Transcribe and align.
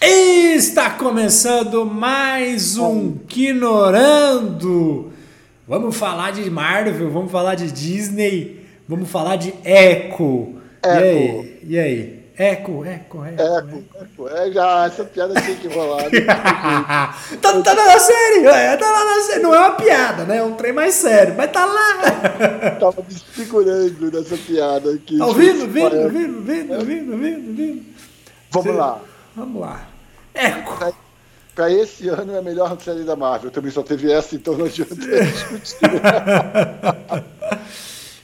Está 0.00 0.90
começando 0.90 1.84
mais 1.84 2.78
um 2.78 3.14
Quinorando. 3.26 5.10
Vamos 5.66 5.96
falar 5.96 6.30
de 6.30 6.48
Marvel, 6.48 7.10
vamos 7.10 7.32
falar 7.32 7.56
de 7.56 7.72
Disney, 7.72 8.64
vamos 8.88 9.10
falar 9.10 9.34
de 9.34 9.52
Echo. 9.64 10.54
E 10.84 10.88
aí? 10.88 11.60
E 11.64 11.76
aí? 11.76 12.15
Echo, 12.38 12.84
Echo, 12.84 13.24
Echo. 13.24 13.42
Eco, 13.42 13.82
eco. 13.98 14.28
É, 14.28 14.52
já, 14.52 14.84
essa 14.84 15.04
piada 15.04 15.40
tinha 15.40 15.56
que 15.56 15.68
rolar. 15.68 16.02
né? 16.02 16.20
tá, 17.40 17.62
tá 17.62 17.74
na 17.74 17.98
série, 17.98 18.46
é, 18.46 18.76
tá 18.76 18.90
lá 18.90 19.04
na 19.06 19.22
série. 19.22 19.42
Não 19.42 19.54
é 19.54 19.58
uma 19.58 19.70
piada, 19.72 20.24
né? 20.24 20.36
É 20.36 20.42
um 20.42 20.52
trem 20.52 20.74
mais 20.74 20.92
sério, 20.94 21.34
mas 21.34 21.50
tá 21.50 21.64
lá. 21.64 21.96
Tava 22.78 23.02
me 23.02 23.14
segurando 23.34 24.12
nessa 24.12 24.36
piada 24.36 24.92
aqui. 24.92 25.16
Tá 25.16 25.26
ouvindo, 25.26 25.66
vindo, 25.66 26.10
vindo, 26.10 26.42
vindo, 26.42 26.84
vindo, 26.84 27.16
vindo, 27.16 27.56
vindo. 27.56 27.82
Vamos 28.50 28.76
lá. 28.76 29.00
Vamos 29.34 29.60
lá. 29.62 29.88
Echo. 30.34 30.76
Pra, 30.76 30.92
pra 31.54 31.70
esse 31.72 32.06
ano 32.08 32.34
é 32.34 32.38
a 32.38 32.42
melhor 32.42 32.76
série 32.82 33.04
da 33.04 33.16
Marvel. 33.16 33.50
Também 33.50 33.70
só 33.70 33.82
teve 33.82 34.12
essa, 34.12 34.36
então 34.36 34.58
não 34.58 34.66
adianta 34.66 34.94
discutir. 34.94 35.88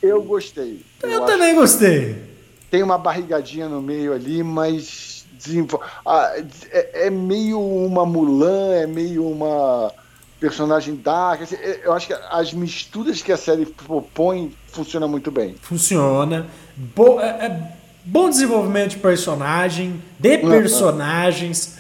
Eu 0.03 0.23
gostei. 0.23 0.85
Eu, 1.03 1.25
acho 1.25 1.33
também 1.33 1.55
gostei. 1.55 2.32
Tem 2.73 2.83
uma 2.83 2.97
barrigadinha 2.97 3.69
no 3.69 3.83
meio 3.83 4.15
ali, 4.15 4.43
mas 4.43 5.27
desenvol- 5.35 5.83
ah, 6.07 6.33
é, 6.71 7.07
é 7.07 7.11
meio 7.11 7.61
uma 7.61 8.07
Mulan, 8.07 8.73
é 8.73 8.87
meio 8.87 9.29
uma 9.29 9.93
personagem 10.41 10.97
dark. 10.97 11.43
assim, 11.43 11.57
é- 11.57 11.83
eu 11.85 11.93
acho 11.93 12.07
que 12.07 12.15
as 12.31 12.55
misturas 12.55 13.21
que 13.21 13.31
a 13.31 13.37
série 13.37 13.67
propõe 13.67 14.55
funcionam 14.69 15.07
muito 15.07 15.31
bem. 15.31 15.55
Funciona. 15.61 16.47
Bo 16.75 17.21
é, 17.21 17.27
é 17.27 17.73
bom 18.07 18.31
desenvolvimento 18.31 18.93
de 18.93 18.97
personagem, 18.97 20.03
de 20.19 20.37
Uhum. 20.37 20.49
personagens. 20.49 21.77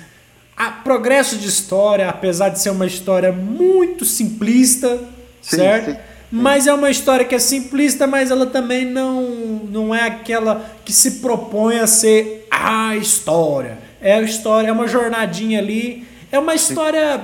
A, 0.54 0.70
progresso 0.72 1.38
de 1.38 1.48
história, 1.48 2.06
apesar 2.10 2.50
de 2.50 2.60
ser 2.60 2.68
uma 2.68 2.84
história 2.86 3.32
muito 3.32 4.04
simplista, 4.04 4.98
Sim, 5.40 5.56
certo? 5.56 5.90
sim. 5.92 5.96
Mas 6.32 6.66
é 6.66 6.72
uma 6.72 6.90
história 6.90 7.26
que 7.26 7.34
é 7.34 7.38
simplista, 7.38 8.06
mas 8.06 8.30
ela 8.30 8.46
também 8.46 8.86
não, 8.86 9.22
não 9.70 9.94
é 9.94 10.04
aquela 10.04 10.64
que 10.82 10.92
se 10.92 11.20
propõe 11.20 11.78
a 11.78 11.86
ser 11.86 12.46
a 12.50 12.96
história. 12.96 13.78
É 14.00 14.14
a 14.14 14.22
história, 14.22 14.68
é 14.68 14.72
uma 14.72 14.88
jornadinha 14.88 15.58
ali, 15.58 16.06
é 16.30 16.38
uma 16.38 16.54
história 16.54 17.20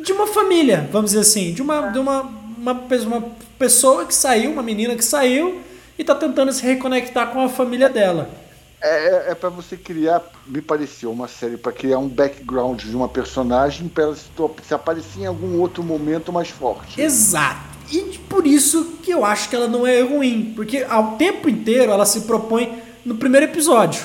de 0.00 0.12
uma 0.12 0.28
família, 0.28 0.88
vamos 0.92 1.10
dizer 1.10 1.22
assim, 1.22 1.52
de 1.52 1.60
uma, 1.60 1.88
de 1.88 1.98
uma, 1.98 2.22
uma, 2.56 2.72
uma 2.72 3.24
pessoa 3.58 4.06
que 4.06 4.14
saiu, 4.14 4.52
uma 4.52 4.62
menina 4.62 4.94
que 4.94 5.04
saiu 5.04 5.60
e 5.98 6.04
tá 6.04 6.14
tentando 6.14 6.52
se 6.52 6.62
reconectar 6.62 7.32
com 7.32 7.40
a 7.40 7.48
família 7.48 7.88
dela. 7.88 8.30
É, 8.80 9.32
é 9.32 9.34
para 9.34 9.48
você 9.48 9.76
criar, 9.76 10.22
me 10.46 10.62
pareceu, 10.62 11.10
uma 11.10 11.26
série 11.26 11.56
para 11.56 11.72
criar 11.72 11.98
um 11.98 12.08
background 12.08 12.80
de 12.84 12.94
uma 12.94 13.08
personagem 13.08 13.88
para 13.88 14.04
ela 14.04 14.14
se, 14.14 14.28
se 14.62 14.72
aparecer 14.72 15.22
em 15.22 15.26
algum 15.26 15.58
outro 15.58 15.82
momento 15.82 16.32
mais 16.32 16.48
forte. 16.48 17.00
Exato. 17.00 17.77
E 17.90 18.18
por 18.28 18.46
isso 18.46 18.98
que 19.02 19.10
eu 19.10 19.24
acho 19.24 19.48
que 19.48 19.56
ela 19.56 19.68
não 19.68 19.86
é 19.86 20.00
ruim, 20.02 20.52
porque 20.54 20.84
ao 20.88 21.12
tempo 21.16 21.48
inteiro 21.48 21.90
ela 21.92 22.04
se 22.06 22.22
propõe 22.22 22.82
no 23.04 23.14
primeiro 23.14 23.46
episódio, 23.46 24.04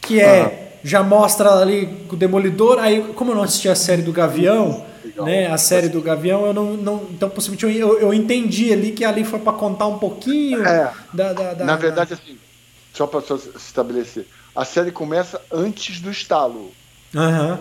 que 0.00 0.20
é 0.20 0.78
já 0.84 1.02
mostra 1.02 1.50
ali 1.60 1.88
o 2.10 2.16
Demolidor, 2.16 2.78
aí 2.78 3.02
como 3.14 3.30
eu 3.30 3.36
não 3.36 3.42
assisti 3.44 3.68
a 3.68 3.74
série 3.74 4.02
do 4.02 4.12
Gavião, 4.12 4.84
Legal. 5.04 5.24
né, 5.26 5.46
a 5.46 5.56
série 5.56 5.88
do 5.88 6.00
Gavião, 6.02 6.44
eu 6.44 6.52
não, 6.52 6.72
não 6.76 7.06
então 7.10 7.30
possivelmente 7.30 7.78
eu, 7.78 8.00
eu 8.00 8.12
entendi 8.12 8.72
ali 8.72 8.90
que 8.90 9.04
ali 9.04 9.22
foi 9.24 9.38
para 9.38 9.52
contar 9.52 9.86
um 9.86 9.98
pouquinho 9.98 10.66
É. 10.66 10.92
da, 11.12 11.32
da, 11.32 11.54
da- 11.54 11.64
Na 11.64 11.76
verdade, 11.76 12.14
assim, 12.14 12.36
só 12.92 13.06
para 13.06 13.20
se 13.22 13.48
estabelecer, 13.56 14.26
a 14.54 14.64
série 14.64 14.90
começa 14.90 15.40
antes 15.52 16.00
do 16.00 16.10
estalo. 16.10 16.72
Aham. 17.14 17.60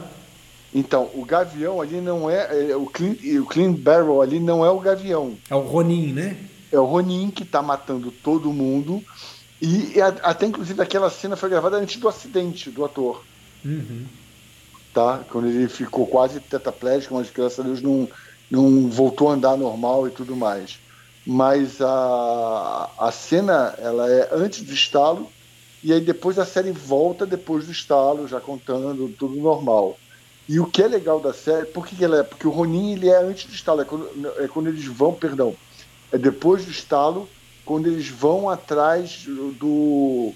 Então, 0.74 1.10
o 1.14 1.26
Gavião 1.26 1.82
ali 1.82 2.00
não 2.00 2.30
é, 2.30 2.72
é, 2.72 2.76
o 2.76 2.86
Clean, 2.86 3.16
o 3.42 3.46
Clean 3.46 3.74
Barrel 3.74 4.22
ali 4.22 4.40
não 4.40 4.66
é 4.66 4.70
o 4.70 4.80
Gavião. 4.80 5.38
É 5.50 5.56
o 5.56 5.60
Ronin, 5.62 6.14
né? 6.14 6.38
É 6.72 6.80
o 6.80 6.86
Ronin 6.86 7.30
que 7.30 7.44
tá 7.44 7.62
matando 7.62 8.12
todo 8.12 8.54
mundo. 8.54 9.04
E 9.62 10.00
a- 10.02 10.16
até 10.24 10.46
inclusive 10.46 10.82
aquela 10.82 11.10
cena 11.10 11.36
foi 11.36 11.50
gravada 11.50 11.78
antes 11.78 11.98
do 12.00 12.08
acidente 12.08 12.70
do 12.72 12.86
ator. 12.86 13.22
Uhum. 13.64 14.06
tá? 14.94 15.24
Quando 15.30 15.48
ele 15.48 15.68
ficou 15.70 16.06
quase 16.08 16.40
tetraplégico, 16.40 17.14
mas 17.16 17.30
graças 17.30 17.60
a 17.60 17.64
Deus 17.64 17.82
não, 17.82 18.10
não 18.50 18.90
voltou 18.90 19.30
a 19.30 19.34
andar 19.34 19.56
normal 19.58 20.08
e 20.08 20.12
tudo 20.12 20.36
mais. 20.36 20.80
Mas 21.26 21.80
a, 21.80 22.90
a 22.98 23.12
cena, 23.12 23.76
ela 23.78 24.10
é 24.10 24.30
antes 24.32 24.64
do 24.64 24.74
estalo, 24.74 25.32
e 25.84 25.94
aí 25.94 26.02
depois 26.02 26.40
a 26.40 26.46
série 26.46 26.72
volta 26.72 27.26
depois 27.26 27.66
do 27.68 27.72
estalo, 27.72 28.28
já 28.28 28.42
contando 28.42 29.10
tudo 29.10 29.36
normal. 29.36 29.98
E 30.52 30.60
o 30.60 30.66
que 30.66 30.82
é 30.84 30.88
legal 30.88 31.20
da 31.22 31.34
série, 31.34 31.66
por 31.66 31.88
que 31.88 31.96
que 31.96 32.04
ela 32.04 32.20
é? 32.20 32.24
Porque 32.24 32.46
o 32.46 32.52
Ronin 32.52 32.92
ele 32.94 33.08
é 33.10 33.18
antes 33.24 33.46
do 33.46 33.54
estalo, 33.54 33.82
é 33.82 33.86
quando, 33.86 34.10
é 34.38 34.48
quando 34.50 34.68
eles 34.68 34.86
vão, 34.86 35.14
perdão, 35.14 35.56
é 36.12 36.18
depois 36.18 36.66
do 36.66 36.72
estalo, 36.72 37.30
quando 37.64 37.88
eles 37.88 38.10
vão 38.10 38.50
atrás 38.50 39.24
do, 39.26 40.34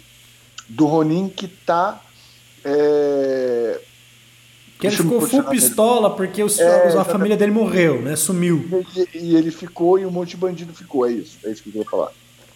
do 0.70 0.86
Ronin 0.86 1.28
que 1.28 1.48
tá 1.50 2.02
é, 2.64 3.80
Que 4.80 4.88
ele 4.88 4.96
ficou 4.96 5.22
full 5.22 5.44
pistola 5.44 6.16
porque 6.16 6.42
os- 6.44 6.60
É, 6.60 6.98
a 6.98 7.04
família 7.04 7.36
dele 7.36 7.52
morreu, 7.52 8.02
né? 8.02 8.16
Sumiu. 8.16 8.86
E, 9.14 9.18
e 9.18 9.36
ele 9.36 9.52
ficou 9.52 10.00
e 10.00 10.06
um 10.06 10.12
monte 10.12 10.30
de 10.32 10.38
bandido 10.38 10.74
ficou. 10.74 11.06
É 11.06 11.12
isso, 11.12 11.38
é 11.44 11.52
isso 11.52 11.62
que 11.62 11.70
eu 11.70 11.74
queria 11.74 11.90
falar. 11.90 12.12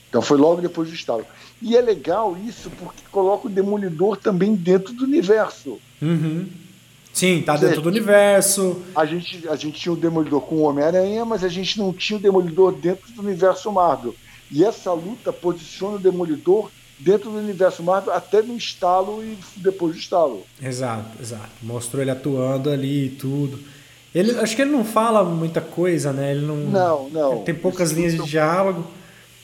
Então 0.10 0.22
foi 0.22 0.38
logo 0.38 0.62
depois 0.62 0.88
do 0.90 0.96
estalo. 0.96 1.26
E 1.62 1.76
é 1.78 1.82
legal 1.82 2.38
isso 2.48 2.70
porque 2.80 3.04
coloca 3.12 3.48
o 3.48 3.50
Demolidor 3.50 4.18
também 4.18 4.56
dentro 4.56 4.94
do 4.94 5.04
universo. 5.04 5.78
Uhum. 6.02 6.48
Sim, 7.20 7.42
tá 7.42 7.58
Gente. 7.58 7.68
dentro 7.68 7.82
do 7.82 7.90
universo. 7.90 8.82
A 8.96 9.06
gente, 9.06 9.46
a 9.50 9.56
gente 9.58 9.78
tinha 9.78 9.92
o 9.92 9.98
Demolidor 9.98 10.40
com 10.40 10.56
o 10.56 10.62
Homem-Aranha, 10.62 11.26
mas 11.26 11.44
a 11.44 11.50
gente 11.50 11.78
não 11.78 11.92
tinha 11.92 12.18
o 12.18 12.22
Demolidor 12.22 12.72
dentro 12.72 13.12
do 13.12 13.22
universo 13.22 13.70
Marvel. 13.74 14.16
E 14.50 14.64
essa 14.64 14.94
luta 14.94 15.34
posiciona 15.34 15.98
o 15.98 16.00
Demolidor 16.00 16.72
dentro 16.98 17.30
do 17.30 17.38
universo 17.38 17.84
Marvel 17.84 18.14
até 18.14 18.42
no 18.42 18.56
estalo 18.56 19.22
e 19.22 19.38
depois 19.58 19.96
do 19.96 20.00
estalo. 20.00 20.46
Exato, 20.64 21.22
exato. 21.22 21.50
Mostrou 21.62 22.02
ele 22.02 22.12
atuando 22.12 22.70
ali 22.70 23.08
e 23.08 23.10
tudo. 23.10 23.60
Ele, 24.16 24.40
acho 24.40 24.56
que 24.56 24.62
ele 24.62 24.72
não 24.72 24.86
fala 24.86 25.22
muita 25.22 25.60
coisa, 25.60 26.14
né? 26.14 26.32
Ele 26.32 26.46
não. 26.46 26.56
Não, 26.56 27.10
não. 27.10 27.34
ele 27.34 27.42
tem 27.42 27.54
poucas 27.54 27.92
linhas 27.92 28.14
de 28.14 28.24
diálogo. 28.24 28.88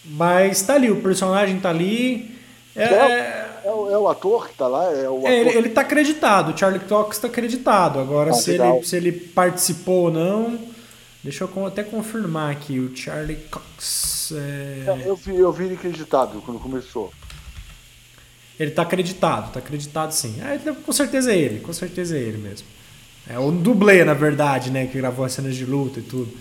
Mas 0.06 0.62
tá 0.62 0.76
ali, 0.76 0.90
o 0.90 1.02
personagem 1.02 1.60
tá 1.60 1.72
ali. 1.72 2.34
É, 2.74 2.84
é, 2.84 3.45
É, 3.66 3.72
o, 3.72 3.90
é 3.92 3.98
o 3.98 4.08
ator 4.08 4.48
que 4.48 4.56
tá 4.56 4.68
lá? 4.68 4.86
É 4.92 5.10
o 5.10 5.18
ator. 5.18 5.30
é, 5.30 5.40
ele, 5.40 5.50
ele 5.58 5.70
tá 5.70 5.82
acreditado, 5.82 6.54
o 6.54 6.58
Charlie 6.58 6.80
Cox 6.82 7.18
tá 7.18 7.28
acreditado. 7.28 8.00
Agora, 8.00 8.30
Ah, 8.30 8.34
se, 8.34 8.52
legal. 8.52 8.76
ele, 8.78 8.86
se 8.86 8.96
ele 8.96 9.12
participou 9.12 10.04
ou 10.06 10.12
não. 10.12 10.60
Deixa 11.24 11.44
eu 11.44 11.66
até 11.66 11.84
confirmar 11.84 12.52
aqui. 12.52 12.80
O 12.80 12.96
Charlie 12.96 13.38
Cox. 13.50 14.32
é, 14.36 15.04
Eu 15.06 15.16
vi, 15.16 15.36
eu 15.36 15.52
vi 15.52 15.66
ele 15.66 15.74
acreditado 15.74 16.42
quando 16.46 16.60
começou. 16.60 17.12
Ele 18.60 18.72
tá 18.72 18.84
acreditado, 18.84 19.52
tá 19.52 19.60
acreditado 19.60 20.12
sim. 20.12 20.36
É, 20.42 20.56
ele- 20.56 20.76
com 20.78 20.92
certeza 20.94 21.34
é 21.34 21.38
ele, 21.38 21.60
com 21.60 21.74
certeza 21.74 22.16
é 22.16 22.20
ele 22.22 22.38
mesmo. 22.38 22.68
É 23.28 23.40
o 23.40 23.52
dublê, 23.52 24.06
na 24.06 24.14
verdade, 24.14 24.70
né? 24.70 24.86
Que 24.86 24.98
gravou 25.00 25.26
as 25.26 25.34
cenas 25.34 25.56
de 25.56 25.66
luta 25.66 26.00
e 26.00 26.04
tudo. 26.04 26.32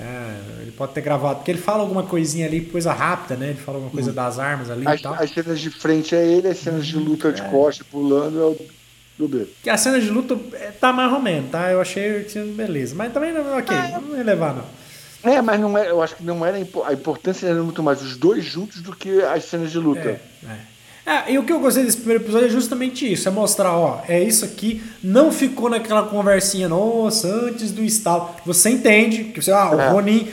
É, 0.00 0.62
ele 0.62 0.70
pode 0.70 0.92
ter 0.92 1.00
gravado, 1.00 1.36
porque 1.36 1.50
ele 1.50 1.58
fala 1.60 1.80
alguma 1.80 2.04
coisinha 2.04 2.46
ali, 2.46 2.60
coisa 2.60 2.92
rápida, 2.92 3.36
né? 3.36 3.48
Ele 3.50 3.58
fala 3.58 3.78
alguma 3.78 3.90
coisa 3.90 4.12
das 4.12 4.38
armas 4.38 4.70
ali 4.70 4.86
As, 4.86 5.00
e 5.00 5.02
tal. 5.02 5.14
as 5.14 5.30
cenas 5.30 5.60
de 5.60 5.70
frente 5.70 6.14
é 6.14 6.24
ele, 6.24 6.48
as 6.48 6.58
cenas 6.58 6.86
de 6.86 6.96
luta 6.96 7.32
de 7.32 7.42
costa 7.42 7.84
pulando 7.90 8.40
é 8.40 8.44
o 8.44 8.56
dublê. 9.18 9.46
Que 9.62 9.68
a 9.68 9.76
cena 9.76 10.00
de 10.00 10.08
luta 10.08 10.38
é, 10.54 10.70
tá 10.70 10.92
mais 10.92 11.12
ou 11.12 11.20
menos, 11.20 11.50
tá? 11.50 11.70
Eu 11.72 11.80
achei 11.80 12.24
beleza. 12.54 12.94
Mas 12.94 13.12
também, 13.12 13.32
não- 13.32 13.58
ok, 13.58 13.76
não 14.08 14.16
ia 14.16 14.22
levar, 14.22 14.54
não. 14.54 14.64
É, 15.22 15.42
mas 15.42 15.58
não 15.58 15.76
é, 15.76 15.90
eu 15.90 16.00
acho 16.00 16.14
que 16.14 16.22
não 16.22 16.46
era 16.46 16.56
a 16.56 16.92
importância 16.92 17.48
era 17.48 17.60
muito 17.60 17.82
mais 17.82 18.00
os 18.00 18.16
dois 18.16 18.44
juntos 18.44 18.80
do 18.80 18.94
que 18.94 19.20
as 19.22 19.44
cenas 19.44 19.72
de 19.72 19.78
luta. 19.78 20.00
É, 20.08 20.20
é. 20.46 20.58
É, 21.10 21.32
e 21.32 21.38
o 21.38 21.42
que 21.42 21.50
eu 21.52 21.58
gostei 21.58 21.84
desse 21.84 21.96
primeiro 21.96 22.22
episódio 22.22 22.48
é 22.48 22.50
justamente 22.50 23.10
isso, 23.10 23.26
é 23.26 23.30
mostrar, 23.30 23.72
ó, 23.74 24.00
é 24.06 24.22
isso 24.22 24.44
aqui, 24.44 24.82
não 25.02 25.32
ficou 25.32 25.70
naquela 25.70 26.02
conversinha, 26.02 26.68
nossa, 26.68 27.26
antes 27.28 27.72
do 27.72 27.82
estalo. 27.82 28.28
Você 28.44 28.68
entende 28.68 29.24
que 29.24 29.40
você, 29.40 29.50
ah, 29.50 29.70
o 29.74 29.80
É. 29.80 29.88
Ronin 29.88 30.28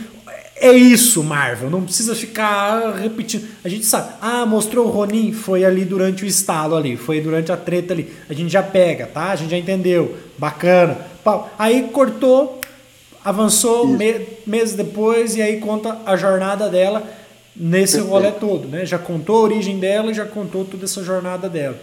é 0.58 0.74
isso, 0.74 1.24
Marvel, 1.24 1.70
não 1.70 1.82
precisa 1.84 2.14
ficar 2.14 2.94
repetindo. 2.96 3.46
A 3.64 3.70
gente 3.70 3.86
sabe, 3.86 4.16
ah, 4.22 4.46
mostrou 4.46 4.88
o 4.88 4.90
Ronin, 4.90 5.32
foi 5.32 5.64
ali 5.64 5.86
durante 5.86 6.24
o 6.26 6.28
estalo 6.28 6.76
ali, 6.76 6.98
foi 6.98 7.22
durante 7.22 7.54
a 7.54 7.58
treta 7.58 7.94
ali. 7.94 8.14
A 8.30 8.34
gente 8.34 8.52
já 8.52 8.62
pega, 8.64 9.06
tá? 9.06 9.32
A 9.32 9.36
gente 9.38 9.52
já 9.52 9.58
entendeu. 9.58 10.16
Bacana. 10.38 10.98
Aí 11.58 11.84
cortou, 11.92 12.60
avançou 13.24 13.88
me- 13.88 14.22
meses 14.46 14.76
depois 14.76 15.36
e 15.36 15.42
aí 15.42 15.60
conta 15.60 15.98
a 16.06 16.16
jornada 16.18 16.70
dela 16.70 17.02
nesse 17.56 17.94
Perfeito. 17.94 18.12
rolê 18.12 18.32
todo, 18.32 18.68
né? 18.68 18.86
Já 18.86 18.98
contou 18.98 19.38
a 19.38 19.42
origem 19.42 19.80
dela 19.80 20.12
e 20.12 20.14
já 20.14 20.26
contou 20.26 20.66
toda 20.66 20.86
essa 20.86 21.04
jornada 21.04 21.50
dela. 21.50 21.80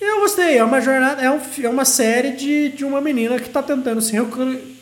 E 0.00 0.04
eu 0.04 0.20
gostei, 0.20 0.58
é 0.58 0.64
uma 0.64 0.80
jornada, 0.80 1.20
é, 1.20 1.30
um, 1.30 1.40
é 1.62 1.68
uma 1.68 1.84
série 1.84 2.32
de, 2.32 2.68
de 2.68 2.84
uma 2.84 3.00
menina 3.00 3.38
que 3.38 3.48
tá 3.48 3.62
tentando 3.62 4.00
se, 4.00 4.12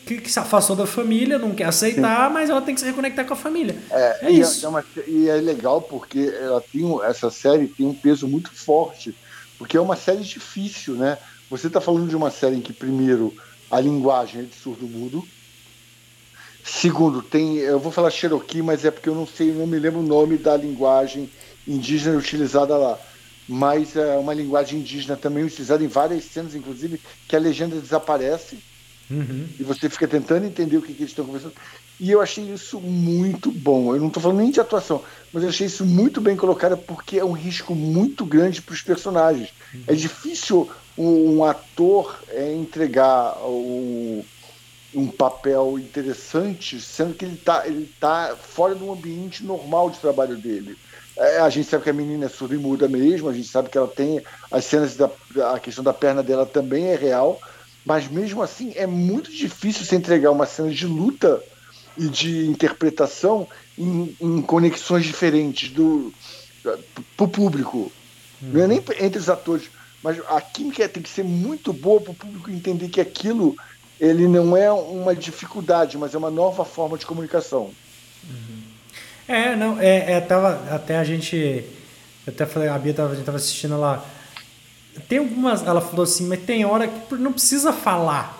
que, 0.05 0.21
que, 0.21 0.31
se 0.31 0.39
afastou 0.39 0.75
da 0.75 0.85
família, 0.85 1.39
não 1.39 1.51
quer 1.51 1.65
aceitar, 1.65 2.27
Sim. 2.27 2.33
mas 2.33 2.49
ela 2.51 2.61
tem 2.61 2.75
que 2.75 2.81
se 2.81 2.85
reconectar 2.85 3.25
com 3.25 3.33
a 3.33 3.37
família. 3.37 3.75
É, 3.89 4.27
é 4.27 4.31
isso. 4.31 4.63
É 4.63 4.69
uma, 4.69 4.85
e 5.07 5.27
é 5.27 5.35
legal 5.37 5.81
porque 5.81 6.31
ela 6.39 6.61
tem, 6.61 6.83
essa 7.03 7.31
série 7.31 7.67
tem 7.67 7.87
um 7.87 7.95
peso 7.95 8.27
muito 8.27 8.51
forte, 8.51 9.15
porque 9.57 9.75
é 9.75 9.81
uma 9.81 9.95
série 9.95 10.23
difícil, 10.23 10.93
né? 10.93 11.17
Você 11.49 11.65
está 11.67 11.81
falando 11.81 12.07
de 12.07 12.15
uma 12.15 12.29
série 12.29 12.57
em 12.57 12.61
que, 12.61 12.73
primeiro, 12.73 13.33
a 13.71 13.79
linguagem 13.79 14.41
é 14.41 14.43
de 14.43 14.55
surdo-mudo. 14.55 15.25
Segundo, 16.67 17.21
tem. 17.21 17.57
Eu 17.57 17.79
vou 17.79 17.91
falar 17.91 18.11
Cherokee, 18.11 18.61
mas 18.61 18.83
é 18.83 18.91
porque 18.91 19.09
eu 19.09 19.15
não 19.15 19.25
sei, 19.25 19.51
não 19.51 19.65
me 19.65 19.79
lembro 19.79 20.01
o 20.01 20.03
nome 20.03 20.37
da 20.37 20.55
linguagem 20.55 21.29
indígena 21.67 22.17
utilizada 22.17 22.77
lá. 22.77 22.99
Mas 23.47 23.95
é 23.95 24.17
uma 24.17 24.33
linguagem 24.33 24.79
indígena 24.79 25.15
também 25.15 25.45
utilizada 25.45 25.83
em 25.83 25.87
várias 25.87 26.25
cenas, 26.25 26.53
inclusive, 26.53 26.99
que 27.27 27.35
a 27.35 27.39
legenda 27.39 27.79
desaparece 27.79 28.57
Uhum. 29.09 29.47
E 29.57 29.63
você 29.63 29.89
fica 29.89 30.07
tentando 30.07 30.45
entender 30.45 30.77
o 30.77 30.81
que, 30.81 30.93
que 30.93 31.01
eles 31.01 31.11
estão 31.11 31.25
conversando. 31.25 31.53
E 31.99 32.11
eu 32.11 32.21
achei 32.21 32.43
isso 32.51 32.79
muito 32.79 33.51
bom. 33.51 33.95
Eu 33.95 33.99
não 33.99 34.07
estou 34.07 34.21
falando 34.21 34.39
nem 34.39 34.51
de 34.51 34.59
atuação, 34.59 35.03
mas 35.31 35.43
eu 35.43 35.49
achei 35.49 35.67
isso 35.67 35.85
muito 35.85 36.21
bem 36.21 36.35
colocado 36.35 36.77
porque 36.77 37.17
é 37.17 37.25
um 37.25 37.31
risco 37.31 37.73
muito 37.73 38.25
grande 38.25 38.61
para 38.61 38.73
os 38.73 38.81
personagens. 38.81 39.49
Uhum. 39.73 39.83
É 39.87 39.93
difícil 39.93 40.69
um, 40.97 41.37
um 41.37 41.43
ator 41.43 42.19
é, 42.29 42.53
entregar 42.53 43.37
o, 43.43 44.23
um 44.93 45.07
papel 45.07 45.77
interessante, 45.77 46.79
sendo 46.79 47.13
que 47.13 47.25
ele 47.25 47.35
está 47.35 47.67
ele 47.67 47.91
tá 47.99 48.35
fora 48.35 48.73
do 48.73 48.91
ambiente 48.91 49.43
normal 49.43 49.89
de 49.89 49.99
trabalho 49.99 50.37
dele. 50.37 50.77
É, 51.17 51.39
a 51.39 51.49
gente 51.49 51.67
sabe 51.67 51.83
que 51.83 51.89
a 51.89 51.93
menina 51.93 52.25
é 52.25 52.29
surda 52.29 52.55
e 52.55 52.57
muda 52.57 52.87
mesmo, 52.87 53.27
a 53.27 53.33
gente 53.33 53.47
sabe 53.47 53.69
que 53.69 53.77
ela 53.77 53.87
tem 53.87 54.21
as 54.51 54.65
cenas 54.65 54.95
da 54.95 55.09
a 55.53 55.59
questão 55.59 55.83
da 55.83 55.93
perna 55.93 56.21
dela 56.21 56.45
também 56.45 56.85
é 56.85 56.95
real, 56.95 57.41
mas 57.85 58.07
mesmo 58.07 58.41
assim 58.41 58.71
é 58.75 58.85
muito 58.85 59.31
difícil 59.31 59.83
você 59.83 59.95
entregar 59.95 60.31
uma 60.31 60.45
cena 60.45 60.69
de 60.69 60.85
luta 60.85 61.41
e 61.97 62.07
de 62.07 62.45
interpretação 62.45 63.47
em, 63.77 64.15
em 64.21 64.41
conexões 64.41 65.05
diferentes 65.05 65.69
do 65.71 66.13
para 67.15 67.25
o 67.25 67.27
público. 67.27 67.91
Uhum. 68.41 68.49
Não 68.53 68.63
é 68.63 68.67
nem 68.67 68.83
entre 68.99 69.19
os 69.19 69.29
atores, 69.29 69.69
mas 70.03 70.19
a 70.27 70.39
química 70.41 70.87
tem 70.87 71.01
que 71.01 71.09
ser 71.09 71.23
muito 71.23 71.73
boa 71.73 71.99
para 72.01 72.11
o 72.11 72.15
público 72.15 72.51
entender 72.51 72.89
que 72.89 73.01
aquilo 73.01 73.55
ele 73.99 74.27
não 74.27 74.55
é 74.55 74.71
uma 74.71 75.15
dificuldade, 75.15 75.97
mas 75.97 76.13
é 76.13 76.17
uma 76.17 76.31
nova 76.31 76.63
forma 76.63 76.97
de 76.97 77.05
comunicação. 77.05 77.71
Uhum. 78.29 78.61
É, 79.27 79.55
não, 79.55 79.79
é, 79.79 80.13
é 80.13 80.21
tava, 80.21 80.73
até 80.73 80.97
a 80.97 81.03
gente, 81.03 81.35
eu 82.25 82.33
até 82.33 82.45
falei, 82.45 82.69
a 82.69 82.77
Bia 82.77 82.93
tava, 82.93 83.11
a 83.11 83.15
gente 83.15 83.25
tava 83.25 83.37
assistindo 83.37 83.79
lá 83.79 84.05
tem 85.07 85.19
algumas. 85.19 85.65
Ela 85.65 85.81
falou 85.81 86.03
assim, 86.03 86.27
mas 86.27 86.39
tem 86.41 86.65
hora 86.65 86.87
que 86.87 87.15
não 87.15 87.31
precisa 87.31 87.71
falar. 87.73 88.35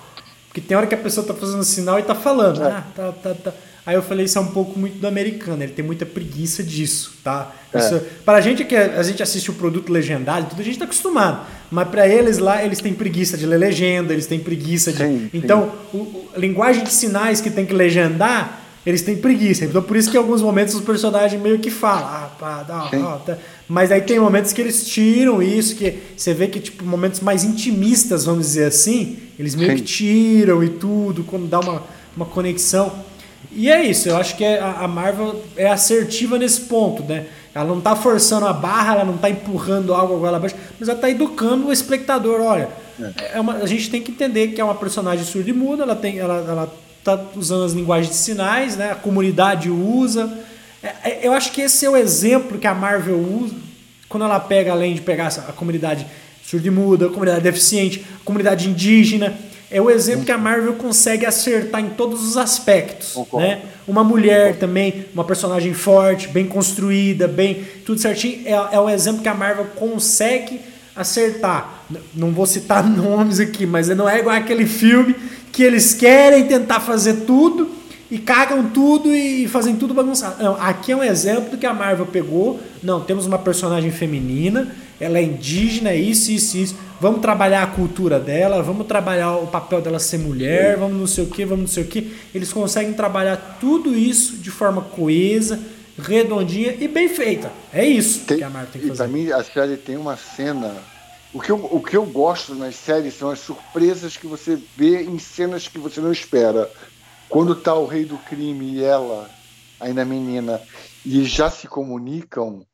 Porque 0.47 0.61
tem 0.61 0.75
hora 0.75 0.87
que 0.87 0.95
a 0.95 0.97
pessoa 0.97 1.25
tá 1.25 1.33
fazendo 1.33 1.63
sinal 1.63 1.99
e 1.99 2.03
tá 2.03 2.15
falando. 2.15 2.63
É. 2.63 2.67
Ah, 2.67 2.83
tá, 2.95 3.11
tá, 3.11 3.33
tá. 3.35 3.53
Aí 3.87 3.95
eu 3.95 4.01
falei, 4.01 4.25
isso 4.25 4.37
é 4.37 4.41
um 4.41 4.47
pouco 4.47 4.77
muito 4.77 4.97
do 4.99 5.07
americano, 5.07 5.63
ele 5.63 5.71
tem 5.71 5.83
muita 5.83 6.05
preguiça 6.05 6.61
disso, 6.61 7.13
tá? 7.23 7.55
É. 7.73 7.79
Isso, 7.79 8.01
pra 8.25 8.41
gente 8.41 8.65
que 8.65 8.75
a 8.75 9.01
gente 9.01 9.23
assiste 9.23 9.49
o 9.49 9.53
produto 9.53 9.93
legendado, 9.93 10.49
tudo 10.49 10.61
a 10.61 10.65
gente 10.65 10.77
tá 10.77 10.83
acostumado. 10.83 11.47
Mas 11.71 11.87
para 11.87 12.05
eles 12.05 12.37
lá, 12.37 12.61
eles 12.65 12.81
têm 12.81 12.93
preguiça 12.93 13.37
de 13.37 13.45
ler 13.45 13.55
legenda, 13.55 14.11
eles 14.11 14.27
têm 14.27 14.41
preguiça 14.41 14.91
de. 14.91 14.97
Sim, 14.97 15.29
então, 15.33 15.71
sim. 15.89 15.97
O, 15.97 16.01
o, 16.01 16.29
a 16.35 16.37
linguagem 16.37 16.83
de 16.83 16.91
sinais 16.91 17.39
que 17.39 17.49
tem 17.49 17.65
que 17.65 17.73
legendar 17.73 18.65
eles 18.85 19.01
têm 19.01 19.17
preguiça. 19.17 19.65
Então 19.65 19.81
por 19.81 19.97
isso 19.97 20.09
que 20.09 20.15
em 20.15 20.19
alguns 20.19 20.41
momentos 20.41 20.73
os 20.73 20.81
personagens 20.81 21.41
meio 21.41 21.59
que 21.59 21.69
falam, 21.69 22.05
ah, 22.05 22.31
pá, 22.39 22.63
dá, 22.63 22.89
dá, 22.89 23.17
tá. 23.17 23.37
mas 23.67 23.91
aí 23.91 23.99
tem 23.99 24.17
momentos 24.17 24.53
que 24.53 24.61
eles 24.61 24.87
tiram 24.87 25.41
isso, 25.41 25.75
que 25.75 25.97
você 26.15 26.33
vê 26.33 26.47
que 26.47 26.61
tipo 26.61 26.85
momentos 26.85 27.19
mais 27.19 27.43
intimistas, 27.43 28.23
vamos 28.23 28.45
dizer 28.45 28.65
assim, 28.65 29.17
eles 29.37 29.55
meio 29.55 29.71
Sim. 29.71 29.75
que 29.75 29.81
tiram 29.81 30.63
e 30.63 30.69
tudo, 30.69 31.25
quando 31.25 31.47
dá 31.47 31.59
uma, 31.59 31.83
uma 32.15 32.25
conexão. 32.25 33.06
E 33.51 33.69
é 33.69 33.83
isso, 33.83 34.09
eu 34.09 34.17
acho 34.17 34.35
que 34.35 34.43
é, 34.43 34.59
a 34.59 34.87
Marvel 34.87 35.41
é 35.55 35.67
assertiva 35.67 36.37
nesse 36.37 36.61
ponto, 36.61 37.03
né? 37.03 37.25
Ela 37.55 37.65
não 37.65 37.79
está 37.79 37.95
forçando 37.95 38.45
a 38.45 38.53
barra, 38.53 38.93
ela 38.93 39.05
não 39.05 39.15
está 39.15 39.29
empurrando 39.29 39.93
algo 39.93 40.15
agora 40.15 40.37
abaixo, 40.37 40.55
mas 40.79 40.87
ela 40.87 40.97
está 40.97 41.09
educando 41.09 41.67
o 41.67 41.73
espectador. 41.73 42.39
Olha, 42.39 42.69
é. 43.01 43.37
é 43.37 43.39
uma, 43.41 43.55
a 43.55 43.65
gente 43.65 43.89
tem 43.89 44.01
que 44.01 44.11
entender 44.11 44.49
que 44.49 44.61
é 44.61 44.63
uma 44.63 44.75
personagem 44.75 45.25
surda 45.25 45.49
e 45.49 45.53
muda, 45.53 45.81
ela 45.83 45.95
tem, 45.95 46.19
ela, 46.19 46.35
ela 46.47 46.73
está 46.99 47.19
usando 47.35 47.63
as 47.63 47.73
linguagens 47.73 48.09
de 48.09 48.15
sinais, 48.15 48.77
né? 48.77 48.91
a 48.91 48.95
comunidade 48.95 49.71
usa. 49.71 50.31
É, 50.83 50.87
é, 51.03 51.19
eu 51.23 51.33
acho 51.33 51.51
que 51.51 51.61
esse 51.61 51.85
é 51.85 51.89
o 51.89 51.97
exemplo 51.97 52.59
que 52.59 52.67
a 52.67 52.75
Marvel 52.75 53.17
usa 53.17 53.55
quando 54.07 54.23
ela 54.23 54.39
pega, 54.39 54.71
além 54.71 54.93
de 54.93 55.01
pegar 55.01 55.27
a 55.27 55.51
comunidade 55.53 56.05
surda-muda, 56.45 57.07
a 57.07 57.09
comunidade 57.09 57.41
deficiente, 57.41 58.05
a 58.21 58.23
comunidade 58.23 58.69
indígena. 58.69 59.33
É 59.69 59.81
o 59.81 59.89
exemplo 59.89 60.23
que 60.23 60.31
a 60.31 60.37
Marvel 60.37 60.73
consegue 60.73 61.25
acertar 61.25 61.81
em 61.81 61.89
todos 61.89 62.23
os 62.23 62.37
aspectos. 62.37 63.15
Né? 63.33 63.61
Uma 63.85 64.03
mulher 64.03 64.57
também, 64.57 65.05
uma 65.13 65.25
personagem 65.25 65.73
forte, 65.73 66.29
bem 66.29 66.47
construída, 66.47 67.27
bem 67.27 67.65
tudo 67.85 67.99
certinho. 67.99 68.47
É, 68.47 68.75
é 68.75 68.79
o 68.79 68.89
exemplo 68.89 69.21
que 69.21 69.27
a 69.27 69.33
Marvel 69.33 69.65
consegue 69.75 70.61
acertar. 70.95 71.83
Não 72.13 72.31
vou 72.31 72.45
citar 72.45 72.83
nomes 72.87 73.39
aqui, 73.39 73.65
mas 73.65 73.89
não 73.89 74.07
é 74.07 74.19
igual 74.19 74.35
aquele 74.35 74.65
filme 74.65 75.15
que 75.51 75.63
eles 75.63 75.93
querem 75.93 76.45
tentar 76.47 76.79
fazer 76.79 77.25
tudo 77.25 77.69
e 78.09 78.17
cagam 78.17 78.69
tudo 78.69 79.13
e 79.13 79.47
fazem 79.47 79.75
tudo 79.75 79.93
bagunçado. 79.93 80.41
Não, 80.41 80.55
aqui 80.61 80.93
é 80.93 80.95
um 80.95 81.03
exemplo 81.03 81.51
do 81.51 81.57
que 81.57 81.65
a 81.65 81.73
Marvel 81.73 82.05
pegou. 82.05 82.59
Não, 82.81 83.01
temos 83.01 83.25
uma 83.25 83.37
personagem 83.37 83.91
feminina, 83.91 84.73
ela 84.99 85.17
é 85.17 85.23
indígena, 85.23 85.93
isso, 85.93 86.31
isso, 86.31 86.57
isso. 86.57 86.75
Vamos 86.99 87.21
trabalhar 87.21 87.63
a 87.63 87.67
cultura 87.67 88.19
dela, 88.19 88.61
vamos 88.63 88.87
trabalhar 88.87 89.35
o 89.35 89.47
papel 89.47 89.81
dela 89.81 89.99
ser 89.99 90.17
mulher, 90.17 90.77
vamos 90.77 90.97
não 90.97 91.07
sei 91.07 91.23
o 91.23 91.27
que, 91.27 91.45
vamos 91.45 91.61
não 91.61 91.67
sei 91.67 91.83
o 91.83 91.87
que. 91.87 92.15
Eles 92.33 92.51
conseguem 92.51 92.93
trabalhar 92.93 93.57
tudo 93.59 93.95
isso 93.95 94.37
de 94.37 94.49
forma 94.49 94.81
coesa, 94.81 95.59
redondinha 95.99 96.75
e 96.79 96.87
bem 96.87 97.07
feita. 97.07 97.51
É 97.71 97.85
isso 97.85 98.25
tem, 98.25 98.37
que 98.37 98.43
a 98.43 98.49
Marvel 98.49 98.71
tem 98.71 98.81
que 98.81 98.87
fazer. 98.87 99.03
E 99.03 99.07
pra 99.07 99.17
mim, 99.17 99.31
a 99.31 99.43
série 99.43 99.77
tem 99.77 99.95
uma 99.95 100.17
cena 100.17 100.75
o 101.33 101.41
que, 101.41 101.51
eu, 101.51 101.57
o 101.57 101.83
que 101.83 101.95
eu 101.95 102.05
gosto 102.05 102.55
nas 102.55 102.75
séries 102.75 103.13
são 103.13 103.29
as 103.29 103.39
surpresas 103.39 104.15
que 104.15 104.25
você 104.25 104.55
vê 104.75 105.03
em 105.03 105.19
cenas 105.19 105.67
que 105.67 105.77
você 105.77 105.99
não 105.99 106.11
espera. 106.11 106.71
Quando 107.27 107.55
tá 107.55 107.75
o 107.75 107.85
rei 107.85 108.05
do 108.05 108.17
crime 108.17 108.73
e 108.73 108.83
ela, 108.83 109.29
ainda 109.79 110.05
menina, 110.05 110.61
e 111.05 111.25
já 111.25 111.51
se 111.51 111.67
comunicam 111.67 112.65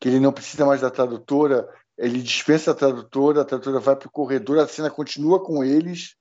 que 0.00 0.08
ele 0.08 0.20
não 0.20 0.32
precisa 0.32 0.64
mais 0.64 0.80
da 0.80 0.90
tradutora, 0.90 1.68
ele 1.98 2.22
dispensa 2.22 2.70
a 2.70 2.74
tradutora, 2.74 3.42
a 3.42 3.44
tradutora 3.44 3.80
vai 3.80 3.96
pro 3.96 4.10
corredor, 4.10 4.58
a 4.58 4.68
cena 4.68 4.88
continua 4.88 5.42
com 5.42 5.64
eles. 5.64 6.14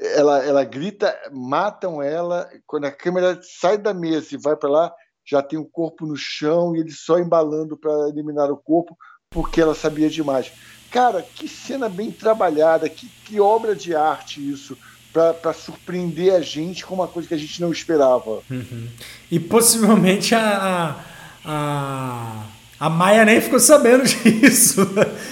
Ela, 0.00 0.44
ela 0.44 0.64
grita, 0.64 1.14
matam 1.32 2.00
ela. 2.00 2.48
Quando 2.66 2.84
a 2.84 2.92
câmera 2.92 3.40
sai 3.42 3.76
da 3.76 3.92
mesa 3.92 4.34
e 4.34 4.38
vai 4.38 4.56
para 4.56 4.70
lá, 4.70 4.94
já 5.24 5.42
tem 5.42 5.58
o 5.58 5.68
corpo 5.68 6.06
no 6.06 6.16
chão 6.16 6.74
e 6.76 6.80
ele 6.80 6.92
só 6.92 7.18
embalando 7.18 7.76
para 7.76 8.08
eliminar 8.08 8.50
o 8.50 8.56
corpo 8.56 8.96
porque 9.30 9.60
ela 9.60 9.74
sabia 9.74 10.08
demais. 10.08 10.52
Cara, 10.90 11.22
que 11.22 11.48
cena 11.48 11.88
bem 11.88 12.12
trabalhada, 12.12 12.88
que, 12.88 13.08
que 13.24 13.40
obra 13.40 13.74
de 13.74 13.96
arte 13.96 14.46
isso, 14.46 14.76
para 15.12 15.52
surpreender 15.52 16.34
a 16.34 16.40
gente 16.40 16.84
com 16.84 16.94
uma 16.94 17.08
coisa 17.08 17.28
que 17.28 17.34
a 17.34 17.38
gente 17.38 17.60
não 17.60 17.72
esperava. 17.72 18.42
Uhum. 18.50 18.88
E 19.30 19.40
possivelmente 19.40 20.34
a, 20.34 21.02
a, 21.44 22.46
a 22.82 22.90
Maia 22.90 23.24
nem 23.24 23.40
ficou 23.40 23.60
sabendo 23.60 24.02
disso. 24.10 24.80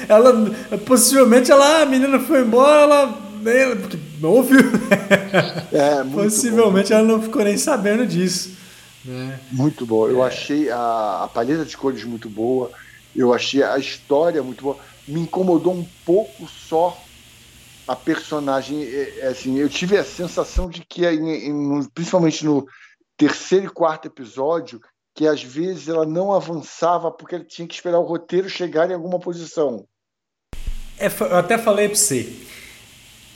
Ela, 0.09 0.33
possivelmente 0.87 1.50
ela, 1.50 1.83
a 1.83 1.85
menina 1.87 2.21
foi 2.21 2.42
embora, 2.42 2.83
ela 2.83 3.19
não 4.21 4.30
ouviu. 4.30 4.61
É, 5.73 6.04
possivelmente 6.04 6.90
bom. 6.90 6.95
ela 6.97 7.09
não 7.09 7.23
ficou 7.23 7.42
nem 7.42 7.57
sabendo 7.57 8.07
disso. 8.07 8.57
Né? 9.04 9.40
Muito 9.50 9.85
bom. 9.85 10.09
Eu 10.09 10.23
é. 10.23 10.28
achei 10.28 10.71
a, 10.71 11.25
a 11.25 11.28
paleta 11.28 11.64
de 11.64 11.76
cores 11.76 12.04
muito 12.04 12.28
boa. 12.28 12.71
Eu 13.16 13.35
achei 13.35 13.64
a 13.64 13.76
história 13.78 14.42
muito 14.45 14.62
boa. 14.62 14.76
Me 15.09 15.21
incomodou 15.21 15.75
um 15.75 15.87
pouco 16.04 16.47
só 16.47 16.97
a 17.87 17.97
personagem. 17.97 18.85
É, 18.85 19.19
é, 19.23 19.26
assim, 19.26 19.59
eu 19.59 19.69
tive 19.69 19.97
a 19.97 20.04
sensação 20.04 20.69
de 20.69 20.85
que, 20.88 21.02
principalmente 21.95 22.45
no 22.45 22.64
terceiro 23.16 23.66
e 23.66 23.71
quarto 23.71 24.07
episódio, 24.07 24.80
que 25.14 25.26
às 25.26 25.43
vezes 25.43 25.88
ela 25.88 26.07
não 26.07 26.33
avançava 26.33 27.11
porque 27.11 27.35
ela 27.35 27.45
tinha 27.45 27.67
que 27.67 27.75
esperar 27.75 27.99
o 27.99 28.05
roteiro 28.05 28.49
chegar 28.49 28.90
em 28.90 28.95
alguma 28.95 29.19
posição. 29.19 29.85
É, 30.99 31.07
eu 31.07 31.37
até 31.37 31.59
falei 31.59 31.88
para 31.88 31.97
você. 31.97 32.33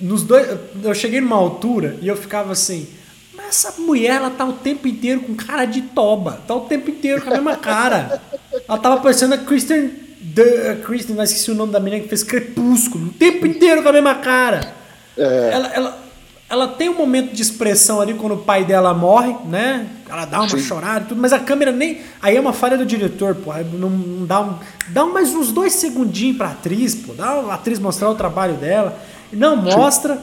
Nos 0.01 0.23
dois, 0.23 0.47
eu 0.83 0.95
cheguei 0.95 1.21
numa 1.21 1.37
altura 1.37 1.97
e 2.01 2.09
eu 2.09 2.17
ficava 2.17 2.53
assim. 2.53 2.89
Mas 3.35 3.47
essa 3.47 3.81
mulher, 3.81 4.17
ela 4.17 4.31
tá 4.31 4.45
o 4.45 4.53
tempo 4.53 4.87
inteiro 4.87 5.21
com 5.21 5.35
cara 5.35 5.65
de 5.65 5.83
toba. 5.83 6.43
Tá 6.47 6.55
o 6.55 6.63
tempo 6.63 6.91
inteiro 6.91 7.23
com 7.23 7.31
a 7.31 7.35
mesma 7.35 7.57
cara. 7.57 8.21
Ela 8.69 8.79
tava 8.79 9.01
parecendo 9.01 9.35
a 9.35 9.39
Kristen. 9.39 10.05
The, 10.35 10.77
Kristen, 10.85 11.17
não 11.17 11.25
esqueci 11.25 11.51
o 11.51 11.55
nome 11.55 11.73
da 11.73 11.81
menina 11.81 12.03
que 12.03 12.09
fez 12.09 12.23
Crepúsculo. 12.23 13.09
O 13.09 13.13
tempo 13.13 13.47
inteiro 13.47 13.83
com 13.83 13.89
a 13.89 13.93
mesma 13.93 14.15
cara. 14.17 14.75
É. 15.17 15.51
Ela, 15.53 15.69
ela, 15.75 16.04
ela 16.49 16.69
tem 16.69 16.89
um 16.89 16.95
momento 16.95 17.33
de 17.33 17.43
expressão 17.43 18.01
ali 18.01 18.15
quando 18.15 18.33
o 18.33 18.39
pai 18.39 18.65
dela 18.65 18.93
morre, 18.93 19.35
né? 19.47 19.87
Ela 20.09 20.25
dá 20.27 20.41
uma 20.41 20.49
Sim. 20.49 20.59
chorada 20.59 21.05
e 21.05 21.09
tudo, 21.09 21.21
mas 21.21 21.33
a 21.33 21.39
câmera 21.39 21.73
nem. 21.73 22.03
Aí 22.21 22.37
é 22.37 22.41
uma 22.41 22.53
falha 22.53 22.77
do 22.77 22.85
diretor, 22.85 23.35
pô. 23.35 23.53
Não, 23.73 23.89
não 23.89 24.27
dá, 24.27 24.41
um, 24.41 24.55
dá 24.89 25.07
mais 25.07 25.35
uns 25.35 25.51
dois 25.51 25.73
segundinhos 25.73 26.37
pra 26.37 26.49
atriz, 26.49 26.95
pô. 26.95 27.15
Dá 27.15 27.27
a 27.27 27.55
atriz 27.55 27.79
mostrar 27.79 28.11
o 28.11 28.15
trabalho 28.15 28.55
dela. 28.55 28.99
Não 29.33 29.57
mostra. 29.57 30.17
Sim. 30.17 30.21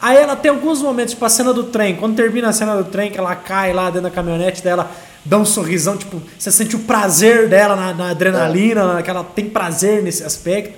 Aí 0.00 0.16
ela 0.16 0.36
tem 0.36 0.50
alguns 0.50 0.82
momentos, 0.82 1.12
tipo 1.12 1.24
a 1.24 1.28
cena 1.28 1.54
do 1.54 1.64
trem, 1.64 1.96
quando 1.96 2.16
termina 2.16 2.48
a 2.48 2.52
cena 2.52 2.76
do 2.76 2.84
trem, 2.84 3.10
que 3.10 3.18
ela 3.18 3.34
cai 3.36 3.72
lá 3.72 3.84
dentro 3.84 4.02
da 4.02 4.10
caminhonete 4.10 4.60
dela, 4.60 4.90
dá 5.24 5.38
um 5.38 5.44
sorrisão, 5.44 5.96
tipo, 5.96 6.20
você 6.36 6.50
sente 6.50 6.74
o 6.74 6.80
prazer 6.80 7.48
dela 7.48 7.76
na, 7.76 7.94
na 7.94 8.10
adrenalina, 8.10 8.98
é. 8.98 9.02
que 9.02 9.08
ela 9.08 9.22
tem 9.22 9.48
prazer 9.48 10.02
nesse 10.02 10.24
aspecto. 10.24 10.76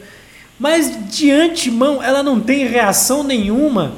Mas 0.58 1.10
de 1.10 1.30
antemão, 1.30 2.02
ela 2.02 2.22
não 2.22 2.38
tem 2.38 2.66
reação 2.66 3.22
nenhuma 3.22 3.92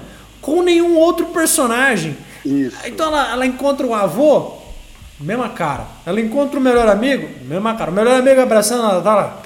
com 0.46 0.62
nenhum 0.62 0.96
outro 0.96 1.26
personagem. 1.26 2.16
Isso. 2.44 2.76
Então 2.84 3.08
ela, 3.08 3.32
ela 3.32 3.44
encontra 3.44 3.84
o 3.84 3.92
avô, 3.92 4.52
mesma 5.18 5.48
cara. 5.48 5.84
Ela 6.06 6.20
encontra 6.20 6.60
o 6.60 6.62
melhor 6.62 6.86
amigo, 6.88 7.28
mesma 7.44 7.74
cara. 7.74 7.90
O 7.90 7.94
melhor 7.94 8.20
amigo 8.20 8.40
abraçando 8.40 8.84
ela, 8.84 9.02
tá 9.02 9.14
lá. 9.16 9.42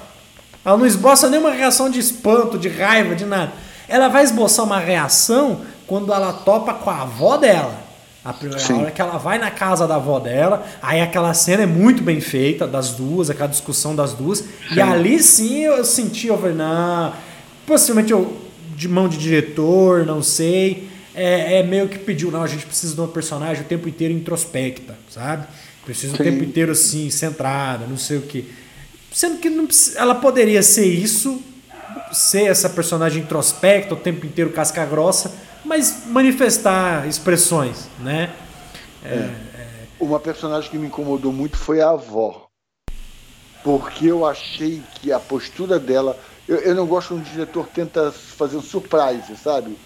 Ela 0.63 0.77
não 0.77 0.85
esboça 0.85 1.27
nenhuma 1.27 1.49
reação 1.49 1.89
de 1.89 1.99
espanto, 1.99 2.55
de 2.55 2.69
raiva, 2.69 3.15
de 3.15 3.25
nada. 3.25 3.51
Ela 3.87 4.09
vai 4.09 4.23
esboçar 4.23 4.63
uma 4.63 4.77
reação 4.77 5.61
quando 5.87 6.13
ela 6.13 6.31
topa 6.31 6.71
com 6.75 6.91
a 6.91 7.01
avó 7.01 7.35
dela. 7.35 7.73
A 8.23 8.31
primeira 8.31 8.63
sim. 8.63 8.73
hora 8.73 8.91
que 8.91 9.01
ela 9.01 9.17
vai 9.17 9.39
na 9.39 9.49
casa 9.49 9.87
da 9.87 9.95
avó 9.95 10.19
dela, 10.19 10.63
aí 10.83 11.01
aquela 11.01 11.33
cena 11.33 11.63
é 11.63 11.65
muito 11.65 12.03
bem 12.03 12.21
feita, 12.21 12.67
das 12.67 12.91
duas, 12.91 13.31
aquela 13.31 13.49
discussão 13.49 13.95
das 13.95 14.13
duas. 14.13 14.37
Sim. 14.37 14.75
E 14.75 14.79
ali 14.79 15.17
sim 15.23 15.61
eu 15.61 15.83
senti, 15.83 16.27
eu 16.27 16.37
falei, 16.37 16.53
não, 16.53 17.11
possivelmente 17.65 18.11
eu, 18.11 18.37
de 18.75 18.87
mão 18.87 19.09
de 19.09 19.17
diretor, 19.17 20.05
não 20.05 20.21
sei. 20.21 20.90
É, 21.13 21.59
é, 21.59 21.63
meio 21.63 21.89
que 21.89 21.99
pediu, 21.99 22.31
não, 22.31 22.41
a 22.41 22.47
gente 22.47 22.65
precisa 22.65 22.95
de 22.95 23.01
uma 23.01 23.07
personagem 23.07 23.63
o 23.63 23.67
tempo 23.67 23.87
inteiro 23.87 24.13
introspecta, 24.13 24.97
sabe? 25.09 25.45
Precisa 25.83 26.15
sim. 26.15 26.21
o 26.21 26.23
tempo 26.23 26.43
inteiro 26.43 26.71
assim, 26.71 27.09
centrada, 27.09 27.85
não 27.85 27.97
sei 27.97 28.17
o 28.17 28.21
que. 28.21 28.53
Sendo 29.11 29.39
que 29.39 29.49
não, 29.49 29.67
ela 29.95 30.15
poderia 30.15 30.63
ser 30.63 30.85
isso, 30.85 31.41
ser 32.13 32.43
essa 32.43 32.69
personagem 32.69 33.23
introspecta 33.23 33.93
o 33.93 33.97
tempo 33.97 34.25
inteiro 34.25 34.51
casca 34.51 34.85
grossa, 34.85 35.33
mas 35.65 36.03
manifestar 36.07 37.07
expressões, 37.07 37.89
né? 37.99 38.33
É, 39.03 39.13
é. 39.13 39.17
é. 39.17 39.67
Uma 39.99 40.19
personagem 40.19 40.69
que 40.69 40.77
me 40.77 40.87
incomodou 40.87 41.33
muito 41.33 41.57
foi 41.57 41.81
a 41.81 41.89
avó. 41.89 42.47
Porque 43.63 44.07
eu 44.07 44.25
achei 44.25 44.81
que 44.95 45.11
a 45.11 45.19
postura 45.19 45.77
dela. 45.77 46.17
Eu, 46.47 46.57
eu 46.57 46.73
não 46.73 46.87
gosto 46.87 47.09
quando 47.09 47.21
o 47.21 47.29
diretor 47.29 47.67
tenta 47.67 48.11
fazer 48.11 48.57
um 48.57 48.61
surprise, 48.61 49.35
sabe? 49.37 49.77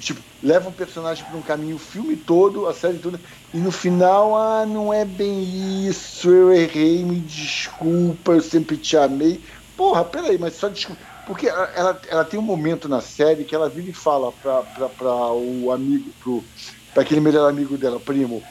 Tipo, 0.00 0.20
leva 0.42 0.68
um 0.68 0.72
personagem 0.72 1.24
para 1.24 1.36
um 1.36 1.42
caminho 1.42 1.76
o 1.76 1.78
filme 1.78 2.16
todo, 2.16 2.66
a 2.66 2.74
série 2.74 2.98
toda, 2.98 3.20
e 3.52 3.58
no 3.58 3.70
final, 3.70 4.36
ah, 4.36 4.66
não 4.66 4.92
é 4.92 5.04
bem 5.04 5.86
isso, 5.86 6.28
eu 6.28 6.52
errei, 6.52 7.04
me 7.04 7.20
desculpa, 7.20 8.32
eu 8.32 8.42
sempre 8.42 8.76
te 8.76 8.96
amei. 8.96 9.40
Porra, 9.76 10.04
peraí, 10.04 10.36
mas 10.36 10.54
só 10.54 10.68
desculpa. 10.68 11.00
Porque 11.26 11.46
ela, 11.46 12.00
ela 12.08 12.24
tem 12.24 12.38
um 12.38 12.42
momento 12.42 12.88
na 12.88 13.00
série 13.00 13.44
que 13.44 13.54
ela 13.54 13.68
vira 13.68 13.88
e 13.88 13.94
fala 13.94 14.32
para 14.32 15.32
o 15.32 15.70
amigo, 15.72 16.44
para 16.92 17.02
aquele 17.02 17.20
melhor 17.20 17.48
amigo 17.48 17.78
dela, 17.78 17.98
primo, 17.98 18.42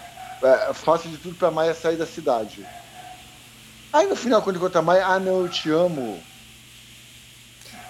é, 0.42 0.74
faça 0.74 1.08
de 1.08 1.18
tudo 1.18 1.36
para 1.36 1.52
Maia 1.52 1.74
sair 1.74 1.98
da 1.98 2.06
cidade. 2.06 2.66
Aí 3.92 4.08
no 4.08 4.16
final, 4.16 4.42
quando 4.42 4.56
encontra 4.56 4.80
a 4.80 4.82
Maia, 4.82 5.06
ah 5.06 5.20
não, 5.20 5.42
eu 5.42 5.50
te 5.50 5.70
amo. 5.70 6.20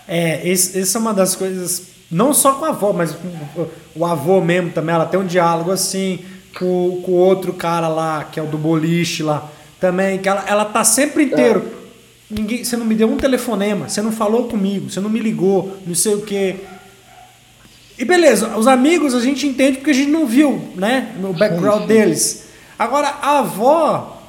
É, 0.07 0.49
essa 0.51 0.97
é 0.97 0.99
uma 0.99 1.13
das 1.13 1.35
coisas, 1.35 1.87
não 2.13 2.33
só 2.33 2.53
com 2.53 2.65
a 2.65 2.69
avó, 2.69 2.93
mas 2.93 3.11
com 3.11 3.67
o 3.95 4.05
avô 4.05 4.39
mesmo 4.39 4.71
também, 4.71 4.95
ela 4.95 5.05
tem 5.05 5.19
um 5.19 5.25
diálogo 5.25 5.71
assim 5.71 6.19
com, 6.57 7.01
com 7.03 7.11
o 7.11 7.15
outro 7.15 7.53
cara 7.53 7.87
lá, 7.87 8.23
que 8.23 8.39
é 8.39 8.43
o 8.43 8.45
do 8.45 8.57
boliche 8.57 9.23
lá, 9.23 9.49
também, 9.79 10.19
que 10.19 10.29
ela, 10.29 10.43
ela 10.47 10.65
tá 10.65 10.83
sempre 10.83 11.23
inteiro. 11.23 11.63
É 11.79 11.83
ninguém, 12.33 12.63
você 12.63 12.77
não 12.77 12.85
me 12.85 12.95
deu 12.95 13.07
um 13.07 13.17
telefonema, 13.17 13.89
você 13.89 14.01
não 14.01 14.11
falou 14.11 14.47
comigo, 14.47 14.89
você 14.89 14.99
não 14.99 15.09
me 15.09 15.19
ligou, 15.19 15.77
não 15.85 15.95
sei 15.95 16.15
o 16.15 16.21
quê. 16.21 16.57
E 17.97 18.05
beleza, 18.05 18.57
os 18.57 18.67
amigos 18.67 19.13
a 19.13 19.19
gente 19.19 19.45
entende 19.45 19.77
porque 19.77 19.91
a 19.91 19.93
gente 19.93 20.09
não 20.09 20.25
viu, 20.25 20.69
né, 20.75 21.13
no 21.19 21.33
background 21.33 21.85
deles. 21.85 22.45
Agora 22.77 23.07
a 23.21 23.39
avó 23.39 24.21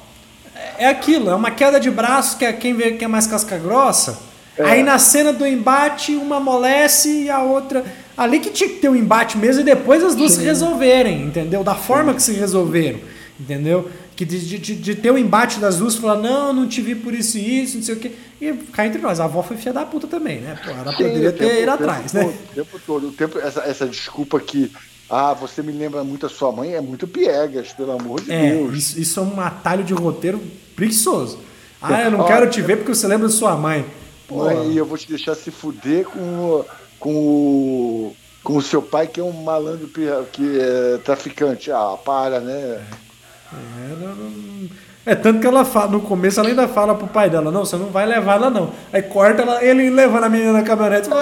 é 0.77 0.87
aquilo, 0.87 1.29
é 1.29 1.35
uma 1.35 1.51
queda 1.51 1.79
de 1.79 1.89
braço 1.89 2.37
que 2.37 2.45
é 2.45 2.53
quem 2.53 2.73
vê 2.73 2.91
que 2.91 3.03
é 3.03 3.07
mais 3.07 3.25
casca 3.25 3.57
grossa. 3.57 4.19
É. 4.57 4.63
Aí 4.63 4.83
na 4.83 4.97
cena 4.97 5.33
do 5.33 5.45
embate 5.45 6.15
uma 6.15 6.37
amolece 6.37 7.23
e 7.23 7.29
a 7.29 7.41
outra 7.41 7.83
ali 8.17 8.39
que 8.39 8.49
tinha 8.49 8.69
que 8.69 8.77
ter 8.77 8.89
um 8.89 8.95
embate 8.95 9.37
mesmo 9.37 9.61
e 9.61 9.65
depois 9.65 10.03
as 10.03 10.15
duas 10.15 10.31
sim. 10.31 10.39
se 10.39 10.45
resolverem, 10.45 11.23
entendeu? 11.23 11.63
Da 11.63 11.75
forma 11.75 12.13
que 12.13 12.23
se 12.23 12.33
resolveram, 12.33 12.99
entendeu? 13.39 13.89
que 14.15 14.23
de, 14.23 14.39
de, 14.39 14.75
de, 14.75 14.95
ter 14.95 15.11
o 15.11 15.15
um 15.15 15.17
embate 15.17 15.59
das 15.59 15.77
duas, 15.77 15.95
falar, 15.95 16.21
não, 16.21 16.53
não 16.53 16.67
te 16.67 16.81
vi 16.81 16.95
por 16.95 17.13
isso 17.13 17.37
e 17.37 17.63
isso, 17.63 17.77
não 17.77 17.83
sei 17.83 17.95
o 17.95 17.99
quê. 17.99 18.13
E 18.39 18.53
cá 18.71 18.87
entre 18.87 19.01
nós, 19.01 19.19
a 19.19 19.25
avó 19.25 19.43
foi 19.43 19.57
filha 19.57 19.73
da 19.73 19.85
puta 19.85 20.07
também, 20.07 20.39
né? 20.39 20.57
Pô, 20.63 20.71
ela 20.71 20.91
Sim, 20.91 21.03
poderia 21.03 21.31
ter 21.33 21.63
ido 21.63 21.71
atrás, 21.71 22.11
todo, 22.13 22.21
né? 22.21 22.33
O 22.51 22.55
tempo 22.55 22.79
todo, 22.85 23.07
o 23.09 23.11
tempo, 23.11 23.37
essa, 23.39 23.61
essa 23.61 23.85
desculpa 23.85 24.39
que, 24.39 24.71
ah, 25.09 25.33
você 25.33 25.61
me 25.61 25.73
lembra 25.73 26.01
muito 26.03 26.25
a 26.25 26.29
sua 26.29 26.49
mãe, 26.51 26.73
é 26.73 26.81
muito 26.81 27.05
piegas, 27.07 27.73
pelo 27.73 27.91
amor 27.91 28.21
de 28.21 28.31
é, 28.31 28.51
Deus. 28.51 28.77
Isso, 28.77 28.99
isso 29.01 29.19
é 29.19 29.23
um 29.23 29.41
atalho 29.41 29.83
de 29.83 29.93
roteiro 29.93 30.41
preguiçoso. 30.75 31.39
Ah, 31.81 32.03
eu 32.03 32.11
não 32.11 32.25
quero 32.25 32.49
te 32.49 32.61
ver 32.61 32.77
porque 32.77 32.95
você 32.95 33.05
lembra 33.07 33.27
de 33.27 33.33
sua 33.33 33.55
mãe. 33.57 33.85
Mãe, 34.29 34.71
e 34.71 34.77
eu 34.77 34.85
vou 34.85 34.97
te 34.97 35.07
deixar 35.07 35.35
se 35.35 35.51
fuder 35.51 36.05
com, 36.05 36.19
o, 36.19 36.65
com 36.99 37.13
o 37.13 38.15
com 38.45 38.57
o 38.57 38.61
seu 38.61 38.79
pai 38.79 39.07
que 39.07 39.19
é 39.19 39.23
um 39.23 39.31
malandro 39.31 39.87
que 39.87 40.59
é 40.59 40.97
traficante. 40.99 41.71
Ah, 41.71 41.97
para, 42.05 42.39
né? 42.39 42.53
É. 42.53 43.05
É, 43.53 43.95
não, 43.99 44.15
não... 44.15 44.69
é, 45.05 45.15
tanto 45.15 45.39
que 45.39 45.47
ela 45.47 45.65
fala, 45.65 45.91
no 45.91 46.01
começo 46.01 46.39
ela 46.39 46.49
ainda 46.49 46.67
fala 46.67 46.93
pro 46.93 47.07
pai 47.07 47.29
dela, 47.29 47.51
não, 47.51 47.65
você 47.65 47.75
não 47.75 47.87
vai 47.87 48.05
levar 48.05 48.35
ela 48.35 48.49
não. 48.49 48.71
Aí 48.93 49.01
corta 49.01 49.41
ela, 49.41 49.63
ele 49.63 49.89
levando 49.89 50.25
a 50.25 50.29
menina 50.29 50.53
na 50.53 50.63
caminhonete. 50.63 51.09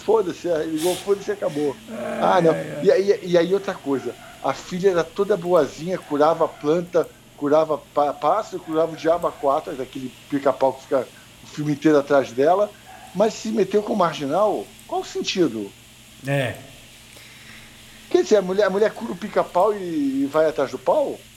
É, 0.00 0.02
foda-se, 0.02 0.48
ligou, 0.64 0.96
foda-se 0.96 1.30
acabou. 1.30 1.76
É, 1.88 2.18
ah, 2.20 2.40
não. 2.42 2.52
É, 2.52 2.80
e, 2.82 2.90
aí, 2.90 3.20
e 3.22 3.38
aí 3.38 3.54
outra 3.54 3.74
coisa, 3.74 4.12
a 4.42 4.52
filha 4.52 4.90
era 4.90 5.04
toda 5.04 5.36
boazinha, 5.36 5.98
curava 5.98 6.48
planta, 6.48 7.06
curava 7.36 7.78
pássaro, 8.20 8.60
curava 8.60 8.92
o 8.92 8.96
diabo 8.96 9.28
a 9.28 9.32
quatro, 9.32 9.72
daquele 9.74 10.10
pica-pau 10.28 10.72
que 10.72 10.82
fica 10.82 11.06
filme 11.50 11.72
inteiro 11.72 11.98
atrás 11.98 12.32
dela, 12.32 12.70
mas 13.14 13.34
se 13.34 13.48
meteu 13.48 13.82
com 13.82 13.92
o 13.92 13.96
marginal, 13.96 14.66
qual 14.86 15.02
o 15.02 15.04
sentido? 15.04 15.70
É, 16.26 16.54
Quer 18.10 18.24
dizer, 18.24 18.36
a 18.36 18.42
mulher, 18.42 18.64
a 18.64 18.70
mulher 18.70 18.90
cura 18.90 19.12
o 19.12 19.16
pica-pau 19.16 19.72
e, 19.72 20.28
vai 20.30 20.46
atrás 20.46 20.72
do 20.72 20.78
pau? 20.78 21.18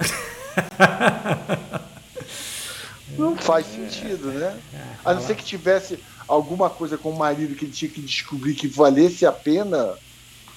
não 3.15 3.37
faz 3.37 3.67
sentido, 3.67 4.31
né? 4.31 4.57
A 5.05 5.13
não 5.13 5.21
ser 5.21 5.35
que 5.35 5.43
tivesse 5.43 5.99
alguma 6.27 6.71
coisa 6.71 6.97
com 6.97 7.11
o 7.11 7.17
marido 7.17 7.53
que 7.55 7.65
ele 7.65 7.71
tinha 7.71 7.91
que 7.91 8.01
descobrir 8.01 8.55
que 8.55 8.67
valesse 8.67 9.23
a 9.23 9.31
pena. 9.31 9.93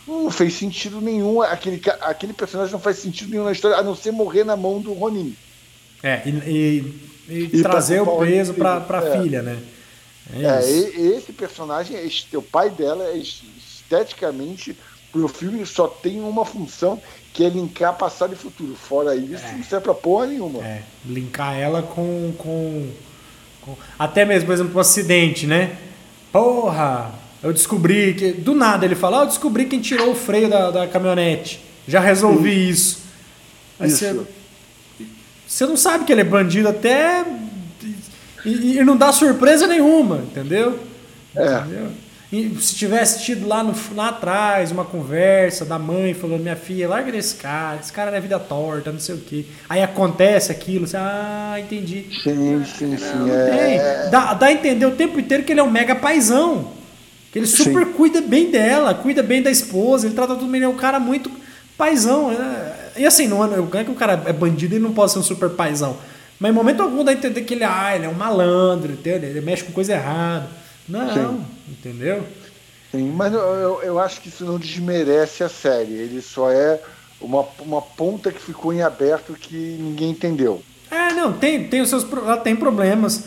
Não 0.08 0.30
fez 0.30 0.54
sentido 0.54 1.02
nenhum. 1.02 1.42
Aquele, 1.42 1.82
aquele 2.00 2.32
personagem 2.32 2.72
não 2.72 2.80
faz 2.80 2.96
sentido 2.96 3.30
nenhum 3.30 3.44
na 3.44 3.52
história, 3.52 3.76
a 3.76 3.82
não 3.82 3.94
ser 3.94 4.10
morrer 4.10 4.44
na 4.44 4.56
mão 4.56 4.80
do 4.80 4.94
Ronin. 4.94 5.36
É, 6.02 6.26
e, 6.26 6.30
e, 6.30 6.94
e, 7.28 7.50
e 7.52 7.62
trazer 7.62 8.00
o 8.00 8.18
peso 8.18 8.54
para 8.54 8.84
a 8.88 9.04
é. 9.04 9.20
filha, 9.22 9.42
né? 9.42 9.58
É, 10.34 10.44
é 10.44 11.16
esse 11.16 11.32
personagem, 11.32 11.96
o 12.34 12.42
pai 12.42 12.70
dela 12.70 13.04
é 13.04 13.16
esteticamente 13.16 14.76
o 15.24 15.28
filme 15.28 15.64
só 15.64 15.86
tem 15.86 16.20
uma 16.20 16.44
função 16.44 17.00
que 17.32 17.44
é 17.44 17.48
linkar 17.48 17.94
passado 17.96 18.32
e 18.32 18.36
futuro. 18.36 18.74
Fora 18.74 19.14
isso, 19.14 19.44
é. 19.44 19.52
não 19.52 19.64
serve 19.64 19.84
pra 19.84 19.94
porra 19.94 20.26
nenhuma. 20.26 20.64
É, 20.64 20.82
linkar 21.04 21.56
ela 21.56 21.82
com, 21.82 22.32
com, 22.36 22.88
com, 23.62 23.76
Até 23.98 24.24
mesmo, 24.24 24.46
por 24.46 24.52
exemplo, 24.54 24.76
um 24.76 24.80
acidente, 24.80 25.46
né? 25.46 25.76
Porra! 26.32 27.14
Eu 27.42 27.52
descobri 27.52 28.14
que. 28.14 28.32
Do 28.32 28.54
nada 28.54 28.84
ele 28.84 28.94
fala, 28.94 29.20
ah, 29.20 29.22
eu 29.22 29.26
descobri 29.26 29.66
quem 29.66 29.80
tirou 29.80 30.12
o 30.12 30.14
freio 30.14 30.48
da, 30.48 30.70
da 30.70 30.88
caminhonete. 30.88 31.62
Já 31.86 32.00
resolvi 32.00 32.54
Sim. 32.54 32.70
isso. 32.70 33.02
Aí 33.78 33.88
isso. 33.88 33.98
Você, 33.98 34.26
você 35.46 35.66
não 35.66 35.76
sabe 35.76 36.04
que 36.04 36.12
ele 36.12 36.22
é 36.22 36.24
bandido 36.24 36.68
até. 36.68 37.24
E, 38.44 38.78
e 38.78 38.84
não 38.84 38.96
dá 38.96 39.12
surpresa 39.12 39.66
nenhuma, 39.66 40.18
entendeu? 40.18 40.78
É. 41.34 41.58
Entendeu? 41.58 41.88
E 42.32 42.56
se 42.60 42.74
tivesse 42.74 43.22
tido 43.22 43.46
lá, 43.46 43.62
no, 43.62 43.72
lá 43.94 44.08
atrás 44.08 44.72
uma 44.72 44.84
conversa 44.84 45.64
da 45.64 45.78
mãe 45.78 46.12
falando, 46.12 46.42
minha 46.42 46.56
filha, 46.56 46.88
larga 46.88 47.12
desse 47.12 47.36
cara, 47.36 47.78
esse 47.80 47.92
cara 47.92 48.14
é 48.16 48.20
vida 48.20 48.38
torta, 48.38 48.90
não 48.90 48.98
sei 48.98 49.14
o 49.14 49.18
quê. 49.18 49.46
Aí 49.68 49.80
acontece 49.80 50.50
aquilo, 50.50 50.88
você, 50.88 50.96
ah, 50.96 51.54
entendi. 51.58 52.06
Sim, 52.22 52.64
sim, 52.64 52.96
sim. 52.96 53.30
É... 53.30 54.08
Dá, 54.10 54.34
dá 54.34 54.46
a 54.46 54.52
entender 54.52 54.86
o 54.86 54.90
tempo 54.90 55.20
inteiro 55.20 55.44
que 55.44 55.52
ele 55.52 55.60
é 55.60 55.62
um 55.62 55.70
mega 55.70 55.94
paizão. 55.94 56.72
Que 57.30 57.38
ele 57.38 57.46
super 57.46 57.86
sim. 57.86 57.92
cuida 57.92 58.20
bem 58.20 58.50
dela, 58.50 58.92
cuida 58.92 59.22
bem 59.22 59.40
da 59.40 59.50
esposa, 59.50 60.06
ele 60.06 60.14
trata 60.14 60.34
tudo 60.34 60.50
bem, 60.50 60.56
ele 60.56 60.64
é 60.64 60.68
um 60.68 60.76
cara 60.76 60.98
muito 60.98 61.30
paizão. 61.78 62.30
Né? 62.30 62.74
E 62.96 63.06
assim, 63.06 63.26
não, 63.26 63.46
não 63.46 63.68
é 63.72 63.84
que 63.84 63.90
o 63.90 63.94
cara 63.94 64.22
é 64.26 64.32
bandido 64.32 64.74
e 64.74 64.78
não 64.78 64.92
pode 64.92 65.12
ser 65.12 65.18
um 65.18 65.22
super 65.22 65.50
paizão. 65.50 65.96
Mas 66.38 66.50
em 66.50 66.54
momento 66.54 66.82
algum 66.82 67.02
dá 67.02 67.12
a 67.12 67.14
entender 67.14 67.42
que 67.42 67.54
ele, 67.54 67.64
ah, 67.64 67.94
ele 67.94 68.06
é 68.06 68.08
um 68.08 68.14
malandro, 68.14 68.92
entendeu? 68.92 69.30
ele 69.30 69.40
mexe 69.40 69.64
com 69.64 69.72
coisa 69.72 69.94
errada. 69.94 70.48
Não, 70.88 71.12
Sim. 71.12 71.44
entendeu? 71.68 72.24
Sim, 72.90 73.12
mas 73.14 73.32
eu, 73.32 73.80
eu 73.82 73.98
acho 73.98 74.20
que 74.20 74.28
isso 74.28 74.44
não 74.44 74.58
desmerece 74.58 75.42
a 75.42 75.48
série. 75.48 75.94
Ele 75.94 76.22
só 76.22 76.50
é 76.50 76.80
uma, 77.20 77.44
uma 77.60 77.82
ponta 77.82 78.30
que 78.30 78.40
ficou 78.40 78.72
em 78.72 78.82
aberto 78.82 79.34
que 79.34 79.56
ninguém 79.80 80.10
entendeu. 80.10 80.62
É, 80.90 81.12
não, 81.12 81.32
tem, 81.32 81.66
tem 81.68 81.80
os 81.80 81.88
seus 81.88 82.04
ela 82.12 82.36
tem 82.36 82.54
problemas. 82.54 83.24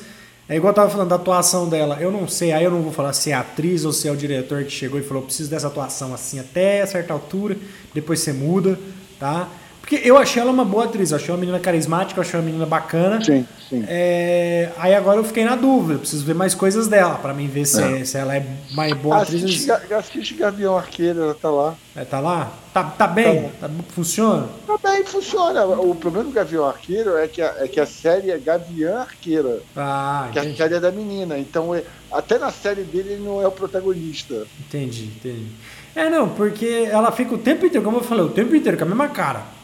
É 0.47 0.55
igual 0.55 0.71
eu 0.71 0.75
tava 0.75 0.89
falando 0.89 1.09
da 1.09 1.15
atuação 1.15 1.67
dela. 1.67 1.97
Eu 1.99 2.11
não 2.11 2.27
sei, 2.27 2.51
aí 2.51 2.63
eu 2.63 2.71
não 2.71 2.81
vou 2.81 2.91
falar 2.91 3.13
se 3.13 3.31
é 3.31 3.33
a 3.33 3.41
atriz 3.41 3.85
ou 3.85 3.93
se 3.93 4.07
é 4.07 4.11
o 4.11 4.15
diretor 4.15 4.63
que 4.63 4.71
chegou 4.71 4.99
e 4.99 5.03
falou: 5.03 5.23
preciso 5.23 5.49
dessa 5.49 5.67
atuação 5.67 6.13
assim 6.13 6.39
até 6.39 6.85
certa 6.85 7.13
altura, 7.13 7.57
depois 7.93 8.19
você 8.21 8.33
muda, 8.33 8.79
tá? 9.19 9.47
Porque 9.89 10.08
eu 10.08 10.17
achei 10.17 10.39
ela 10.39 10.51
uma 10.51 10.63
boa 10.63 10.84
atriz, 10.86 11.10
eu 11.10 11.17
achei 11.17 11.31
uma 11.34 11.39
menina 11.39 11.60
carismática, 11.60 12.19
eu 12.19 12.22
achei 12.22 12.39
uma 12.39 12.46
menina 12.46 12.63
bacana. 12.63 13.19
Sim, 13.25 13.43
sim. 13.67 13.84
É, 13.88 14.69
aí 14.77 14.93
agora 14.93 15.17
eu 15.17 15.24
fiquei 15.24 15.43
na 15.43 15.55
dúvida, 15.55 15.93
eu 15.96 16.00
preciso 16.00 16.24
ver 16.24 16.36
mais 16.36 16.53
coisas 16.53 16.88
dela, 16.88 17.15
pra 17.15 17.34
mim 17.34 17.48
ver 17.48 17.65
se, 17.65 17.81
É. 17.81 18.05
se 18.05 18.15
ela 18.15 18.36
é 18.36 18.46
mais 18.72 18.93
boa 18.93 19.24
atriz. 19.24 19.43
Assiste, 19.43 19.65
Ga- 19.65 19.98
assiste 19.98 20.34
Gavião 20.36 20.77
Arqueiro, 20.77 21.24
ela 21.24 21.34
tá 21.34 21.50
lá. 21.50 21.74
É, 21.96 22.05
tá 22.05 22.19
lá? 22.19 22.51
Tá, 22.72 22.84
tá 22.84 23.08
bem? 23.08 23.50
Tá- 23.60 23.67
funciona? 23.89 24.48
Tá 24.67 24.77
bem, 24.91 25.03
funciona. 25.03 25.65
O 25.65 25.96
problema 25.96 26.25
do 26.27 26.31
Gavião 26.34 26.65
Arqueiro 26.67 27.17
é 27.17 27.27
que 27.27 27.41
a, 27.41 27.55
é 27.58 27.67
que 27.67 27.79
a 27.79 27.86
série 27.88 28.29
é 28.29 28.38
Gavião 28.38 28.96
Arqueira, 29.00 29.60
Ah, 29.75 30.29
que 30.31 30.38
a 30.38 30.43
entendi, 30.43 30.58
série 30.58 30.75
é 30.75 30.79
da 30.79 30.91
menina. 30.91 31.36
Então, 31.39 31.74
é- 31.74 31.81
até 32.12 32.38
na 32.38 32.51
série 32.51 32.84
dele 32.84 33.13
ele 33.13 33.24
não 33.24 33.41
é 33.41 33.48
o 33.48 33.51
protagonista. 33.51 34.46
entendi, 34.60 35.05
entendi. 35.05 35.48
É, 35.96 36.08
não, 36.12 36.29
porque 36.29 36.88
ela 36.91 37.12
fica 37.12 37.34
o 37.34 37.39
tempo 37.39 37.65
inteiro, 37.65 37.84
como 37.84 37.98
eu 37.98 38.03
falei, 38.03 38.24
o 38.24 38.29
tempo 38.29 38.55
inteiro 38.55 38.77
com 38.77 38.84
a 38.84 38.88
mesma 38.88 39.08
cara. 39.08 39.58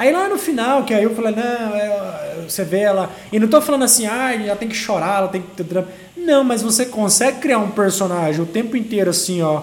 Aí 0.00 0.10
lá 0.12 0.30
no 0.30 0.38
final, 0.38 0.84
que 0.84 0.94
aí 0.94 1.04
eu 1.04 1.14
falei, 1.14 1.34
não, 1.34 1.76
é, 1.76 2.42
você 2.48 2.64
vê 2.64 2.78
ela. 2.78 3.10
E 3.30 3.38
não 3.38 3.46
tô 3.46 3.60
falando 3.60 3.82
assim, 3.82 4.06
ah, 4.06 4.34
ela 4.34 4.56
tem 4.56 4.66
que 4.66 4.74
chorar, 4.74 5.18
ela 5.18 5.28
tem 5.28 5.42
que 5.42 5.48
ter 5.48 5.62
drama. 5.62 5.88
Não, 6.16 6.42
mas 6.42 6.62
você 6.62 6.86
consegue 6.86 7.38
criar 7.38 7.58
um 7.58 7.70
personagem 7.70 8.40
o 8.40 8.46
tempo 8.46 8.78
inteiro 8.78 9.10
assim, 9.10 9.42
ó, 9.42 9.62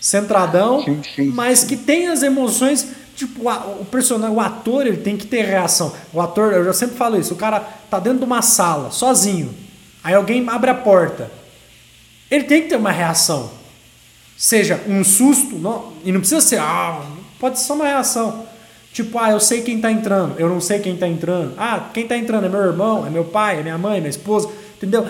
centradão, 0.00 0.84
Sim, 0.84 1.02
sim, 1.02 1.24
mas 1.30 1.64
que 1.64 1.76
tem 1.76 2.06
as 2.06 2.22
emoções. 2.22 2.86
Tipo, 3.16 3.50
o 3.50 3.84
personagem, 3.86 4.36
o 4.36 4.40
ator, 4.40 4.86
ele 4.86 4.98
tem 4.98 5.16
que 5.16 5.26
ter 5.26 5.44
reação. 5.44 5.92
O 6.12 6.20
ator, 6.20 6.52
eu 6.52 6.64
já 6.64 6.72
sempre 6.72 6.96
falo 6.96 7.18
isso, 7.18 7.34
o 7.34 7.36
cara 7.36 7.58
tá 7.90 7.98
dentro 7.98 8.20
de 8.20 8.24
uma 8.24 8.42
sala, 8.42 8.92
sozinho. 8.92 9.52
Aí 10.04 10.14
alguém 10.14 10.48
abre 10.48 10.70
a 10.70 10.74
porta. 10.76 11.28
Ele 12.30 12.44
tem 12.44 12.62
que 12.62 12.68
ter 12.68 12.76
uma 12.76 12.92
reação. 12.92 13.50
Seja 14.36 14.80
um 14.86 15.02
susto, 15.02 15.58
não, 15.58 15.92
e 16.04 16.12
não 16.12 16.20
precisa 16.20 16.40
ser, 16.40 16.60
ah, 16.60 17.04
pode 17.40 17.58
ser 17.58 17.64
só 17.64 17.74
uma 17.74 17.86
reação. 17.86 18.46
Tipo, 18.96 19.18
ah, 19.18 19.30
eu 19.30 19.38
sei 19.38 19.60
quem 19.60 19.78
tá 19.78 19.92
entrando, 19.92 20.40
eu 20.40 20.48
não 20.48 20.58
sei 20.58 20.78
quem 20.78 20.96
tá 20.96 21.06
entrando. 21.06 21.52
Ah, 21.58 21.90
quem 21.92 22.08
tá 22.08 22.16
entrando 22.16 22.46
é 22.46 22.48
meu 22.48 22.62
irmão, 22.62 23.06
é 23.06 23.10
meu 23.10 23.26
pai, 23.26 23.60
é 23.60 23.62
minha 23.62 23.76
mãe, 23.76 23.98
é 23.98 24.00
minha 24.00 24.08
esposa, 24.08 24.48
entendeu? 24.74 25.06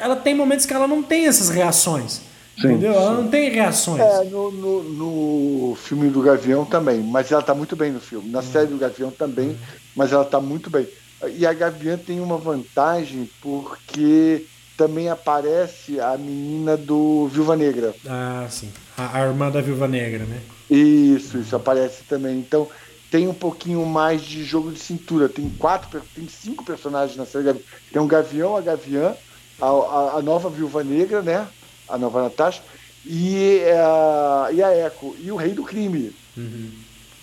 Ela 0.00 0.16
tem 0.16 0.34
momentos 0.34 0.66
que 0.66 0.74
ela 0.74 0.88
não 0.88 1.00
tem 1.00 1.28
essas 1.28 1.48
reações. 1.48 2.22
Sim, 2.60 2.66
entendeu? 2.66 2.92
Ela 2.92 3.12
não 3.12 3.28
tem 3.28 3.48
reações. 3.48 4.00
É, 4.00 4.24
no, 4.24 4.50
no, 4.50 4.82
no 4.82 5.76
filme 5.76 6.10
do 6.10 6.20
Gavião 6.20 6.64
também, 6.64 6.98
mas 6.98 7.30
ela 7.30 7.40
tá 7.40 7.54
muito 7.54 7.76
bem 7.76 7.92
no 7.92 8.00
filme. 8.00 8.28
Na 8.30 8.42
série 8.42 8.66
do 8.66 8.76
Gavião 8.76 9.12
também, 9.12 9.56
mas 9.94 10.12
ela 10.12 10.24
tá 10.24 10.40
muito 10.40 10.68
bem. 10.68 10.88
E 11.36 11.46
a 11.46 11.52
Gavião 11.52 11.96
tem 11.96 12.18
uma 12.18 12.36
vantagem 12.36 13.30
porque 13.40 14.44
também 14.76 15.08
aparece 15.08 16.00
a 16.00 16.18
menina 16.18 16.76
do 16.76 17.28
Viúva 17.28 17.54
Negra. 17.54 17.94
Ah, 18.08 18.48
sim. 18.50 18.72
A, 18.98 19.18
a 19.18 19.26
irmã 19.28 19.52
da 19.52 19.60
Viúva 19.60 19.86
Negra, 19.86 20.24
né? 20.24 20.40
Isso, 20.68 21.38
isso 21.38 21.54
aparece 21.54 22.02
também. 22.08 22.36
Então 22.36 22.66
tem 23.10 23.26
um 23.28 23.34
pouquinho 23.34 23.84
mais 23.84 24.22
de 24.22 24.44
jogo 24.44 24.70
de 24.70 24.78
cintura. 24.78 25.28
Tem 25.28 25.48
quatro, 25.58 26.00
tem 26.14 26.28
cinco 26.28 26.64
personagens 26.64 27.16
na 27.16 27.26
série. 27.26 27.54
Tem 27.92 28.00
um 28.00 28.06
Gavião, 28.06 28.56
a 28.56 28.60
Gaviã, 28.60 29.14
a, 29.60 29.66
a, 29.66 30.12
a 30.18 30.22
nova 30.22 30.48
Viúva 30.48 30.84
Negra, 30.84 31.20
né? 31.22 31.46
A 31.88 31.98
nova 31.98 32.22
Natasha. 32.22 32.62
E 33.04 33.60
a, 33.74 34.48
e 34.52 34.62
a 34.62 34.86
Echo. 34.86 35.16
E 35.18 35.32
o 35.32 35.36
Rei 35.36 35.52
do 35.52 35.64
Crime, 35.64 36.12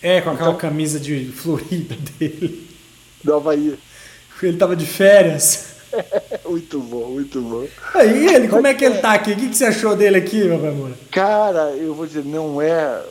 É, 0.01 0.21
com 0.21 0.31
aquela 0.31 0.49
Então- 0.49 0.59
camisa 0.59 0.99
de 0.99 1.25
florida 1.31 1.95
dele. 2.19 2.67
do 3.23 3.33
Havaí. 3.33 3.77
Ele 4.43 4.57
tava 4.57 4.75
de 4.75 4.85
férias. 4.85 5.75
Muito 6.45 6.79
bom, 6.81 7.11
muito 7.11 7.41
bom. 7.41 7.65
Aí 7.93 8.27
ele, 8.35 8.47
como 8.49 8.67
é 8.67 8.73
que 8.73 8.83
ele 8.83 8.97
tá 8.99 9.13
aqui? 9.13 9.31
O 9.31 9.35
que, 9.37 9.47
que 9.49 9.55
você 9.55 9.65
achou 9.65 9.95
dele 9.95 10.17
aqui, 10.17 10.43
meu 10.43 10.55
amor? 10.67 10.91
Cara, 11.09 11.71
eu 11.71 11.95
vou 11.95 12.05
dizer, 12.05 12.25
não 12.25 12.61
é. 12.61 13.01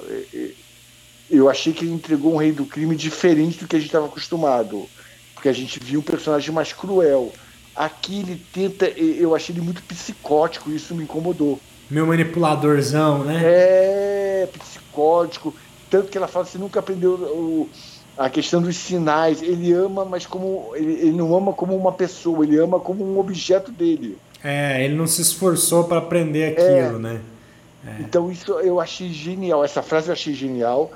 É- 1.30 1.36
Eu 1.36 1.48
achei 1.48 1.72
que 1.72 1.84
ele 1.84 1.92
entregou 1.94 2.34
um 2.34 2.36
rei 2.36 2.52
do 2.52 2.64
crime 2.66 2.94
diferente 2.96 3.58
do 3.60 3.66
que 3.68 3.76
a 3.76 3.78
gente 3.78 3.88
estava 3.88 4.06
acostumado. 4.06 4.86
Porque 5.34 5.48
a 5.48 5.52
gente 5.52 5.78
viu 5.78 6.00
um 6.00 6.02
personagem 6.02 6.52
mais 6.52 6.72
cruel. 6.72 7.32
Aqui 7.74 8.20
ele 8.20 8.40
tenta. 8.52 8.86
Eu 8.88 9.34
achei 9.34 9.54
ele 9.54 9.60
muito 9.62 9.82
psicótico, 9.82 10.70
isso 10.70 10.94
me 10.94 11.02
incomodou. 11.04 11.60
Meu 11.90 12.06
manipuladorzão, 12.06 13.22
né? 13.24 13.40
É 13.44 14.48
psicótico. 14.58 15.54
Tanto 15.90 16.08
que 16.08 16.16
ela 16.18 16.26
fala 16.26 16.44
você 16.44 16.58
nunca 16.58 16.80
aprendeu 16.80 17.12
o- 17.14 17.68
a 18.16 18.30
questão 18.30 18.62
dos 18.62 18.76
sinais. 18.76 19.42
Ele 19.42 19.72
ama, 19.72 20.04
mas 20.04 20.24
como. 20.26 20.72
Ele, 20.74 20.92
ele 20.94 21.12
não 21.12 21.36
ama 21.36 21.52
como 21.52 21.76
uma 21.76 21.92
pessoa, 21.92 22.44
ele 22.44 22.56
ama 22.58 22.80
como 22.80 23.04
um 23.04 23.18
objeto 23.18 23.70
dele. 23.70 24.16
É, 24.42 24.84
ele 24.84 24.94
não 24.94 25.06
se 25.06 25.20
esforçou 25.22 25.84
pra 25.84 25.98
aprender 25.98 26.52
aquilo, 26.52 26.98
né? 26.98 27.20
Então 28.00 28.30
isso 28.32 28.52
eu 28.60 28.80
achei 28.80 29.12
genial. 29.12 29.64
Essa 29.64 29.82
frase 29.82 30.08
eu 30.08 30.12
achei 30.12 30.34
genial. 30.34 30.90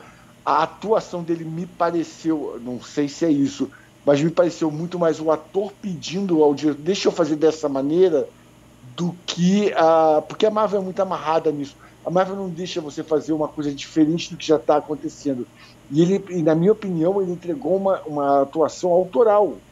A 0.50 0.64
atuação 0.64 1.22
dele 1.22 1.44
me 1.44 1.64
pareceu, 1.66 2.58
não 2.60 2.80
sei 2.82 3.08
se 3.08 3.24
é 3.24 3.30
isso, 3.30 3.70
mas 4.04 4.20
me 4.20 4.30
pareceu 4.32 4.70
muito 4.70 4.98
mais 4.98 5.20
o 5.20 5.30
ator 5.30 5.72
pedindo 5.80 6.42
ao 6.42 6.54
diretor, 6.54 6.82
deixa 6.82 7.06
eu 7.08 7.12
fazer 7.12 7.36
dessa 7.36 7.68
maneira, 7.68 8.28
do 8.82 9.20
que 9.26 9.72
a. 9.74 10.22
Porque 10.28 10.46
a 10.46 10.50
Marvel 10.50 10.80
é 10.80 10.84
muito 10.84 11.00
amarrada 11.00 11.52
nisso. 11.52 11.76
A 12.04 12.10
Marvel 12.10 12.36
não 12.36 12.50
deixa 12.50 12.80
você 12.80 13.04
fazer 13.04 13.32
uma 13.32 13.48
coisa 13.48 13.74
diferente 13.74 14.30
do 14.30 14.36
que 14.38 14.46
já 14.46 14.56
está 14.56 14.78
acontecendo. 14.78 15.46
E 15.88 16.00
ele, 16.02 16.24
e 16.30 16.42
na 16.42 16.54
minha 16.54 16.72
opinião, 16.72 17.22
ele 17.22 17.32
entregou 17.32 17.76
uma, 17.76 18.02
uma 18.04 18.42
atuação 18.42 18.90
autoral. 18.90 19.64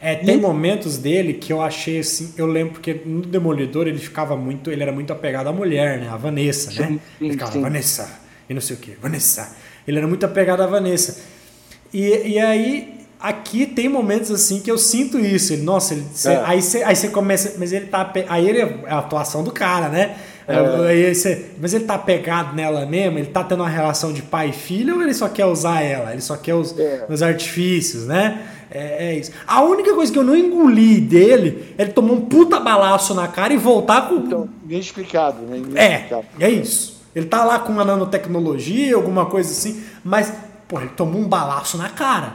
É, 0.00 0.14
tem 0.16 0.36
E- 0.36 0.40
momentos 0.40 0.98
dele 0.98 1.34
que 1.34 1.52
eu 1.52 1.62
achei 1.62 1.98
assim, 1.98 2.34
eu 2.36 2.46
lembro 2.46 2.74
porque 2.74 3.02
no 3.06 3.22
Demolidor 3.22 3.86
ele 3.86 3.98
ficava 3.98 4.36
muito, 4.36 4.70
ele 4.70 4.82
era 4.82 4.92
muito 4.92 5.12
apegado 5.12 5.48
à 5.48 5.52
mulher, 5.52 5.98
né? 6.00 6.08
A 6.08 6.16
Vanessa, 6.16 6.72
né? 6.72 6.86
Sim, 6.88 6.98
sim, 6.98 7.00
ele 7.20 7.32
ficava, 7.32 7.52
sim. 7.52 7.60
Vanessa, 7.62 8.20
e 8.48 8.54
não 8.54 8.60
sei 8.60 8.76
o 8.76 8.78
que, 8.80 8.92
Vanessa. 8.96 9.56
Ele 9.86 9.98
era 9.98 10.06
muito 10.06 10.24
apegado 10.24 10.62
à 10.62 10.66
Vanessa. 10.66 11.18
E, 11.92 12.32
e 12.34 12.38
aí, 12.38 12.94
aqui 13.20 13.66
tem 13.66 13.88
momentos 13.88 14.30
assim 14.30 14.60
que 14.60 14.70
eu 14.70 14.78
sinto 14.78 15.18
isso. 15.18 15.52
Ele, 15.52 15.62
nossa, 15.62 15.94
ele, 15.94 16.04
cê- 16.12 16.30
É. 16.30 16.42
aí 16.44 16.60
você 16.96 17.08
começa, 17.08 17.54
mas 17.58 17.72
ele 17.72 17.86
tá, 17.86 18.12
aí 18.28 18.48
ele 18.48 18.60
é 18.60 18.78
a 18.88 18.98
atuação 18.98 19.44
do 19.44 19.50
cara, 19.52 19.88
né? 19.88 20.16
É. 20.46 20.56
Aí 20.88 21.14
cê- 21.14 21.46
mas 21.60 21.72
ele 21.72 21.84
tá 21.84 21.94
apegado 21.94 22.54
nela 22.54 22.84
mesmo? 22.84 23.18
Ele 23.18 23.28
tá 23.28 23.42
tendo 23.44 23.60
uma 23.60 23.68
relação 23.68 24.12
de 24.12 24.20
pai 24.22 24.50
e 24.50 24.52
filho 24.52 24.96
ou 24.96 25.02
ele 25.02 25.14
só 25.14 25.28
quer 25.28 25.46
usar 25.46 25.80
ela? 25.82 26.12
Ele 26.12 26.20
só 26.20 26.36
quer 26.36 26.54
os, 26.54 26.78
É. 26.78 27.06
os 27.08 27.22
artifícios, 27.22 28.06
né? 28.06 28.42
É, 28.70 29.08
é 29.10 29.14
isso. 29.18 29.30
A 29.46 29.62
única 29.62 29.94
coisa 29.94 30.12
que 30.12 30.18
eu 30.18 30.24
não 30.24 30.36
engoli 30.36 31.00
dele 31.00 31.72
é 31.78 31.82
ele 31.82 31.92
tomar 31.92 32.12
um 32.12 32.22
puta 32.22 32.58
balaço 32.60 33.14
na 33.14 33.28
cara 33.28 33.54
e 33.54 33.56
voltar 33.56 34.08
com. 34.08 34.16
Então, 34.16 34.48
bem 34.64 34.78
explicado, 34.80 35.40
né? 35.42 35.62
Bem 35.64 35.82
é, 35.82 35.94
explicado. 35.96 36.24
é 36.40 36.50
isso. 36.50 36.93
Ele 37.14 37.26
tá 37.26 37.44
lá 37.44 37.58
com 37.60 37.72
uma 37.72 37.84
nanotecnologia, 37.84 38.94
alguma 38.96 39.26
coisa 39.26 39.50
assim, 39.50 39.82
mas, 40.02 40.32
pô, 40.68 40.80
ele 40.80 40.90
tomou 40.90 41.20
um 41.20 41.28
balaço 41.28 41.76
na 41.78 41.88
cara, 41.88 42.34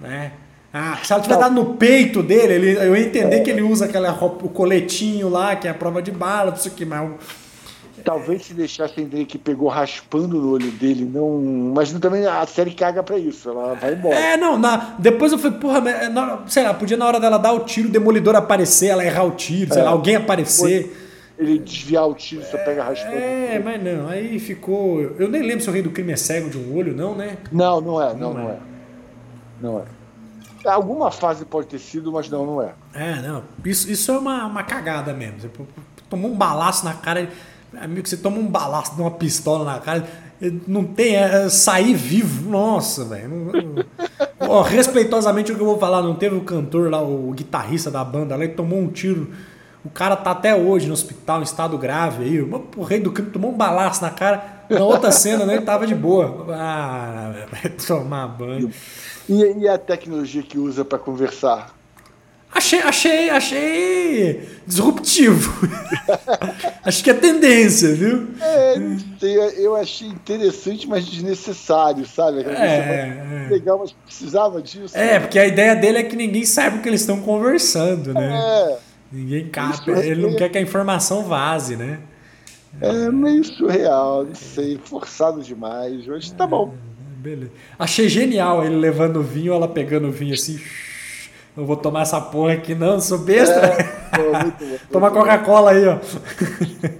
né? 0.00 0.32
Ah, 0.72 0.98
se 1.02 1.12
ela 1.12 1.20
tiver 1.22 1.36
dado 1.36 1.54
no 1.54 1.74
peito 1.74 2.22
dele, 2.22 2.52
ele, 2.54 2.76
eu 2.76 2.96
ia 2.96 3.06
entender 3.06 3.40
que 3.40 3.50
ele 3.50 3.62
usa 3.62 3.86
aquela 3.86 4.10
roupa, 4.10 4.46
o 4.46 4.48
coletinho 4.48 5.28
lá, 5.28 5.56
que 5.56 5.66
é 5.66 5.70
a 5.70 5.74
prova 5.74 6.00
de 6.00 6.10
bala, 6.12 6.50
não 6.52 6.56
sei 6.58 6.70
o 6.70 6.74
que, 6.74 6.84
mas 6.84 7.10
Talvez 8.02 8.46
se 8.46 8.54
deixasse 8.54 8.98
entender 8.98 9.26
que 9.26 9.36
pegou 9.36 9.68
raspando 9.68 10.40
no 10.40 10.52
olho 10.52 10.70
dele, 10.70 11.04
não. 11.04 11.38
Mas 11.74 11.92
também 11.92 12.24
a 12.26 12.46
série 12.46 12.70
caga 12.70 13.02
pra 13.02 13.18
isso, 13.18 13.50
ela 13.50 13.74
vai 13.74 13.92
embora. 13.92 14.14
É, 14.14 14.36
não, 14.38 14.56
na- 14.58 14.94
depois 14.98 15.32
eu 15.32 15.38
falei, 15.38 15.58
porra, 15.58 15.86
é, 15.90 16.08
na- 16.08 16.38
sei 16.46 16.62
lá, 16.62 16.72
podia 16.72 16.96
na 16.96 17.04
hora 17.06 17.20
dela 17.20 17.36
dar 17.36 17.52
o 17.52 17.60
tiro, 17.60 17.88
o 17.88 17.92
demolidor 17.92 18.34
aparecer, 18.34 18.86
ela 18.86 19.04
errar 19.04 19.24
o 19.24 19.32
tiro, 19.32 19.70
sei 19.74 19.82
É. 19.82 19.84
lá, 19.84 19.90
alguém 19.90 20.16
aparecer. 20.16 21.08
Ele 21.40 21.58
desviar 21.58 22.06
o 22.06 22.14
tiro, 22.14 22.44
só 22.44 22.58
pega 22.58 22.84
raspando. 22.84 23.16
É, 23.16 23.58
mas 23.58 23.82
não, 23.82 24.06
aí 24.08 24.38
ficou. 24.38 25.00
Eu 25.00 25.26
nem 25.26 25.40
lembro 25.40 25.64
se 25.64 25.70
o 25.70 25.72
rei 25.72 25.80
do 25.80 25.90
crime 25.90 26.12
é 26.12 26.16
cego 26.16 26.50
de 26.50 26.58
um 26.58 26.76
olho, 26.76 26.94
não, 26.94 27.14
né? 27.14 27.38
Não, 27.50 27.80
não 27.80 28.02
é, 28.02 28.12
não, 28.12 28.34
Não 28.34 28.34
não 28.34 28.50
é. 28.50 28.52
é. 28.52 28.58
Não 29.62 29.78
é. 29.78 29.84
Alguma 30.70 31.10
fase 31.10 31.46
pode 31.46 31.66
ter 31.66 31.78
sido, 31.78 32.12
mas 32.12 32.28
não, 32.28 32.44
não 32.44 32.62
é. 32.62 32.74
É, 32.92 33.22
não. 33.22 33.42
Isso, 33.64 33.90
isso 33.90 34.12
é 34.12 34.18
uma, 34.18 34.44
uma 34.44 34.62
cagada 34.62 35.14
mesmo. 35.14 35.40
Você 35.40 35.50
tomou 36.10 36.30
um 36.30 36.36
balaço 36.36 36.84
na 36.84 36.92
cara. 36.92 37.30
Amigo, 37.80 38.06
você 38.06 38.18
toma 38.18 38.36
um 38.36 38.46
balaço 38.46 38.94
de 38.94 39.00
uma 39.00 39.10
pistola 39.10 39.64
na 39.64 39.78
cara. 39.80 40.06
Não 40.66 40.84
tem. 40.84 41.16
É, 41.16 41.48
sair 41.48 41.94
vivo. 41.94 42.50
Nossa, 42.50 43.06
velho. 43.06 43.50
respeitosamente 44.66 45.52
o 45.52 45.54
que 45.54 45.62
eu 45.62 45.66
vou 45.66 45.78
falar, 45.78 46.02
não 46.02 46.14
teve 46.14 46.36
o 46.36 46.42
cantor 46.42 46.90
lá, 46.90 47.00
o 47.00 47.32
guitarrista 47.32 47.90
da 47.90 48.04
banda 48.04 48.36
lá, 48.36 48.44
ele 48.44 48.52
tomou 48.52 48.78
um 48.78 48.88
tiro. 48.88 49.30
O 49.84 49.88
cara 49.88 50.14
tá 50.14 50.32
até 50.32 50.54
hoje 50.54 50.86
no 50.86 50.92
hospital, 50.92 51.40
em 51.40 51.44
estado 51.44 51.78
grave 51.78 52.24
aí. 52.24 52.40
O 52.40 52.82
rei 52.82 53.00
do 53.00 53.10
crime 53.10 53.30
tomou 53.30 53.50
um 53.50 53.56
balaço 53.56 54.02
na 54.02 54.10
cara. 54.10 54.60
Na 54.68 54.84
outra 54.84 55.10
cena, 55.10 55.46
né, 55.46 55.54
ele 55.56 55.64
tava 55.64 55.86
de 55.86 55.94
boa. 55.94 56.46
Ah, 56.54 57.46
vai 57.50 57.70
tomar 57.70 58.28
banho. 58.28 58.70
E, 59.28 59.42
e 59.58 59.68
a 59.68 59.78
tecnologia 59.78 60.42
que 60.42 60.58
usa 60.58 60.84
pra 60.84 60.98
conversar? 60.98 61.74
Achei, 62.52 62.80
achei, 62.80 63.30
achei 63.30 64.48
disruptivo. 64.66 65.68
Acho 66.82 67.04
que 67.04 67.10
é 67.10 67.14
tendência, 67.14 67.94
viu? 67.94 68.28
É, 68.40 68.74
eu 69.56 69.76
achei 69.76 70.08
interessante, 70.08 70.88
mas 70.88 71.06
desnecessário, 71.06 72.04
sabe? 72.06 72.40
Aquela 72.40 72.64
É, 72.64 73.46
é. 73.46 73.48
Legal, 73.50 73.78
mas 73.78 73.92
precisava 73.92 74.60
disso. 74.60 74.96
É, 74.98 75.20
porque 75.20 75.38
a 75.38 75.46
ideia 75.46 75.76
dele 75.76 75.98
é 75.98 76.02
que 76.02 76.16
ninguém 76.16 76.44
saiba 76.44 76.78
o 76.78 76.82
que 76.82 76.88
eles 76.88 77.02
estão 77.02 77.20
conversando, 77.20 78.12
né? 78.12 78.36
É. 78.36 78.89
Ninguém 79.12 79.48
capa. 79.48 79.90
Ele 79.90 80.22
não 80.22 80.36
quer 80.36 80.48
que 80.48 80.58
a 80.58 80.60
informação 80.60 81.24
vaze, 81.24 81.76
né? 81.76 82.00
É 82.80 83.10
meio 83.10 83.42
surreal, 83.44 84.24
não 84.24 84.34
sei, 84.34 84.78
forçado 84.84 85.42
demais. 85.42 86.06
Hoje 86.06 86.32
tá 86.32 86.46
bom. 86.46 86.72
É, 86.72 87.22
beleza. 87.22 87.52
Achei 87.78 88.08
genial 88.08 88.64
ele 88.64 88.76
levando 88.76 89.16
o 89.16 89.22
vinho, 89.22 89.52
ela 89.52 89.66
pegando 89.66 90.08
o 90.08 90.12
vinho 90.12 90.34
assim. 90.34 90.60
Eu 91.56 91.66
vou 91.66 91.76
tomar 91.76 92.02
essa 92.02 92.20
porra 92.20 92.52
aqui, 92.52 92.76
não, 92.76 93.00
sou 93.00 93.18
besta. 93.18 93.58
É, 93.58 93.82
pô, 94.16 94.38
muito 94.38 94.64
bom. 94.64 94.78
Toma 94.92 95.10
Coca-Cola 95.10 95.72
aí, 95.72 95.84
ó. 95.86 95.98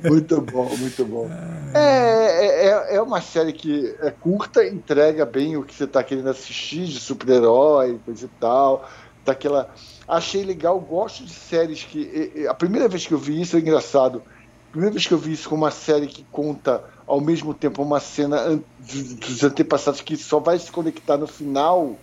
Muito 0.08 0.40
bom, 0.40 0.68
muito 0.76 1.04
bom. 1.04 1.30
É, 1.72 2.66
é, 2.66 2.96
é 2.96 3.00
uma 3.00 3.20
série 3.20 3.52
que 3.52 3.94
é 4.02 4.10
curta, 4.10 4.66
entrega 4.66 5.24
bem 5.24 5.56
o 5.56 5.62
que 5.62 5.72
você 5.72 5.86
tá 5.86 6.02
querendo 6.02 6.28
assistir 6.28 6.84
de 6.86 6.98
super-herói, 6.98 8.00
coisa 8.04 8.26
e 8.26 8.40
tal. 8.40 8.88
Daquela. 9.24 9.72
Achei 10.10 10.44
legal, 10.44 10.78
gosto 10.80 11.24
de 11.24 11.32
séries 11.32 11.84
que. 11.84 12.46
A 12.48 12.54
primeira 12.54 12.88
vez 12.88 13.06
que 13.06 13.14
eu 13.14 13.18
vi 13.18 13.40
isso 13.40 13.56
é 13.56 13.60
engraçado 13.60 14.22
primeira 14.70 14.92
vez 14.92 15.06
que 15.06 15.12
eu 15.12 15.18
vi 15.18 15.32
isso 15.32 15.48
com 15.48 15.56
uma 15.56 15.70
série 15.70 16.06
que 16.06 16.24
conta 16.30 16.82
ao 17.06 17.20
mesmo 17.20 17.52
tempo 17.52 17.82
uma 17.82 17.98
cena 17.98 18.60
dos 18.78 19.42
antepassados 19.42 20.00
que 20.00 20.16
só 20.16 20.38
vai 20.38 20.58
se 20.58 20.70
conectar 20.70 21.16
no 21.16 21.26
final, 21.26 21.96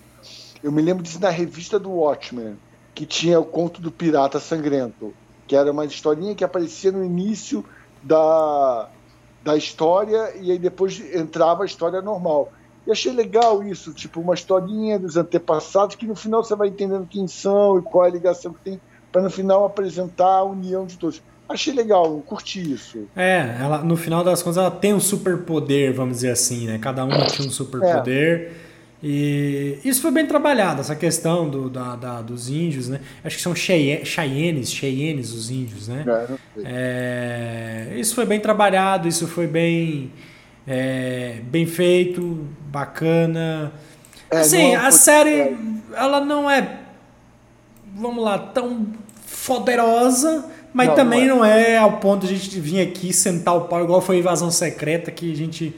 eu 0.62 0.72
me 0.72 0.82
lembro 0.82 1.02
disso 1.02 1.20
na 1.20 1.30
revista 1.30 1.80
do 1.80 1.89
Watchmen, 1.89 2.58
que 2.93 3.06
tinha 3.06 3.39
o 3.39 3.46
conto 3.46 3.82
do 3.82 3.91
pirata 3.91 4.39
sangrento, 4.39 5.13
que 5.48 5.56
era 5.56 5.72
uma 5.72 5.86
historinha 5.86 6.36
que 6.36 6.43
aparecia 6.43 6.91
no 6.91 7.06
início 7.06 7.63
da, 8.04 8.89
da 9.43 9.56
história 9.56 10.36
e 10.36 10.52
aí 10.52 10.60
depois 10.60 11.00
entrava 11.15 11.63
a 11.63 11.65
história 11.65 12.02
normal. 12.02 12.52
E 12.88 12.91
achei 12.91 13.12
legal 13.12 13.62
isso, 13.62 13.93
tipo 13.93 14.21
uma 14.21 14.34
historinha 14.34 14.97
dos 14.97 15.17
antepassados 15.17 15.97
que 15.97 16.08
no 16.08 16.15
final 16.15 16.41
você 16.41 16.56
vai 16.56 16.69
entendendo 16.69 17.06
quem 17.06 17.28
são 17.28 17.78
e 17.78 17.82
qual 17.82 18.06
é 18.06 18.08
a 18.08 18.12
ligação 18.12 18.54
que 18.54 18.62
tem, 18.62 18.82
para 19.12 19.21
no 19.21 19.30
final 19.30 19.65
apresentar 19.65 20.38
a 20.38 20.43
união 20.43 20.86
de 20.86 20.97
todos. 20.97 21.21
Achei 21.50 21.73
legal, 21.73 22.21
curti 22.26 22.73
isso. 22.73 23.08
É, 23.15 23.58
ela, 23.60 23.80
no 23.80 23.95
final 23.95 24.23
das 24.23 24.41
contas 24.41 24.58
ela 24.58 24.71
tem 24.71 24.93
um 24.93 25.00
superpoder, 25.00 25.93
vamos 25.93 26.15
dizer 26.15 26.32
assim, 26.32 26.65
né? 26.65 26.78
Cada 26.78 27.04
uma 27.06 27.26
tinha 27.26 27.47
um 27.47 27.52
superpoder. 27.52 28.52
É. 28.63 28.67
E 29.02 29.80
isso 29.86 30.02
foi 30.02 30.10
bem 30.10 30.26
trabalhado, 30.26 30.82
essa 30.82 30.95
questão 30.95 31.47
do, 31.47 31.69
da, 31.69 31.95
da 31.95 32.21
dos 32.21 32.50
índios, 32.50 32.89
né? 32.89 33.00
Acho 33.23 33.36
que 33.36 33.43
são 33.43 33.54
Cheyennes, 33.54 34.71
Cheyennes 34.71 35.34
os 35.34 35.52
índios, 35.52 35.88
né? 35.88 36.04
É, 36.58 37.89
é, 37.93 38.00
isso 38.00 38.15
foi 38.15 38.26
bem 38.26 38.39
trabalhado, 38.39 39.08
isso 39.08 39.28
foi 39.28 39.45
bem, 39.45 40.12
é, 40.68 41.40
bem 41.44 41.66
feito, 41.66 42.46
bacana. 42.70 43.72
É, 44.30 44.40
assim, 44.40 44.76
a 44.76 44.92
série, 44.92 45.30
é. 45.30 45.58
ela 45.94 46.20
não 46.20 46.52
é, 46.52 46.82
vamos 47.96 48.24
lá, 48.24 48.38
tão 48.38 48.86
poderosa, 49.46 50.46
mas 50.74 50.90
não, 50.90 50.96
também 50.96 51.26
não 51.26 51.46
é. 51.46 51.64
não 51.64 51.70
é. 51.72 51.78
ao 51.78 51.94
ponto 51.94 52.28
de 52.28 52.34
a 52.34 52.38
gente 52.38 52.60
vir 52.60 52.82
aqui 52.82 53.14
sentar 53.14 53.56
o 53.56 53.62
pau, 53.62 53.82
igual 53.82 54.02
foi 54.02 54.18
a 54.18 54.20
invasão 54.20 54.52
secreta 54.52 55.10
que 55.10 55.32
a 55.32 55.36
gente 55.36 55.74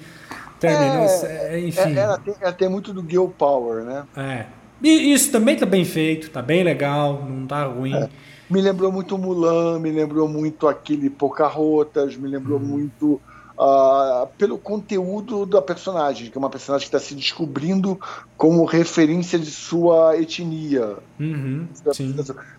terminou. 0.59 1.05
É, 1.05 1.55
é 1.55 1.59
enfim. 1.59 1.95
Ela 1.95 2.17
tem, 2.17 2.35
ela 2.41 2.53
tem 2.53 2.69
muito 2.69 2.91
do 2.91 3.07
Gil 3.07 3.33
Power, 3.37 3.83
né? 3.83 4.03
É. 4.17 4.45
E 4.81 5.13
isso 5.13 5.31
também 5.31 5.55
tá 5.55 5.65
bem 5.65 5.85
feito, 5.85 6.31
tá 6.31 6.41
bem 6.41 6.63
legal, 6.63 7.25
não 7.29 7.45
tá 7.45 7.65
ruim. 7.65 7.93
É. 7.93 8.09
Me 8.49 8.61
lembrou 8.61 8.91
muito 8.91 9.15
Mulan, 9.17 9.77
me 9.77 9.91
lembrou 9.91 10.27
muito 10.27 10.67
aquele 10.67 11.09
Pocahontas, 11.09 12.15
me 12.15 12.27
lembrou 12.27 12.57
hum. 12.57 12.63
muito 12.63 13.21
uh, 13.59 14.25
pelo 14.37 14.57
conteúdo 14.57 15.45
da 15.45 15.61
personagem, 15.61 16.31
que 16.31 16.37
é 16.37 16.39
uma 16.39 16.49
personagem 16.49 16.87
que 16.89 16.95
está 16.95 17.05
se 17.05 17.13
descobrindo 17.13 17.99
como 18.37 18.63
referência 18.63 19.37
de 19.37 19.51
sua 19.51 20.17
etnia. 20.17 20.97
Uhum, 21.19 21.67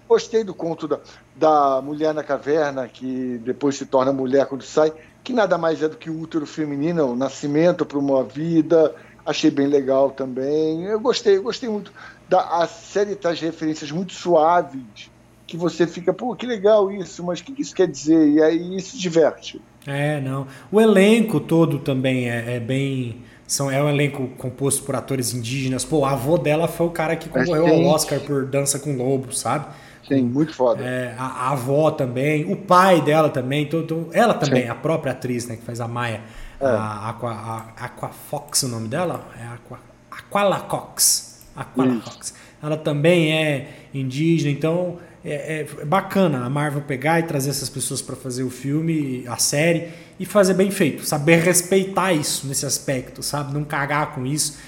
Gostei 0.07 0.45
do 0.45 0.53
conto 0.53 0.87
da, 0.87 1.01
da 1.35 1.81
mulher 1.83 2.13
na 2.13 2.23
caverna, 2.23 2.87
que 2.87 3.41
depois 3.43 3.77
se 3.77 3.87
torna 3.87 4.13
mulher 4.13 4.47
quando 4.47 4.63
sai, 4.63 4.93
que 5.25 5.33
nada 5.33 5.57
mais 5.57 5.83
é 5.83 5.89
do 5.89 5.97
que 5.97 6.11
o 6.11 6.21
útero 6.21 6.45
feminino, 6.47 7.07
o 7.07 7.17
nascimento 7.17 7.87
para 7.87 7.99
uma 7.99 8.23
vida. 8.23 8.95
Achei 9.25 9.51
bem 9.51 9.67
legal 9.67 10.11
também. 10.11 10.85
Eu 10.85 11.01
gostei, 11.01 11.37
eu 11.37 11.43
gostei 11.43 11.69
muito. 11.69 11.93
Da, 12.29 12.63
a 12.63 12.67
série 12.67 13.15
traz 13.15 13.41
referências 13.41 13.91
muito 13.91 14.13
suaves 14.13 15.11
que 15.47 15.57
você 15.57 15.87
fica, 15.87 16.13
pô, 16.13 16.35
que 16.37 16.47
legal 16.47 16.93
isso, 16.93 17.25
mas 17.25 17.41
o 17.41 17.45
que 17.45 17.61
isso 17.61 17.75
quer 17.75 17.89
dizer? 17.89 18.29
E 18.29 18.43
aí 18.43 18.77
isso 18.77 18.97
diverte. 18.97 19.61
É, 19.87 20.21
não. 20.21 20.47
O 20.71 20.81
elenco 20.81 21.41
todo 21.41 21.79
também 21.79 22.31
é, 22.31 22.57
é 22.57 22.61
bem. 22.61 23.23
São, 23.47 23.71
é 23.71 23.83
um 23.83 23.89
elenco 23.89 24.29
composto 24.39 24.85
por 24.85 24.95
atores 24.95 25.35
indígenas. 25.35 25.85
Pô, 25.85 26.05
a 26.05 26.13
avô 26.13 26.39
dela 26.39 26.69
foi 26.69 26.87
o 26.87 26.91
cara 26.91 27.17
que 27.17 27.29
concorreu 27.29 27.67
ao 27.67 27.85
Oscar 27.87 28.21
por 28.21 28.45
Dança 28.47 28.79
com 28.79 28.97
Lobo, 28.97 29.33
sabe? 29.33 29.67
Sim, 30.07 30.23
muito 30.23 30.55
foda. 30.55 30.85
É, 30.85 31.15
a, 31.19 31.25
a, 31.25 31.53
avó 31.53 31.91
também, 31.91 32.51
o 32.51 32.57
pai 32.57 33.01
dela 33.01 33.29
também, 33.29 33.67
todo, 33.67 34.09
ela 34.13 34.35
também, 34.35 34.65
Sim. 34.65 34.69
a 34.69 34.75
própria 34.75 35.13
atriz, 35.13 35.47
né, 35.47 35.57
que 35.57 35.63
faz 35.63 35.81
a 35.81 35.89
Maia. 35.89 36.21
É. 36.61 36.67
A, 36.67 37.11
Aqua, 37.11 37.33
a 37.33 37.85
Aqua 37.85 38.09
Fox, 38.09 38.65
o 38.65 38.69
nome 38.69 38.89
dela? 38.89 39.27
É 39.41 39.47
Aqua, 39.47 39.79
Aquala 40.11 40.61
Cox. 40.61 41.47
Aquala 41.57 42.01
Cox. 42.01 42.35
Ela 42.63 42.77
também 42.77 43.33
é 43.33 43.69
indígena, 43.95 44.51
então 44.51 44.99
é, 45.25 45.67
é, 45.81 45.85
bacana 45.85 46.45
a 46.45 46.51
Marvel 46.51 46.83
pegar 46.83 47.21
e 47.21 47.25
trazer 47.25 47.51
essas 47.51 47.69
pessoas 47.69 48.01
para 48.01 48.17
fazer 48.17 48.43
o 48.43 48.51
filme, 48.51 49.25
a 49.29 49.37
série 49.37 49.89
e 50.19 50.25
fazer 50.25 50.55
bem 50.55 50.71
feito, 50.71 51.05
saber 51.05 51.41
respeitar 51.41 52.13
isso 52.13 52.47
nesse 52.47 52.65
aspecto, 52.65 53.23
sabe? 53.23 53.53
Não 53.53 53.65
cagar 53.65 54.15
com 54.15 54.25
isso. 54.25 54.59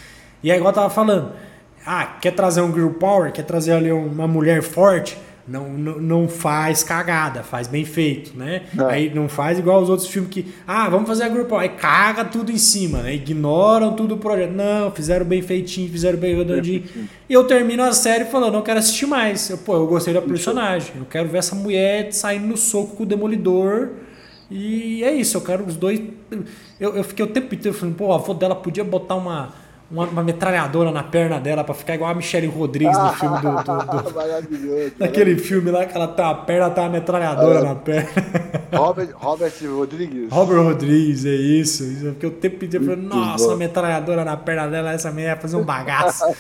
E 0.42 0.50
aí, 0.50 0.58
igual 0.58 0.70
eu 0.70 0.74
tava 0.74 0.90
falando, 0.90 1.32
ah, 1.86 2.06
quer 2.20 2.32
trazer 2.32 2.60
um 2.60 2.72
girl 2.72 2.90
power, 2.90 3.32
quer 3.32 3.44
trazer 3.44 3.72
ali 3.72 3.90
uma 3.90 4.28
mulher 4.28 4.62
forte, 4.62 5.16
não, 5.46 5.70
não, 5.70 5.98
não 5.98 6.28
faz 6.28 6.84
cagada, 6.84 7.42
faz 7.42 7.66
bem 7.66 7.84
feito, 7.84 8.36
né? 8.36 8.62
É. 8.78 8.84
Aí 8.84 9.14
não 9.14 9.28
faz 9.28 9.58
igual 9.58 9.82
os 9.82 9.90
outros 9.90 10.08
filmes 10.08 10.30
que, 10.30 10.54
ah, 10.66 10.88
vamos 10.88 11.08
fazer 11.08 11.24
a 11.24 11.28
grupo, 11.28 11.56
aí 11.56 11.70
caga 11.70 12.24
tudo 12.24 12.52
em 12.52 12.58
cima, 12.58 13.02
né? 13.02 13.14
Ignoram 13.14 13.94
tudo 13.94 14.14
o 14.14 14.18
projeto. 14.18 14.52
Não, 14.52 14.90
fizeram 14.92 15.26
bem 15.26 15.42
feitinho, 15.42 15.90
fizeram 15.90 16.18
bem 16.18 16.36
redondinho. 16.36 16.84
E 17.28 17.32
eu 17.32 17.44
termino 17.44 17.82
a 17.82 17.92
série 17.92 18.24
falando, 18.26 18.54
não 18.54 18.62
quero 18.62 18.78
assistir 18.78 19.06
mais. 19.06 19.50
Eu, 19.50 19.58
pô, 19.58 19.74
eu 19.74 19.86
gostei 19.86 20.14
da 20.14 20.22
personagem. 20.22 20.92
Eu 20.96 21.06
quero 21.06 21.28
ver 21.28 21.38
essa 21.38 21.56
mulher 21.56 22.12
saindo 22.12 22.46
no 22.46 22.56
soco 22.56 22.96
com 22.96 23.02
o 23.02 23.06
demolidor. 23.06 23.90
E 24.50 25.02
é 25.02 25.12
isso, 25.12 25.36
eu 25.36 25.40
quero 25.40 25.64
os 25.64 25.76
dois. 25.76 26.00
Eu, 26.78 26.94
eu 26.96 27.04
fiquei 27.04 27.24
o 27.24 27.28
tempo 27.28 27.54
inteiro 27.54 27.76
falando, 27.76 27.96
pô, 27.96 28.12
a 28.12 28.16
avó 28.16 28.32
dela 28.34 28.54
podia 28.54 28.84
botar 28.84 29.14
uma 29.16 29.54
uma, 29.92 30.06
uma, 30.06 30.22
metralhadora 30.24 30.90
na 30.90 31.02
perna 31.02 31.38
dela 31.38 31.62
para 31.62 31.74
ficar 31.74 31.94
igual 31.94 32.10
a 32.10 32.14
Michelle 32.14 32.46
Rodrigues 32.46 32.96
no 32.96 33.12
filme 33.12 33.38
do. 33.40 33.50
do, 33.50 34.02
do 34.02 34.14
Maravilhoso. 34.16 34.92
Naquele 34.98 35.36
filme 35.36 35.70
lá 35.70 35.84
que 35.84 35.94
ela 35.94 36.08
tá 36.08 36.30
a 36.30 36.34
perna, 36.34 36.70
tá 36.70 36.82
uma 36.82 36.90
metralhadora 36.90 37.58
é. 37.58 37.62
na 37.62 37.74
perna. 37.74 38.10
Robert, 38.72 39.10
Robert 39.14 39.52
Rodrigues. 39.62 40.30
Robert 40.30 40.62
Rodrigues, 40.62 41.26
é 41.26 41.34
isso. 41.34 41.84
isso 41.84 42.06
porque 42.06 42.26
o 42.26 42.30
tempo 42.30 42.64
inteiro 42.64 42.86
falando, 42.86 43.02
nossa, 43.02 43.46
uma 43.48 43.56
metralhadora 43.56 44.24
na 44.24 44.36
perna 44.36 44.66
dela, 44.68 44.92
essa 44.92 45.12
mulher 45.12 45.36
ia 45.36 45.36
fazer 45.36 45.56
um 45.56 45.64
bagaço. 45.64 46.24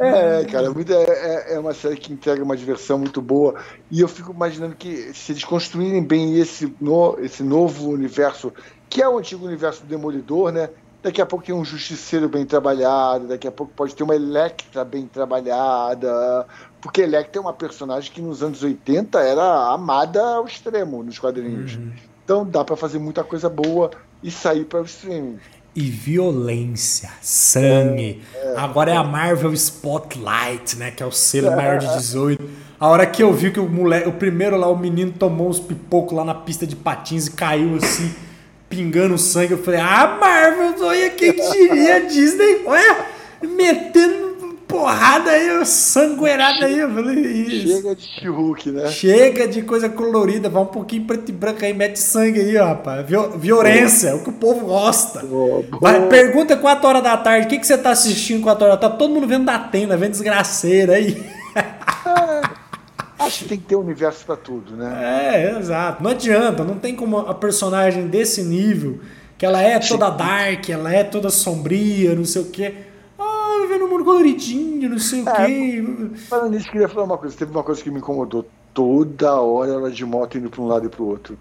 É, 0.00 0.44
cara, 0.44 0.68
é, 0.68 1.10
é, 1.10 1.54
é, 1.54 1.58
uma 1.58 1.74
série 1.74 1.96
que 1.96 2.12
entrega 2.12 2.40
uma 2.44 2.56
diversão 2.56 2.98
muito 2.98 3.20
boa. 3.20 3.56
E 3.90 4.00
eu 4.00 4.06
fico 4.06 4.30
imaginando 4.30 4.76
que 4.76 5.12
se 5.12 5.32
eles 5.32 5.42
construírem 5.42 6.04
bem 6.04 6.38
esse, 6.38 6.72
no, 6.80 7.18
esse 7.18 7.42
novo 7.42 7.88
universo, 7.90 8.52
que 8.88 9.02
é 9.02 9.08
o 9.08 9.18
antigo 9.18 9.44
universo 9.44 9.80
do 9.80 9.88
Demolidor, 9.88 10.52
né? 10.52 10.70
Daqui 11.00 11.22
a 11.22 11.26
pouco 11.26 11.44
tem 11.44 11.54
um 11.54 11.64
Justiceiro 11.64 12.28
bem 12.28 12.44
trabalhado, 12.44 13.28
daqui 13.28 13.46
a 13.46 13.52
pouco 13.52 13.72
pode 13.74 13.94
ter 13.94 14.02
uma 14.02 14.16
Electra 14.16 14.84
bem 14.84 15.06
trabalhada, 15.06 16.44
porque 16.80 17.02
Electra 17.02 17.38
é 17.38 17.40
uma 17.40 17.52
personagem 17.52 18.10
que 18.10 18.20
nos 18.20 18.42
anos 18.42 18.64
80 18.64 19.20
era 19.20 19.72
amada 19.72 20.20
ao 20.20 20.44
extremo 20.44 21.04
nos 21.04 21.18
quadrinhos. 21.18 21.76
Uhum. 21.76 21.92
Então 22.24 22.44
dá 22.44 22.64
para 22.64 22.76
fazer 22.76 22.98
muita 22.98 23.22
coisa 23.22 23.48
boa 23.48 23.90
e 24.22 24.30
sair 24.30 24.64
para 24.64 24.82
o 24.82 24.84
streaming. 24.84 25.38
E 25.74 25.82
violência, 25.82 27.10
sangue. 27.22 28.20
É, 28.34 28.54
é, 28.54 28.58
Agora 28.58 28.90
é 28.90 28.96
a 28.96 29.04
Marvel 29.04 29.52
Spotlight, 29.52 30.76
né? 30.76 30.90
Que 30.90 31.04
é 31.04 31.06
o 31.06 31.12
selo 31.12 31.54
maior 31.54 31.78
de 31.78 31.86
18. 31.86 32.42
A 32.80 32.88
hora 32.88 33.06
que 33.06 33.22
eu 33.22 33.32
vi 33.32 33.52
que 33.52 33.60
o 33.60 33.68
moleque, 33.68 34.08
o 34.08 34.12
primeiro 34.12 34.56
lá, 34.56 34.66
o 34.66 34.76
menino 34.76 35.12
tomou 35.12 35.48
uns 35.48 35.60
pipocos 35.60 36.16
lá 36.16 36.24
na 36.24 36.34
pista 36.34 36.66
de 36.66 36.74
patins 36.74 37.28
e 37.28 37.30
caiu 37.30 37.76
assim 37.76 38.12
pingando 38.68 39.18
sangue. 39.18 39.52
Eu 39.52 39.62
falei, 39.62 39.80
ah, 39.80 40.18
Marvel, 40.20 40.86
olha 40.86 41.10
quem 41.10 41.32
diria 41.32 42.00
Disney, 42.06 42.62
olha, 42.66 43.06
metendo 43.42 44.28
porrada 44.68 45.30
aí, 45.30 45.64
sangueirada 45.64 46.66
aí. 46.66 46.78
Eu 46.78 46.92
falei, 46.92 47.24
isso. 47.24 47.76
Chega 47.76 47.96
de 47.96 48.28
Hulk, 48.28 48.70
né? 48.70 48.88
Chega 48.88 49.48
de 49.48 49.62
coisa 49.62 49.88
colorida, 49.88 50.48
vai 50.50 50.62
um 50.62 50.66
pouquinho 50.66 51.04
preto 51.04 51.30
e 51.30 51.32
branco 51.32 51.64
aí, 51.64 51.72
mete 51.72 51.98
sangue 51.98 52.40
aí, 52.40 52.56
ó, 52.58 52.66
rapaz. 52.66 53.06
Violência, 53.36 54.08
é 54.08 54.14
o 54.14 54.22
que 54.22 54.28
o 54.28 54.34
povo 54.34 54.66
gosta. 54.66 55.20
Boa, 55.20 55.62
boa. 55.62 55.80
Vai, 55.80 56.06
pergunta 56.08 56.56
4 56.56 56.86
horas 56.86 57.02
da 57.02 57.16
tarde, 57.16 57.46
o 57.46 57.48
que, 57.48 57.58
que 57.58 57.66
você 57.66 57.78
tá 57.78 57.90
assistindo 57.90 58.42
4 58.42 58.64
horas? 58.66 58.80
Tá 58.80 58.90
todo 58.90 59.12
mundo 59.12 59.26
vendo 59.26 59.46
da 59.46 59.58
tenda, 59.58 59.96
vendo 59.96 60.12
desgraceira 60.12 60.94
aí. 60.94 61.37
É. 63.28 63.30
Acho 63.30 63.42
que 63.44 63.48
tem 63.48 63.58
que 63.58 63.66
ter 63.66 63.76
um 63.76 63.80
universo 63.80 64.24
para 64.24 64.36
tudo, 64.36 64.74
né? 64.76 65.34
É, 65.34 65.58
exato. 65.58 66.02
Não 66.02 66.10
adianta, 66.10 66.64
não 66.64 66.78
tem 66.78 66.96
como 66.96 67.18
a 67.18 67.34
personagem 67.34 68.06
desse 68.08 68.42
nível, 68.42 69.00
que 69.36 69.44
ela 69.44 69.60
é 69.60 69.78
toda 69.78 70.10
dark, 70.10 70.68
ela 70.68 70.92
é 70.92 71.04
toda 71.04 71.30
sombria, 71.30 72.14
não 72.14 72.24
sei 72.24 72.42
o 72.42 72.46
quê. 72.46 72.74
Ah, 73.18 73.66
vendo 73.68 73.84
um 73.84 73.88
mundo 73.88 74.04
coloridinho, 74.04 74.90
não 74.90 74.98
sei 74.98 75.20
é, 75.20 75.22
o 75.22 75.34
quê. 75.34 75.84
Falando 76.28 76.52
nisso, 76.52 76.70
queria 76.70 76.88
falar 76.88 77.04
uma 77.04 77.18
coisa. 77.18 77.36
Teve 77.36 77.50
uma 77.50 77.62
coisa 77.62 77.82
que 77.82 77.90
me 77.90 77.98
incomodou 77.98 78.46
toda 78.72 79.40
hora 79.40 79.72
ela 79.72 79.90
de 79.90 80.04
moto 80.04 80.38
indo 80.38 80.48
para 80.48 80.60
um 80.60 80.66
lado 80.66 80.86
e 80.86 80.88
para 80.88 81.02
o 81.02 81.06
outro. 81.06 81.38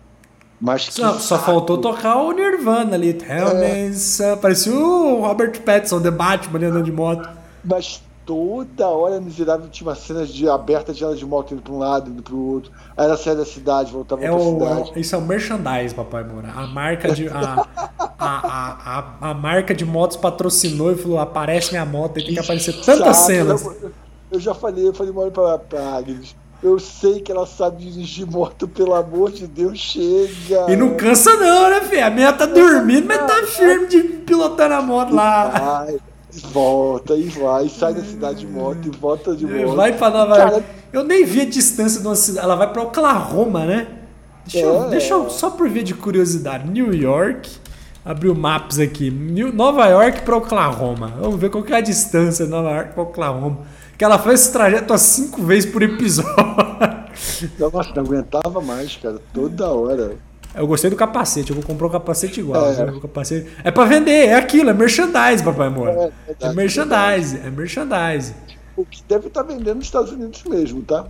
Mas 0.59 0.85
só, 0.85 1.13
só 1.19 1.37
faltou 1.37 1.77
tocar 1.77 2.17
o 2.17 2.31
Nirvana 2.31 2.95
ali. 2.95 3.15
Helmets, 3.29 4.19
é. 4.19 4.35
parecia 4.35 4.73
o 4.73 5.21
Robert 5.21 5.61
Pattinson, 5.61 6.01
The 6.01 6.09
Batman, 6.09 6.67
andando 6.67 6.83
de 6.83 6.91
moto. 6.91 7.29
Mas 7.63 8.01
toda 8.27 8.85
hora 8.89 9.21
miserável 9.21 9.69
tinha 9.69 9.87
uma 9.87 9.95
cena 9.95 10.25
de 10.25 10.49
aberta 10.49 10.93
de 10.93 11.01
ela 11.01 11.15
de 11.15 11.25
moto 11.25 11.53
indo 11.53 11.61
para 11.63 11.73
um 11.73 11.77
lado, 11.79 12.11
indo 12.11 12.21
para 12.21 12.35
o 12.35 12.53
outro. 12.53 12.71
Aí 12.95 13.05
ela 13.05 13.15
saía 13.15 13.37
da 13.37 13.45
cidade, 13.45 13.93
voltava 13.93 14.21
é 14.21 14.27
pra 14.27 14.35
o, 14.35 14.53
cidade. 14.53 14.99
Isso 14.99 15.15
é 15.15 15.17
o 15.17 15.21
merchandise, 15.21 15.95
papai 15.95 16.25
Moura. 16.25 16.51
A 16.53 16.67
marca 16.67 17.13
de. 17.13 17.29
A, 17.29 17.65
a, 17.97 18.09
a, 18.19 18.99
a, 18.99 19.29
a, 19.29 19.33
marca 19.33 19.73
de 19.73 19.85
motos 19.85 20.17
patrocinou 20.17 20.91
e 20.91 20.97
falou: 20.97 21.19
aparece 21.19 21.71
minha 21.71 21.85
moto, 21.85 22.17
aí 22.17 22.25
tem 22.25 22.33
que 22.33 22.39
aparecer 22.39 22.73
tantas 22.81 23.15
cenas. 23.17 23.63
Eu, 23.63 23.91
eu, 24.31 24.39
já 24.41 24.53
falei, 24.53 24.89
eu 24.89 24.93
falei 24.93 25.11
uma 25.13 25.21
hora 25.21 25.31
pra, 25.31 25.57
pra 25.57 25.95
Agnes. 25.95 26.35
Eu 26.61 26.79
sei 26.79 27.21
que 27.21 27.31
ela 27.31 27.45
sabe 27.45 27.85
dirigir 27.85 28.25
moto, 28.25 28.67
pelo 28.67 28.93
amor 28.93 29.31
de 29.31 29.47
Deus, 29.47 29.79
chega. 29.79 30.69
E 30.69 30.75
não 30.75 30.97
cansa 30.97 31.33
não, 31.37 31.69
né, 31.69 31.81
filho? 31.81 32.05
A 32.05 32.09
minha 32.09 32.33
tá 32.33 32.45
dormindo, 32.45 33.07
mas 33.07 33.19
tá 33.19 33.43
firme 33.45 33.87
de 33.87 34.01
pilotando 34.01 34.73
a 34.73 34.81
moto 34.81 35.13
lá. 35.13 35.49
Vai, 35.85 35.99
volta 36.39 37.13
e 37.15 37.23
vai, 37.29 37.69
sai 37.69 37.93
da 37.93 38.01
cidade 38.01 38.39
de 38.39 38.47
moto 38.47 38.87
e 38.87 38.89
volta 38.89 39.35
de 39.35 39.45
moto. 39.45 39.75
Vai 39.75 39.97
pra 39.97 40.09
Nova 40.09 40.37
York. 40.37 40.63
Eu 40.93 41.03
nem 41.03 41.25
vi 41.25 41.41
a 41.41 41.45
distância 41.45 42.01
de 42.01 42.07
uma 42.07 42.15
cidade. 42.15 42.45
Ela 42.45 42.55
vai 42.55 42.71
pra 42.71 42.83
Oklahoma, 42.83 43.65
né? 43.65 43.87
Deixa, 44.45 44.65
é, 44.65 44.69
eu, 44.69 44.89
deixa 44.89 45.13
eu, 45.13 45.29
só 45.29 45.49
por 45.49 45.69
ver 45.69 45.83
de 45.83 45.93
curiosidade. 45.93 46.69
New 46.69 46.93
York. 46.93 47.49
Abriu 48.05 48.33
maps 48.33 48.79
aqui. 48.79 49.11
New, 49.11 49.51
Nova 49.51 49.85
York 49.87 50.21
pra 50.21 50.37
Oklahoma. 50.37 51.13
Vamos 51.19 51.39
ver 51.39 51.49
qual 51.49 51.61
que 51.61 51.73
é 51.73 51.77
a 51.77 51.81
distância 51.81 52.45
de 52.45 52.51
Nova 52.51 52.69
York 52.71 52.93
pra 52.93 53.03
Oklahoma. 53.03 53.59
Que 53.97 54.05
ela 54.05 54.17
faz 54.17 54.41
esse 54.41 54.51
trajeto 54.53 54.93
a 54.93 54.97
cinco 54.97 55.43
vezes 55.43 55.69
por 55.69 55.81
episódio. 55.81 56.33
Nossa, 57.59 57.91
não 57.95 58.03
aguentava 58.03 58.61
mais, 58.61 58.95
cara. 58.95 59.19
Toda 59.33 59.69
hora. 59.69 60.15
Eu 60.57 60.67
gostei 60.67 60.89
do 60.89 60.95
capacete, 60.95 61.51
eu 61.51 61.55
vou 61.55 61.63
comprar 61.63 61.87
um 61.87 61.91
capacete 61.91 62.39
igual. 62.39 62.71
É, 62.71 62.85
né? 62.85 62.99
capacete... 62.99 63.47
é 63.63 63.69
pra 63.69 63.85
vender, 63.85 64.27
é 64.27 64.35
aquilo, 64.35 64.71
é 64.71 64.73
merchandise, 64.73 65.43
papai 65.43 65.67
amor. 65.67 65.89
É, 65.89 66.11
é, 66.27 66.35
é 66.41 66.53
merchandise, 66.53 67.37
é 67.37 67.49
merchandise. 67.49 68.33
O 68.75 68.83
que 68.83 69.03
deve 69.07 69.27
estar 69.27 69.43
tá 69.43 69.53
vendendo 69.53 69.75
nos 69.75 69.85
Estados 69.85 70.11
Unidos 70.11 70.43
mesmo, 70.43 70.81
tá? 70.81 71.07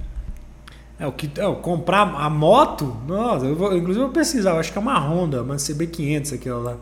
É, 0.99 1.07
o 1.07 1.12
que 1.12 1.31
é, 1.39 1.55
comprar 1.55 2.01
a 2.01 2.29
moto, 2.29 2.97
nossa, 3.07 3.45
eu 3.45 3.55
vou, 3.55 3.75
inclusive 3.75 4.03
eu 4.03 4.07
vou 4.07 4.13
pesquisar, 4.13 4.51
eu 4.51 4.60
acho 4.60 4.71
que 4.71 4.77
é 4.77 4.81
uma 4.81 4.99
Honda, 4.99 5.43
uma 5.43 5.55
CB500 5.55 6.36
aquela 6.36 6.60
lá. 6.60 6.77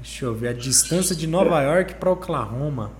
Deixa 0.00 0.26
eu 0.26 0.34
ver, 0.34 0.48
a 0.48 0.52
distância 0.52 1.14
de 1.14 1.26
Nova 1.26 1.60
York 1.62 1.94
para 1.94 2.10
Oklahoma. 2.10 2.90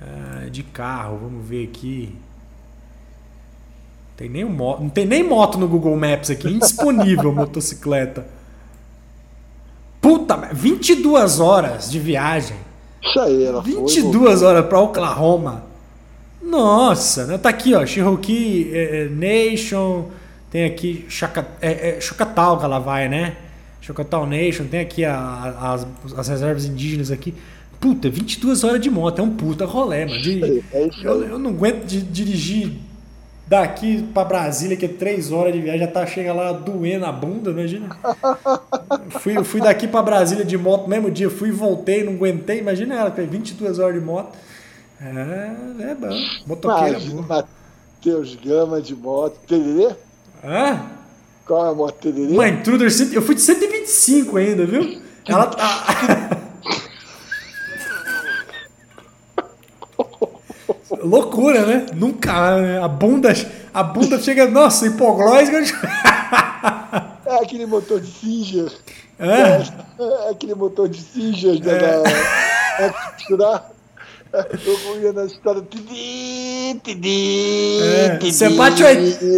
É, 0.00 0.50
de 0.50 0.62
carro, 0.62 1.18
vamos 1.18 1.48
ver 1.48 1.66
aqui. 1.66 2.14
Tem 4.16 4.28
nem 4.28 4.44
moto, 4.44 4.80
não 4.80 4.88
tem 4.88 5.04
nem 5.04 5.22
moto 5.22 5.58
no 5.58 5.66
Google 5.66 5.96
Maps 5.96 6.30
aqui, 6.30 6.48
indisponível 6.48 7.32
motocicleta. 7.34 8.26
Puta, 10.00 10.50
22 10.52 11.40
horas 11.40 11.90
de 11.90 11.98
viagem. 11.98 12.56
Isso 13.02 13.20
aí, 13.20 13.44
ela 13.44 13.60
22 13.60 14.38
foi, 14.38 14.48
horas 14.48 14.66
para 14.66 14.80
Oklahoma. 14.80 15.64
Nossa, 16.42 17.26
né? 17.26 17.38
Tá 17.38 17.48
aqui, 17.48 17.74
ó, 17.74 17.84
Cherokee 17.84 18.70
é, 18.72 19.04
é 19.04 19.08
Nation, 19.08 20.06
tem 20.50 20.64
aqui 20.64 21.04
Chaka, 21.08 21.46
é, 21.60 21.96
é, 21.96 22.00
Chocataw 22.00 22.62
ela 22.62 22.78
vai, 22.78 23.08
né? 23.08 23.36
Chocataw 23.80 24.26
Nation, 24.26 24.64
tem 24.66 24.80
aqui 24.80 25.04
a, 25.04 25.16
a, 25.16 25.74
as, 25.74 25.86
as 26.16 26.28
reservas 26.28 26.64
indígenas 26.64 27.10
aqui. 27.10 27.34
Puta, 27.80 28.08
22 28.08 28.62
horas 28.64 28.80
de 28.80 28.88
moto, 28.88 29.18
é 29.18 29.22
um 29.22 29.30
puta 29.30 29.66
rolê, 29.66 30.06
mano. 30.06 30.22
De, 30.22 30.62
é 30.72 30.88
eu, 31.02 31.22
eu, 31.24 31.38
não 31.38 31.50
aguento 31.50 31.84
de, 31.84 32.00
dirigir 32.00 32.72
daqui 33.46 34.02
para 34.14 34.24
Brasília, 34.24 34.76
que 34.76 34.86
é 34.86 34.88
3 34.88 35.32
horas 35.32 35.52
de 35.52 35.60
viagem, 35.60 35.80
já 35.80 35.86
tá 35.86 36.06
chega 36.06 36.32
lá 36.32 36.52
doendo 36.52 37.04
a 37.04 37.12
bunda, 37.12 37.50
imagina. 37.50 37.96
fui, 39.20 39.42
fui 39.44 39.60
daqui 39.60 39.86
para 39.86 40.02
Brasília 40.02 40.44
de 40.44 40.56
moto, 40.56 40.88
mesmo 40.88 41.10
dia, 41.10 41.28
fui 41.28 41.48
e 41.50 41.52
voltei, 41.52 42.04
não 42.04 42.14
aguentei, 42.14 42.58
imagina 42.58 42.94
ela, 42.94 43.10
22 43.10 43.78
horas 43.78 43.94
de 43.94 44.00
moto. 44.00 44.36
É, 45.00 45.90
é 45.90 45.94
bom. 45.94 46.16
Motoqueira 46.46 46.98
boa. 47.00 47.22
Matheus 47.22 48.36
Gama 48.36 48.80
de 48.80 48.94
moto. 48.94 49.38
Tererê? 49.46 49.94
Hã? 50.42 50.80
Qual 51.46 51.66
é 51.66 51.70
a 51.70 51.74
moto 51.74 51.96
Tererê? 52.00 52.32
Uma 52.32 52.48
Intruder, 52.48 52.88
eu 53.12 53.22
fui 53.22 53.34
de 53.34 53.40
125 53.42 54.36
ainda, 54.36 54.64
viu? 54.64 55.02
Ela 55.26 55.46
tá... 55.46 56.40
Loucura, 60.90 61.64
né? 61.64 61.86
Nunca, 61.94 62.56
né? 62.60 62.82
A 62.82 62.88
bunda, 62.88 63.32
a 63.72 63.82
bunda 63.82 64.20
chega, 64.20 64.46
nossa, 64.46 64.86
hipoglósica. 64.86 65.62
É 67.26 67.42
aquele 67.42 67.64
motor 67.64 68.00
de 68.00 68.06
Singer. 68.06 68.70
É? 69.18 69.62
é 69.98 70.30
aquele 70.30 70.54
motor 70.54 70.88
de 70.88 71.00
Singer 71.00 71.58
né, 71.64 71.72
é. 72.78 73.36
da, 73.36 73.36
da, 73.36 73.64
eu 74.66 75.00
ia 75.00 75.12
na 75.12 75.24
história. 75.24 75.62
É, 77.82 78.18
você, 78.18 78.48
bate, 78.50 78.82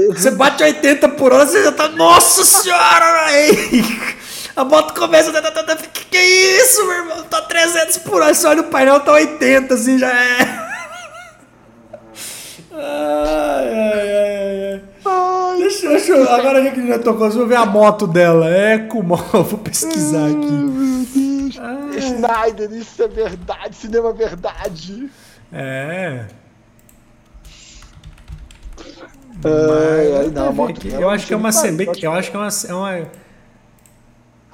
você 0.08 0.30
bate 0.30 0.62
80 0.62 1.08
por 1.10 1.32
hora, 1.32 1.46
você 1.46 1.62
já 1.62 1.72
tá. 1.72 1.88
Nossa 1.88 2.44
senhora! 2.44 3.26
Aí, 3.26 3.50
a 4.56 4.64
moto 4.64 4.98
começa. 4.98 5.30
Que 5.92 6.04
que 6.06 6.16
é 6.16 6.60
isso, 6.62 6.86
meu 6.86 6.96
irmão? 6.96 7.22
Tá 7.24 7.42
300 7.42 7.98
por 7.98 8.22
hora. 8.22 8.32
Você 8.32 8.46
olha 8.46 8.62
o 8.62 8.70
painel, 8.70 9.00
tá 9.00 9.12
80, 9.12 9.74
assim, 9.74 9.98
já 9.98 10.08
é. 10.08 10.65
Ai, 12.78 13.68
ai, 13.72 14.10
ai, 14.12 14.82
ai. 15.04 15.58
Deixa, 15.58 15.88
deixa 15.88 16.12
eu, 16.12 16.30
agora 16.30 16.62
já 16.62 16.70
que 16.70 16.86
já 16.86 16.98
tocou, 16.98 17.28
eu 17.28 17.46
ver 17.46 17.56
a 17.56 17.66
moto 17.66 18.06
dela. 18.06 18.48
É 18.48 18.78
com 18.78 19.02
Vou 19.02 19.58
pesquisar 19.58 20.26
aqui. 20.26 20.76
Ah. 21.58 21.96
Snyder, 21.96 22.72
isso 22.72 23.02
é 23.02 23.08
verdade, 23.08 23.74
cinema 23.74 24.10
é 24.10 24.12
verdade. 24.12 25.10
É. 25.52 26.26
É, 29.44 30.28
não, 30.32 30.54
eu 30.98 31.10
acho 31.10 31.26
que 31.26 31.34
é 31.34 31.36
uma 31.36 31.50
CB, 31.50 31.90
eu 32.02 32.12
acho 32.12 32.30
que 32.30 32.36
é 32.36 32.40
uma, 32.40 32.48
é 32.48 32.74
uma, 32.74 33.08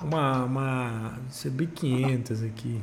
uma, 0.02 0.44
uma 0.44 1.12
CB500 1.30 2.46
aqui. 2.46 2.80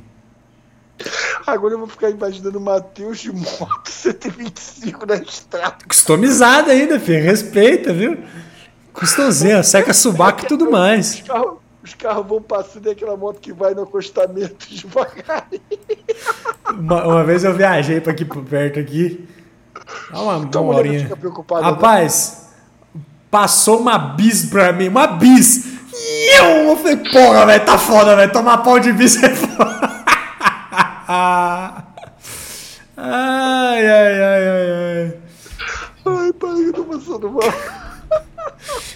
Agora 1.46 1.74
eu 1.74 1.80
vou 1.80 1.88
ficar 1.88 2.10
imaginando 2.10 2.58
o 2.58 2.62
Matheus 2.62 3.20
de 3.20 3.32
moto 3.32 3.88
125 3.90 5.06
na 5.06 5.16
estrada. 5.16 5.78
Customizado 5.88 6.72
ainda, 6.72 7.00
filho. 7.00 7.24
Respeita, 7.24 7.94
viu? 7.94 8.18
Custosinha, 8.94 9.64
seca 9.64 9.94
subaco 9.94 10.44
e 10.44 10.48
tudo 10.48 10.70
mais. 10.70 11.24
Os 11.82 11.94
carros 11.94 12.28
vão 12.28 12.42
passando 12.42 12.88
e 12.88 12.92
aquela 12.92 13.16
moto 13.16 13.40
que 13.40 13.54
vai 13.54 13.74
no 13.74 13.84
acostamento 13.84 14.68
devagarinho. 14.70 15.62
Uma, 16.70 17.06
uma 17.06 17.24
vez 17.24 17.44
eu 17.44 17.54
viajei 17.54 18.02
para 18.02 18.12
aqui 18.12 18.26
perto 18.26 18.80
aqui. 18.80 19.28
Dá 20.12 20.22
uma, 20.22 20.46
então, 20.46 20.66
uma 20.66 20.76
horinha. 20.76 21.10
Rapaz, 21.62 22.50
né? 22.94 23.02
passou 23.32 23.80
uma 23.80 23.98
bis 23.98 24.46
pra 24.46 24.72
mim, 24.72 24.90
uma 24.90 25.08
bis. 25.08 25.66
E 25.94 26.38
eu, 26.38 26.46
eu 26.70 26.78
falei, 26.78 26.98
porra, 26.98 27.46
velho, 27.46 27.66
tá 27.66 27.78
foda, 27.78 28.16
velho. 28.16 28.32
Tomar 28.32 28.58
pau 28.60 28.80
de 28.80 28.92
bis 28.92 29.22
é 29.24 29.30
foda. 29.30 29.69
Ai, 31.12 31.84
ai, 32.98 34.22
ai, 34.22 34.22
ai, 34.22 34.72
ai. 34.72 35.14
Ai, 36.06 36.34
pai, 36.34 36.66
eu 36.66 36.74
tô 36.74 36.84
passando 36.84 37.32
mal. 37.32 37.42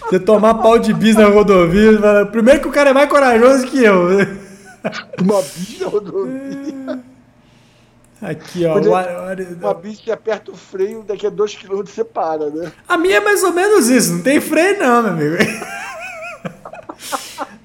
Você 0.10 0.20
tomar 0.20 0.54
pau 0.56 0.78
de 0.78 0.94
bis 0.94 1.16
na 1.16 1.28
rodovia, 1.28 2.00
fala, 2.00 2.26
primeiro 2.26 2.62
que 2.62 2.68
o 2.68 2.72
cara 2.72 2.92
é 2.92 2.94
mais 2.94 3.10
corajoso 3.10 3.66
que 3.66 3.84
eu. 3.84 4.10
Uma 5.20 5.42
bis 5.42 5.80
na 5.80 5.88
rodovia. 5.88 7.00
Aqui, 8.22 8.66
ó. 8.66 8.78
Uma 9.60 9.74
bis 9.74 10.00
que 10.00 10.12
aperta 10.12 10.52
o 10.52 10.56
freio, 10.56 11.04
daqui 11.04 11.26
a 11.26 11.32
dois 11.32 11.56
quilômetros 11.56 11.96
você 11.96 12.04
para, 12.04 12.50
né? 12.52 12.72
A 12.88 12.96
minha 12.96 13.18
é 13.18 13.20
mais 13.20 13.44
ou 13.44 13.54
menos 13.54 13.90
isso, 13.90 14.14
não 14.14 14.22
tem 14.22 14.40
freio 14.40 14.80
não, 14.80 15.02
meu 15.02 15.12
amigo. 15.14 15.38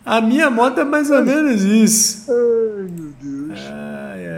A 0.06 0.22
minha 0.22 0.48
moto 0.48 0.80
é 0.80 0.84
mais 0.84 1.10
ou 1.10 1.22
menos 1.22 1.62
isso. 1.62 2.24
Ai, 2.30 2.88
meu 2.88 3.12
Deus. 3.20 3.60
Ai, 3.60 4.26
ai. 4.26 4.37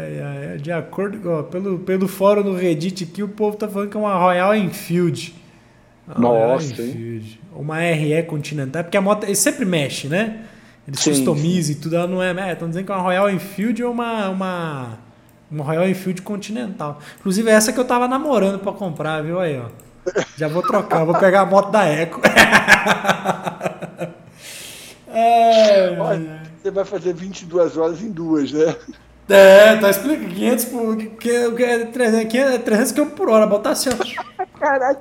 De 0.61 0.71
acordo 0.71 1.31
ó, 1.31 1.43
pelo, 1.43 1.79
pelo 1.81 2.07
fórum 2.07 2.43
no 2.43 2.55
Reddit 2.55 3.05
aqui, 3.05 3.23
o 3.23 3.29
povo 3.29 3.57
tá 3.57 3.69
falando 3.69 3.89
que 3.89 3.97
é 3.97 4.01
uma 4.01 4.15
Royal 4.15 4.55
Enfield. 4.55 5.35
Nossa, 6.19 6.83
hein? 6.83 7.39
Uma 7.55 7.79
RE 7.79 8.23
Continental, 8.25 8.83
porque 8.85 8.97
a 8.97 9.01
moto 9.01 9.25
ele 9.25 9.35
sempre 9.35 9.65
mexe, 9.65 10.09
né? 10.09 10.45
Eles 10.87 11.01
sim, 11.01 11.11
customizam 11.11 11.73
e 11.73 11.75
tudo, 11.77 11.97
ela 11.97 12.07
não 12.07 12.23
é. 12.23 12.31
Estão 12.53 12.67
é, 12.67 12.71
dizendo 12.71 12.87
que 12.87 12.93
é 12.93 12.95
uma 12.95 13.03
Royal 13.03 13.31
Enfield 13.31 13.83
ou 13.85 13.93
uma, 13.93 14.29
uma, 14.29 14.99
uma 15.51 15.65
Royal 15.65 15.89
Enfield 15.89 16.23
Continental. 16.23 16.99
Inclusive, 17.21 17.51
essa 17.51 17.73
que 17.73 17.79
eu 17.79 17.85
tava 17.85 18.09
namorando 18.09 18.59
para 18.59 18.73
comprar, 18.73 19.23
viu 19.23 19.39
aí, 19.39 19.59
ó. 19.59 19.67
Já 20.37 20.49
vou 20.49 20.63
trocar, 20.63 21.05
vou 21.05 21.17
pegar 21.19 21.43
a 21.43 21.47
moto 21.47 21.71
da 21.71 21.85
Eco. 21.85 22.21
é, 25.13 25.97
Olha, 25.99 26.43
você 26.61 26.71
vai 26.71 26.85
fazer 26.85 27.15
22 27.15 27.77
horas 27.77 28.03
em 28.03 28.11
duas, 28.11 28.51
né? 28.51 28.75
É, 29.31 29.77
tá 29.77 29.91
explicando. 29.91 30.29
500 30.35 30.65
por. 30.67 30.97
Que, 30.97 31.51
que, 31.53 31.87
300, 31.87 32.63
300 32.65 32.93
km 32.93 33.05
por 33.15 33.29
hora, 33.31 33.47
botar 33.47 33.71
assim, 33.71 33.89
ó. 33.91 34.47
Caralho. 34.59 34.99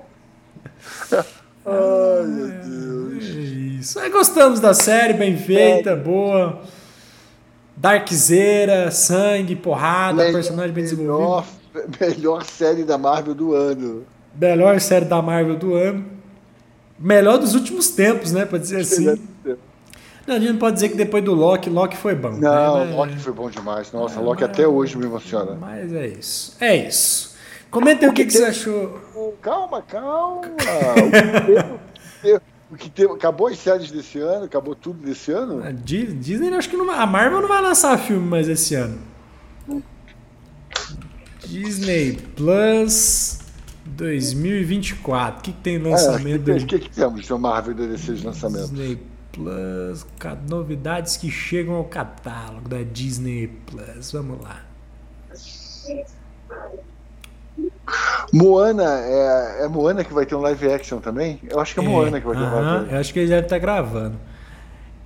Ai, 1.65 2.26
meu 2.26 2.48
Deus. 2.48 3.24
É 3.24 3.39
isso. 3.80 4.00
Aí 4.00 4.10
gostamos 4.10 4.60
da 4.60 4.74
série, 4.74 5.13
bem 5.13 5.38
feita, 5.38 5.96
boa. 5.96 6.62
Darkzeira, 7.76 8.92
sangue, 8.92 9.56
porrada, 9.56 10.18
Melhor- 10.18 10.34
personagem 10.34 10.72
bem 10.74 10.84
desenvolvido. 10.84 11.18
melhor, 11.20 11.46
melhor 12.00 12.44
série 12.44 12.84
da 12.84 12.98
Marvel 12.98 13.34
do 13.34 13.54
ano. 13.54 14.04
Melhor 14.39 14.80
série 14.82 15.06
da 15.06 15.22
Marvel 15.22 15.56
do 15.56 15.74
ano. 15.76 16.06
Melhor 17.00 17.38
dos 17.38 17.56
últimos 17.56 17.89
tempos, 17.89 18.34
né? 18.34 18.46
Pode 18.46 18.63
dizer 18.63 18.82
assim. 18.82 19.18
Não, 20.30 20.36
a 20.36 20.39
gente 20.39 20.52
não 20.52 20.60
pode 20.60 20.76
dizer 20.76 20.89
que 20.89 20.96
depois 20.96 21.24
do 21.24 21.34
Loki, 21.34 21.70
Loki 21.72 21.98
foi 21.98 22.13
bom. 22.13 22.30
Não, 22.34 22.86
né? 22.86 22.96
Loki 22.96 23.18
foi 23.18 23.34
bom 23.34 23.50
demais. 23.50 23.92
Nossa, 23.92 24.20
Loki 24.20 24.44
até 24.44 24.68
hoje 24.68 24.96
me 24.96 25.06
emociona. 25.06 25.56
Mas 25.60 25.92
é 25.92 26.06
isso. 26.08 26.56
É 26.60 26.76
isso. 26.88 27.36
Comenta 27.72 28.06
aí 28.06 28.12
o 28.12 28.13
que, 28.13 28.26
que 28.26 28.32
você 28.34 28.44
achou. 28.44 29.00
Calma, 29.42 29.82
calma. 29.82 30.42
O 32.22 32.22
que 32.22 32.39
o 32.72 32.78
que 32.78 32.89
teve- 32.92 33.12
acabou 33.13 33.48
as 33.48 33.58
séries 33.58 33.89
desse 33.89 34.20
ano? 34.20 34.46
Acabou 34.46 34.76
tudo 34.76 35.04
desse 35.04 35.32
ano? 35.32 35.63
A 35.63 35.72
Di- 35.72 36.13
Disney, 36.13 36.54
acho 36.54 36.70
que 36.70 36.78
não 36.78 36.86
vai, 36.86 37.00
a 37.00 37.06
Marvel 37.08 37.42
não 37.42 37.48
vai 37.48 37.62
lançar 37.63 37.98
filme 37.98 38.28
mais 38.28 38.48
esse 38.48 38.76
ano. 38.76 39.00
Disney 41.46 42.18
Plus 42.36 43.39
2024. 43.86 45.39
O 45.39 45.42
que, 45.44 45.52
que 45.52 45.60
tem 45.62 45.76
É, 45.78 45.80
lançamento 45.80 46.48
o 46.50 46.54
aí? 46.54 46.63
que, 46.65 46.78
que 46.80 46.89
temos 46.92 47.26
de 47.26 47.34
Marvel 47.34 47.74
desses 47.74 48.22
lançamentos? 48.24 48.70
Disney 48.70 49.00
Plus, 49.32 50.06
novidades 50.50 51.18
que 51.18 51.30
chegam 51.30 51.76
ao 51.76 51.86
catálogo 51.86 52.68
da 52.68 52.82
Disney 52.82 53.48
Plus. 53.48 54.12
Vamos 54.12 54.42
lá. 54.42 54.63
Moana, 58.32 59.00
é, 59.02 59.63
é 59.63 59.68
Moana 59.68 60.04
que 60.04 60.13
vai 60.13 60.26
ter 60.26 60.36
um 60.36 60.42
live 60.42 60.72
action 60.72 61.00
também? 61.00 61.39
Eu 61.50 61.60
acho 61.60 61.74
que 61.74 61.80
é 61.80 61.84
Moana 61.84 62.20
que 62.20 62.28
vai 62.28 62.36
ter 62.36 62.42
um 62.42 62.46
aham, 62.46 62.56
live 62.56 62.78
action. 62.82 62.96
eu 62.96 63.00
acho 63.00 63.13
que 63.13 63.20
ele 63.20 63.30
deve 63.30 63.46
estar 63.46 63.60
gravando. 63.60 64.18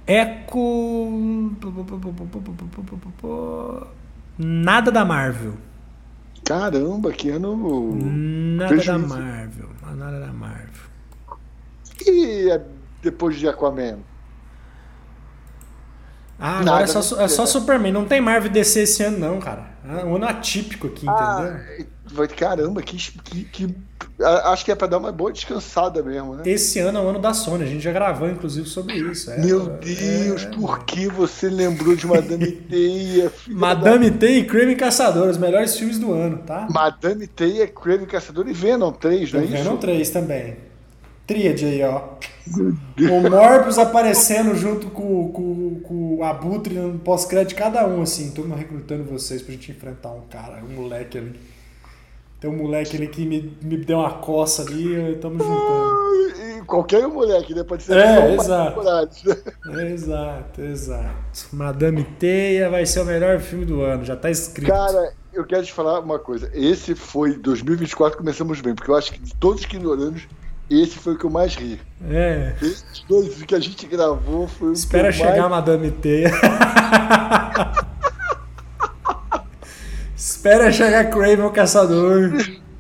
Eco. 0.05 1.51
Nada 4.37 4.91
da 4.91 5.05
Marvel. 5.05 5.53
Caramba, 6.43 7.11
que 7.13 7.29
ano. 7.29 7.95
Nada 7.95 8.63
da 8.63 8.67
Prejuízo. 8.67 9.07
Marvel. 9.07 9.69
Nada 9.95 10.19
da 10.19 10.33
Marvel. 10.33 10.93
E 12.05 12.49
é 12.51 12.61
depois 13.01 13.37
de 13.37 13.47
Aquaman? 13.47 13.99
Ah, 16.45 16.55
Nada, 16.59 16.71
agora 16.71 16.83
é 16.83 16.87
só, 16.87 17.21
é 17.21 17.27
só. 17.29 17.45
Superman. 17.45 17.93
Não 17.93 18.03
tem 18.03 18.19
Marvel 18.19 18.51
DC 18.51 18.81
esse 18.81 19.01
ano, 19.01 19.17
não, 19.17 19.39
cara. 19.39 19.63
É 19.87 20.03
um 20.03 20.15
ano 20.17 20.25
atípico 20.25 20.87
aqui, 20.87 21.05
entendeu? 21.05 21.13
Ah, 21.17 21.59
vai, 22.05 22.27
caramba, 22.27 22.81
que, 22.81 22.97
que, 22.97 23.43
que- 23.45 23.75
Acho 24.45 24.63
que 24.65 24.71
é 24.71 24.75
pra 24.75 24.85
dar 24.87 24.97
uma 24.99 25.11
boa 25.11 25.31
descansada 25.31 26.03
mesmo, 26.03 26.35
né? 26.35 26.43
Esse 26.45 26.79
ano 26.79 26.99
é 26.99 27.01
o 27.01 27.07
ano 27.07 27.19
da 27.19 27.33
Sony. 27.33 27.63
A 27.63 27.67
gente 27.67 27.81
já 27.81 27.91
gravou, 27.91 28.29
inclusive, 28.29 28.67
sobre 28.67 28.93
isso. 28.95 29.31
É, 29.31 29.37
Meu 29.39 29.65
é, 29.65 29.69
Deus, 29.85 30.43
é. 30.43 30.49
por 30.49 30.83
que 30.85 31.07
você 31.07 31.49
lembrou 31.49 31.95
de 31.95 32.05
Madame 32.05 32.51
Teia? 32.69 33.31
Madame 33.47 34.11
T 34.11 34.27
e 34.39 34.43
Creme 34.45 34.75
Caçador, 34.75 35.27
os 35.29 35.37
melhores 35.37 35.75
filmes 35.77 35.97
do 35.97 36.13
ano, 36.13 36.39
tá? 36.45 36.59
da- 36.61 36.69
Madame 36.69 37.25
Teia, 37.25 37.67
Crave 37.67 38.05
Caçador 38.05 38.47
e 38.47 38.53
Venom 38.53 38.91
3, 38.91 39.31
não 39.33 39.39
é 39.39 39.43
Tem 39.43 39.53
isso? 39.55 39.63
Venom 39.63 39.77
3 39.77 40.09
também. 40.09 40.57
Tríade 41.25 41.65
aí, 41.65 41.83
ó. 41.83 42.01
O 42.99 43.29
Morbius 43.29 43.77
aparecendo 43.77 44.53
junto 44.55 44.87
com, 44.89 45.31
com, 45.31 45.79
com 45.81 46.15
o 46.17 46.23
Abutre 46.23 46.75
no 46.75 46.99
pós-crédito 46.99 47.49
de 47.49 47.55
cada 47.55 47.87
um, 47.87 48.01
assim. 48.01 48.31
Tô 48.31 48.43
recrutando 48.43 49.05
vocês 49.05 49.41
pra 49.41 49.53
gente 49.53 49.71
enfrentar 49.71 50.11
um 50.11 50.21
cara, 50.29 50.61
um 50.63 50.73
moleque 50.81 51.17
ali. 51.17 51.39
Tem 52.41 52.49
um 52.51 52.57
moleque 52.57 52.97
ali 52.97 53.07
que 53.07 53.25
me, 53.25 53.57
me 53.61 53.77
deu 53.77 53.99
uma 53.99 54.15
coça 54.15 54.63
ali, 54.63 55.17
tamo 55.21 55.39
juntando. 55.39 56.59
E 56.59 56.61
qualquer 56.65 57.07
moleque, 57.07 57.55
né? 57.55 57.63
Pode 57.63 57.83
ser 57.83 57.95
É, 57.95 58.35
exato. 58.35 58.83
né? 58.83 59.91
Exato, 59.91 60.61
exato. 60.61 61.15
Madame 61.53 62.03
Teia 62.03 62.69
vai 62.69 62.85
ser 62.85 62.99
o 62.99 63.05
melhor 63.05 63.39
filme 63.39 63.63
do 63.63 63.81
ano, 63.81 64.03
já 64.03 64.17
tá 64.17 64.29
escrito. 64.29 64.69
Cara, 64.69 65.13
eu 65.31 65.45
quero 65.45 65.63
te 65.63 65.71
falar 65.71 66.01
uma 66.01 66.19
coisa. 66.19 66.51
Esse 66.53 66.93
foi 66.95 67.37
2024, 67.37 68.17
começamos 68.17 68.59
bem, 68.59 68.75
porque 68.75 68.91
eu 68.91 68.95
acho 68.97 69.13
que 69.13 69.19
de 69.21 69.33
todos 69.35 69.65
que 69.65 69.77
ignoramos, 69.77 70.27
esse 70.69 70.97
foi 70.97 71.13
o 71.13 71.17
que 71.17 71.25
eu 71.25 71.29
mais 71.29 71.55
ri. 71.55 71.79
É. 72.09 72.55
Esses 72.61 73.03
dois 73.07 73.41
que 73.43 73.53
a 73.55 73.59
gente 73.59 73.85
gravou 73.87 74.47
foi 74.47 74.69
o 74.69 74.73
Espera 74.73 75.11
que 75.11 75.19
eu 75.21 75.25
chegar 75.25 75.45
a 75.45 75.49
mais... 75.49 75.51
Madame 75.51 75.91
Teia. 75.91 76.31
Espera 80.15 80.71
chegar 80.71 81.09
Craven 81.09 81.45
o 81.45 81.51
Caçador. 81.51 82.31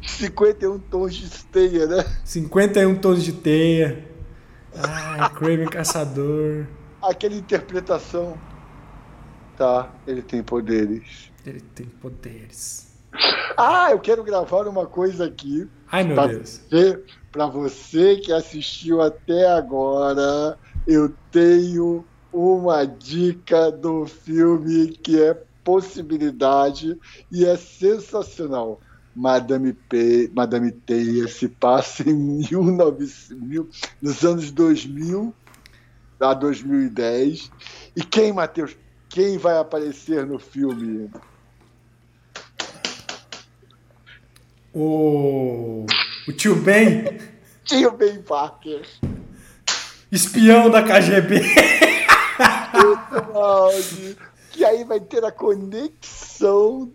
51 0.01 0.79
tons 0.79 1.13
de 1.15 1.29
teia, 1.45 1.85
né? 1.87 2.05
51 2.23 2.95
tons 2.95 3.23
de 3.23 3.33
teia. 3.33 4.05
Ai, 4.75 5.29
Craven 5.31 5.67
Caçador. 5.67 6.65
Aquela 7.01 7.35
interpretação. 7.35 8.37
Tá, 9.57 9.89
ele 10.07 10.21
tem 10.21 10.41
poderes. 10.41 11.31
Ele 11.45 11.59
tem 11.59 11.85
poderes. 11.85 12.91
Ah, 13.57 13.89
eu 13.91 13.99
quero 13.99 14.23
gravar 14.23 14.67
uma 14.67 14.85
coisa 14.85 15.25
aqui. 15.25 15.67
Ai, 15.91 16.03
meu 16.03 16.15
Pra 16.15 16.27
Deus. 16.27 16.61
você, 16.69 17.03
pra 17.33 17.47
você 17.47 18.17
que 18.17 18.31
assistiu 18.31 19.01
até 19.01 19.47
agora, 19.47 20.55
eu 20.85 21.17
tenho 21.31 22.07
uma 22.31 22.85
dica 22.85 23.71
do 23.71 24.05
filme 24.05 24.89
que 25.03 25.19
é 25.21 25.35
possibilidade 25.63 26.95
e 27.31 27.43
é 27.43 27.57
sensacional. 27.57 28.79
Madame, 29.15 29.73
P, 29.73 30.31
Madame 30.35 30.71
Teia 30.71 31.27
se 31.27 31.49
passa 31.49 32.07
em 32.07 32.13
1900, 32.15 33.29
mil- 33.41 33.67
nos 34.01 34.23
anos 34.23 34.51
2000 34.51 35.35
a 36.19 36.33
2010. 36.35 37.49
E 37.95 38.03
quem, 38.03 38.31
Matheus? 38.31 38.77
Quem 39.09 39.39
vai 39.39 39.57
aparecer 39.57 40.25
no 40.27 40.37
filme? 40.37 41.09
O. 44.75 45.85
O 46.27 46.31
tio 46.31 46.55
Ben, 46.55 47.19
Tio 47.65 47.91
Ben 47.91 48.21
Parker. 48.21 48.81
espião 50.11 50.69
da 50.69 50.81
KGB. 50.81 51.41
Que 54.51 54.63
aí 54.63 54.83
vai 54.83 54.99
ter 54.99 55.23
a 55.25 55.31
conexão 55.31 56.91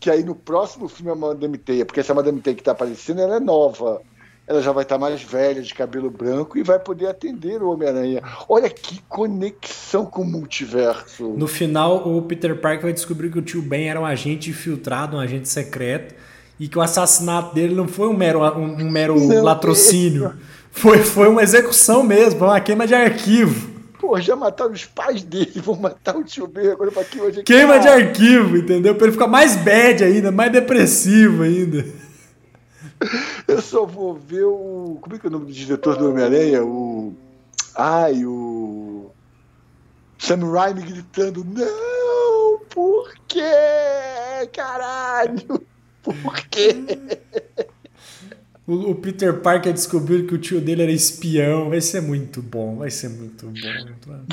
que 0.00 0.10
aí 0.10 0.22
no 0.22 0.34
próximo 0.34 0.86
filme 0.86 1.10
a 1.12 1.14
Madame 1.14 1.56
Teia, 1.56 1.86
porque 1.86 2.00
essa 2.00 2.12
Madame 2.12 2.38
Teia 2.40 2.54
que 2.54 2.62
tá 2.62 2.72
aparecendo, 2.72 3.22
ela 3.22 3.36
é 3.36 3.40
nova. 3.40 4.02
Ela 4.46 4.60
já 4.60 4.72
vai 4.72 4.82
estar 4.82 4.98
mais 4.98 5.22
velha, 5.22 5.62
de 5.62 5.72
cabelo 5.72 6.10
branco, 6.10 6.58
e 6.58 6.62
vai 6.62 6.78
poder 6.78 7.06
atender 7.06 7.62
o 7.62 7.70
Homem-Aranha. 7.70 8.22
Olha 8.46 8.68
que 8.68 9.00
conexão 9.08 10.04
com 10.04 10.20
o 10.20 10.26
multiverso. 10.26 11.28
No 11.30 11.46
final, 11.46 12.06
o 12.06 12.20
Peter 12.20 12.54
Parker 12.60 12.82
vai 12.82 12.92
descobrir 12.92 13.30
que 13.30 13.38
o 13.38 13.42
tio 13.42 13.62
Ben 13.62 13.88
era 13.88 13.98
um 13.98 14.04
agente 14.04 14.50
infiltrado, 14.50 15.16
um 15.16 15.20
agente 15.20 15.48
secreto, 15.48 16.14
e 16.58 16.68
que 16.68 16.78
o 16.78 16.82
assassinato 16.82 17.54
dele 17.54 17.74
não 17.74 17.88
foi 17.88 18.08
um 18.08 18.16
mero, 18.16 18.40
um, 18.40 18.82
um 18.82 18.90
mero 18.90 19.18
Não, 19.18 19.42
latrocínio. 19.42 20.34
Foi, 20.70 20.98
foi 20.98 21.28
uma 21.28 21.42
execução 21.42 22.02
mesmo, 22.02 22.44
uma 22.44 22.60
queima 22.60 22.86
de 22.86 22.94
arquivo. 22.94 23.74
Pô, 23.98 24.20
já 24.20 24.36
mataram 24.36 24.72
os 24.72 24.84
pais 24.84 25.22
dele, 25.22 25.52
vão 25.64 25.76
matar 25.76 26.16
o 26.16 26.24
tio 26.24 26.46
Ben 26.46 26.72
agora 26.72 26.90
pra 26.90 27.04
que 27.04 27.20
hoje 27.20 27.42
Queima 27.42 27.78
de 27.78 27.88
arquivo, 27.88 28.56
entendeu? 28.56 28.94
Pra 28.94 29.06
ele 29.06 29.12
ficar 29.12 29.28
mais 29.28 29.56
bad 29.56 30.04
ainda, 30.04 30.30
mais 30.30 30.52
depressivo 30.52 31.42
ainda. 31.42 31.86
Eu 33.46 33.60
só 33.60 33.84
vou 33.84 34.14
ver 34.14 34.44
o. 34.44 34.98
Como 35.00 35.16
é 35.16 35.18
que 35.18 35.26
é 35.26 35.28
o 35.28 35.32
nome 35.32 35.46
do 35.46 35.52
diretor 35.52 35.96
do 35.96 36.10
Homem-Aranha? 36.10 36.64
O. 36.64 37.14
Ai, 37.74 38.24
o. 38.24 39.10
Sam 40.18 40.50
Raimi 40.50 40.82
gritando: 40.82 41.44
Não! 41.44 42.60
Por 42.70 43.12
quê? 43.28 43.42
Caralho! 44.52 45.63
Por 46.04 46.36
quê? 46.50 46.76
O, 48.66 48.90
o 48.92 48.94
Peter 48.94 49.34
Parker 49.40 49.72
descobriu 49.72 50.26
que 50.26 50.34
o 50.34 50.38
tio 50.38 50.60
dele 50.60 50.82
era 50.82 50.92
espião. 50.92 51.68
Vai 51.70 51.80
ser 51.80 52.00
muito 52.00 52.40
bom, 52.42 52.76
vai 52.76 52.90
ser 52.90 53.08
muito 53.10 53.46
bom. 53.46 53.52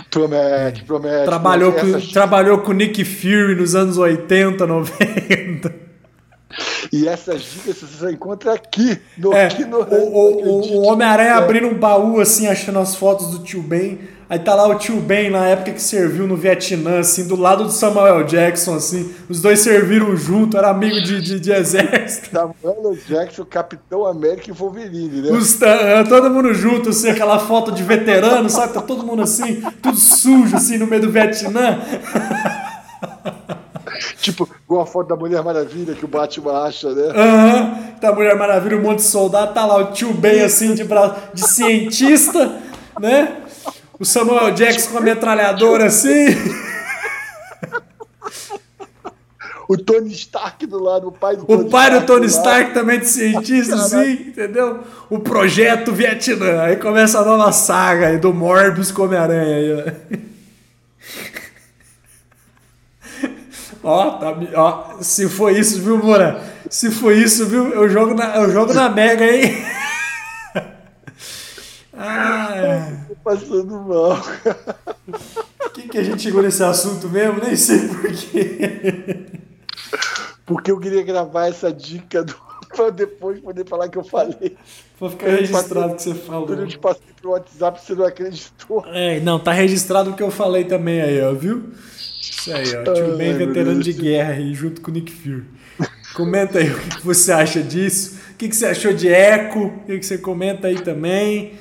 Promete, 0.09 0.83
promete. 0.85 1.25
Trabalhou 1.25 1.71
com, 1.73 1.79
Essas- 1.79 2.07
trabalhou 2.11 2.59
com 2.59 2.71
o 2.71 2.73
Nick 2.73 3.03
Fury 3.03 3.55
nos 3.55 3.75
anos 3.75 3.97
80, 3.97 4.65
90. 4.65 5.90
E 6.91 7.07
essas 7.07 7.41
dicas 7.43 7.77
você 7.77 7.97
só 7.99 8.09
encontra 8.09 8.53
aqui, 8.53 8.99
no 9.17 9.33
É, 9.33 9.47
Ignorante, 9.49 9.95
o, 9.95 10.17
o- 10.17 10.77
o- 10.79 10.81
Homem-Aranha 10.87 11.35
abrindo 11.35 11.67
um 11.67 11.73
baú 11.73 12.19
assim, 12.21 12.47
achando 12.47 12.79
as 12.79 12.95
fotos 12.95 13.27
do 13.27 13.39
tio 13.39 13.61
Ben. 13.61 13.99
Aí 14.29 14.39
tá 14.39 14.55
lá 14.55 14.65
o 14.65 14.75
tio 14.75 14.95
Ben 15.01 15.29
na 15.29 15.45
época 15.47 15.73
que 15.73 15.81
serviu 15.81 16.25
no 16.25 16.37
Vietnã, 16.37 16.99
assim, 16.99 17.27
do 17.27 17.35
lado 17.35 17.65
do 17.65 17.69
Samuel 17.71 18.23
Jackson, 18.23 18.75
assim. 18.75 19.13
Os 19.27 19.41
dois 19.41 19.59
serviram 19.59 20.15
junto, 20.15 20.57
era 20.57 20.69
amigo 20.69 21.01
de, 21.01 21.21
de, 21.21 21.37
de 21.37 21.51
exército. 21.51 22.29
Samuel 22.31 22.97
Jackson, 23.07 23.43
Capitão 23.43 24.05
América 24.05 24.49
e 24.49 24.53
Wolverine, 24.53 25.21
né? 25.23 25.31
Os, 25.31 25.55
tá- 25.55 26.05
todo 26.07 26.29
mundo 26.29 26.53
junto, 26.53 26.91
assim, 26.91 27.09
aquela 27.09 27.39
foto 27.39 27.73
de 27.73 27.83
veterano, 27.83 28.49
sabe? 28.49 28.71
Tá 28.73 28.81
todo 28.81 29.05
mundo 29.05 29.21
assim, 29.21 29.61
tudo 29.81 29.97
sujo, 29.97 30.55
assim, 30.55 30.77
no 30.77 30.87
meio 30.87 31.01
do 31.01 31.11
Vietnã. 31.11 31.81
tipo, 34.21 34.47
igual 34.65 34.81
a 34.81 34.85
foto 34.85 35.07
da 35.07 35.15
Mulher 35.15 35.43
Maravilha 35.43 35.93
que 35.93 36.05
o 36.05 36.07
Batman 36.07 36.63
acha, 36.63 36.93
né? 36.93 37.11
Aham, 37.15 37.63
uhum. 37.63 37.95
tá 37.99 38.09
a 38.09 38.15
Mulher 38.15 38.35
Maravilha, 38.35 38.77
um 38.77 38.81
monte 38.81 38.97
de 38.97 39.03
soldado, 39.03 39.53
tá 39.53 39.65
lá 39.65 39.77
o 39.77 39.91
tio 39.91 40.13
Ben 40.13 40.41
assim 40.41 40.73
de, 40.73 40.83
bra... 40.83 41.15
de 41.33 41.47
cientista, 41.47 42.59
né? 42.99 43.37
O 43.99 44.05
Samuel 44.05 44.51
Jackson 44.51 44.91
com 44.91 44.97
a 44.97 45.01
metralhadora 45.01 45.85
assim. 45.85 46.25
o 49.67 49.77
Tony 49.77 50.11
Stark 50.11 50.65
do 50.65 50.81
lado, 50.81 51.07
o 51.07 51.11
pai 51.11 51.37
do 51.37 51.45
Tony 51.45 51.63
O 51.63 51.69
pai 51.69 51.87
Stark 51.89 52.05
do 52.05 52.13
Tony 52.13 52.25
Stark 52.25 52.73
também 52.73 52.99
de 52.99 53.07
cientista, 53.07 53.75
assim, 53.75 54.11
entendeu? 54.13 54.79
O 55.09 55.19
projeto 55.19 55.91
Vietnã. 55.91 56.61
Aí 56.61 56.77
começa 56.77 57.19
a 57.19 57.25
nova 57.25 57.51
saga 57.51 58.07
aí 58.07 58.17
do 58.17 58.33
Morbius 58.33 58.91
com 58.91 59.03
Homem-Aranha 59.03 59.55
aí, 59.55 59.93
ó. 63.83 64.11
tá, 64.11 64.35
ó, 64.55 65.01
se 65.01 65.27
foi 65.29 65.57
isso, 65.57 65.81
viu, 65.81 65.97
Moura? 65.97 66.41
Se 66.69 66.91
foi 66.91 67.17
isso, 67.17 67.45
viu? 67.47 67.73
Eu 67.73 67.89
jogo 67.89 68.13
na, 68.13 68.37
eu 68.37 68.51
jogo 68.51 68.73
na 68.73 68.89
Mega, 68.89 69.25
hein? 69.25 69.65
ah, 71.93 72.87
Tô 73.07 73.15
passando 73.23 73.81
mal. 73.81 74.21
Por 75.57 75.71
que, 75.73 75.89
que 75.89 75.97
a 75.97 76.03
gente 76.03 76.21
chegou 76.21 76.41
nesse 76.41 76.63
assunto 76.63 77.09
mesmo? 77.09 77.41
Nem 77.43 77.55
sei 77.55 77.87
porquê 77.87 79.31
porque 80.51 80.69
eu 80.69 80.79
queria 80.79 81.01
gravar 81.01 81.47
essa 81.47 81.71
dica 81.71 82.23
do, 82.23 82.35
pra 82.75 82.89
depois 82.89 83.39
poder 83.39 83.65
falar 83.67 83.87
que 83.87 83.97
eu 83.97 84.03
falei. 84.03 84.57
Pra 84.99 85.09
ficar 85.09 85.29
registrado 85.29 85.95
que 85.95 86.03
você 86.03 86.13
falou. 86.13 86.45
Quando 86.45 86.61
eu 86.61 86.67
te 86.67 86.77
passei 86.77 87.07
pro 87.19 87.31
WhatsApp, 87.31 87.81
você 87.81 87.95
não 87.95 88.05
acreditou. 88.05 88.83
É, 88.87 89.19
não, 89.21 89.39
tá 89.39 89.51
registrado 89.53 90.11
o 90.11 90.13
que 90.13 90.21
eu 90.21 90.29
falei 90.29 90.65
também 90.65 91.01
aí, 91.01 91.21
ó, 91.21 91.33
viu? 91.33 91.71
Isso 92.41 92.53
aí, 92.53 92.75
ó. 92.75 92.93
Tio 92.93 93.17
Ben, 93.17 93.33
veterano 93.33 93.83
de 93.83 93.93
guerra 93.93 94.33
aí, 94.33 94.53
junto 94.55 94.81
com 94.81 94.89
o 94.89 94.93
Nick 94.93 95.11
Fury. 95.11 95.45
Comenta 96.15 96.57
aí 96.57 96.71
o 96.71 96.79
que 96.79 97.05
você 97.05 97.31
acha 97.31 97.61
disso. 97.61 98.19
O 98.31 98.35
que 98.35 98.51
você 98.51 98.65
achou 98.65 98.91
de 98.93 99.07
Echo? 99.07 99.67
O 99.67 99.85
que 99.85 100.01
você 100.01 100.17
comenta 100.17 100.67
aí 100.67 100.81
também. 100.81 101.53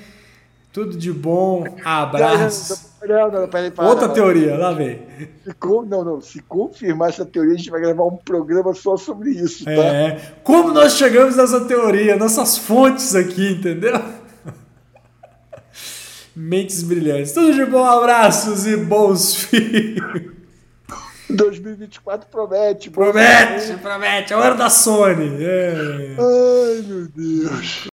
Tudo 0.72 0.96
de 0.96 1.12
bom. 1.12 1.64
Abraço. 1.84 2.90
Não, 3.06 3.30
não, 3.30 3.48
peraí, 3.48 3.70
para, 3.70 3.88
Outra 3.88 4.08
não, 4.08 4.14
teoria, 4.14 4.56
lá 4.56 4.72
vem. 4.72 5.00
Se, 5.44 5.54
não, 5.86 6.04
não. 6.04 6.20
Se 6.20 6.40
confirmar 6.42 7.10
essa 7.10 7.26
teoria, 7.26 7.54
a 7.54 7.56
gente 7.56 7.70
vai 7.70 7.80
gravar 7.80 8.04
um 8.04 8.16
programa 8.16 8.72
só 8.74 8.96
sobre 8.96 9.30
isso, 9.30 9.64
tá? 9.64 9.72
É. 9.72 10.20
Como 10.42 10.72
nós 10.72 10.94
chegamos 10.94 11.36
nessa 11.36 11.60
teoria? 11.64 12.16
Nossas 12.16 12.56
fontes 12.56 13.14
aqui, 13.14 13.52
entendeu? 13.52 14.00
Mentes 16.34 16.82
brilhantes. 16.82 17.32
Tudo 17.32 17.52
de 17.52 17.64
bom, 17.66 17.84
abraços 17.84 18.66
e 18.66 18.76
bons 18.76 19.34
filhos. 19.44 20.39
2024 21.36 22.28
promete. 22.30 22.90
Promete, 22.90 23.74
promete. 23.82 24.32
É 24.32 24.36
hora 24.36 24.54
da 24.54 24.70
Sony. 24.70 25.44
É. 25.44 26.16
Ai, 26.18 26.82
meu 26.82 27.08
Deus. 27.08 27.89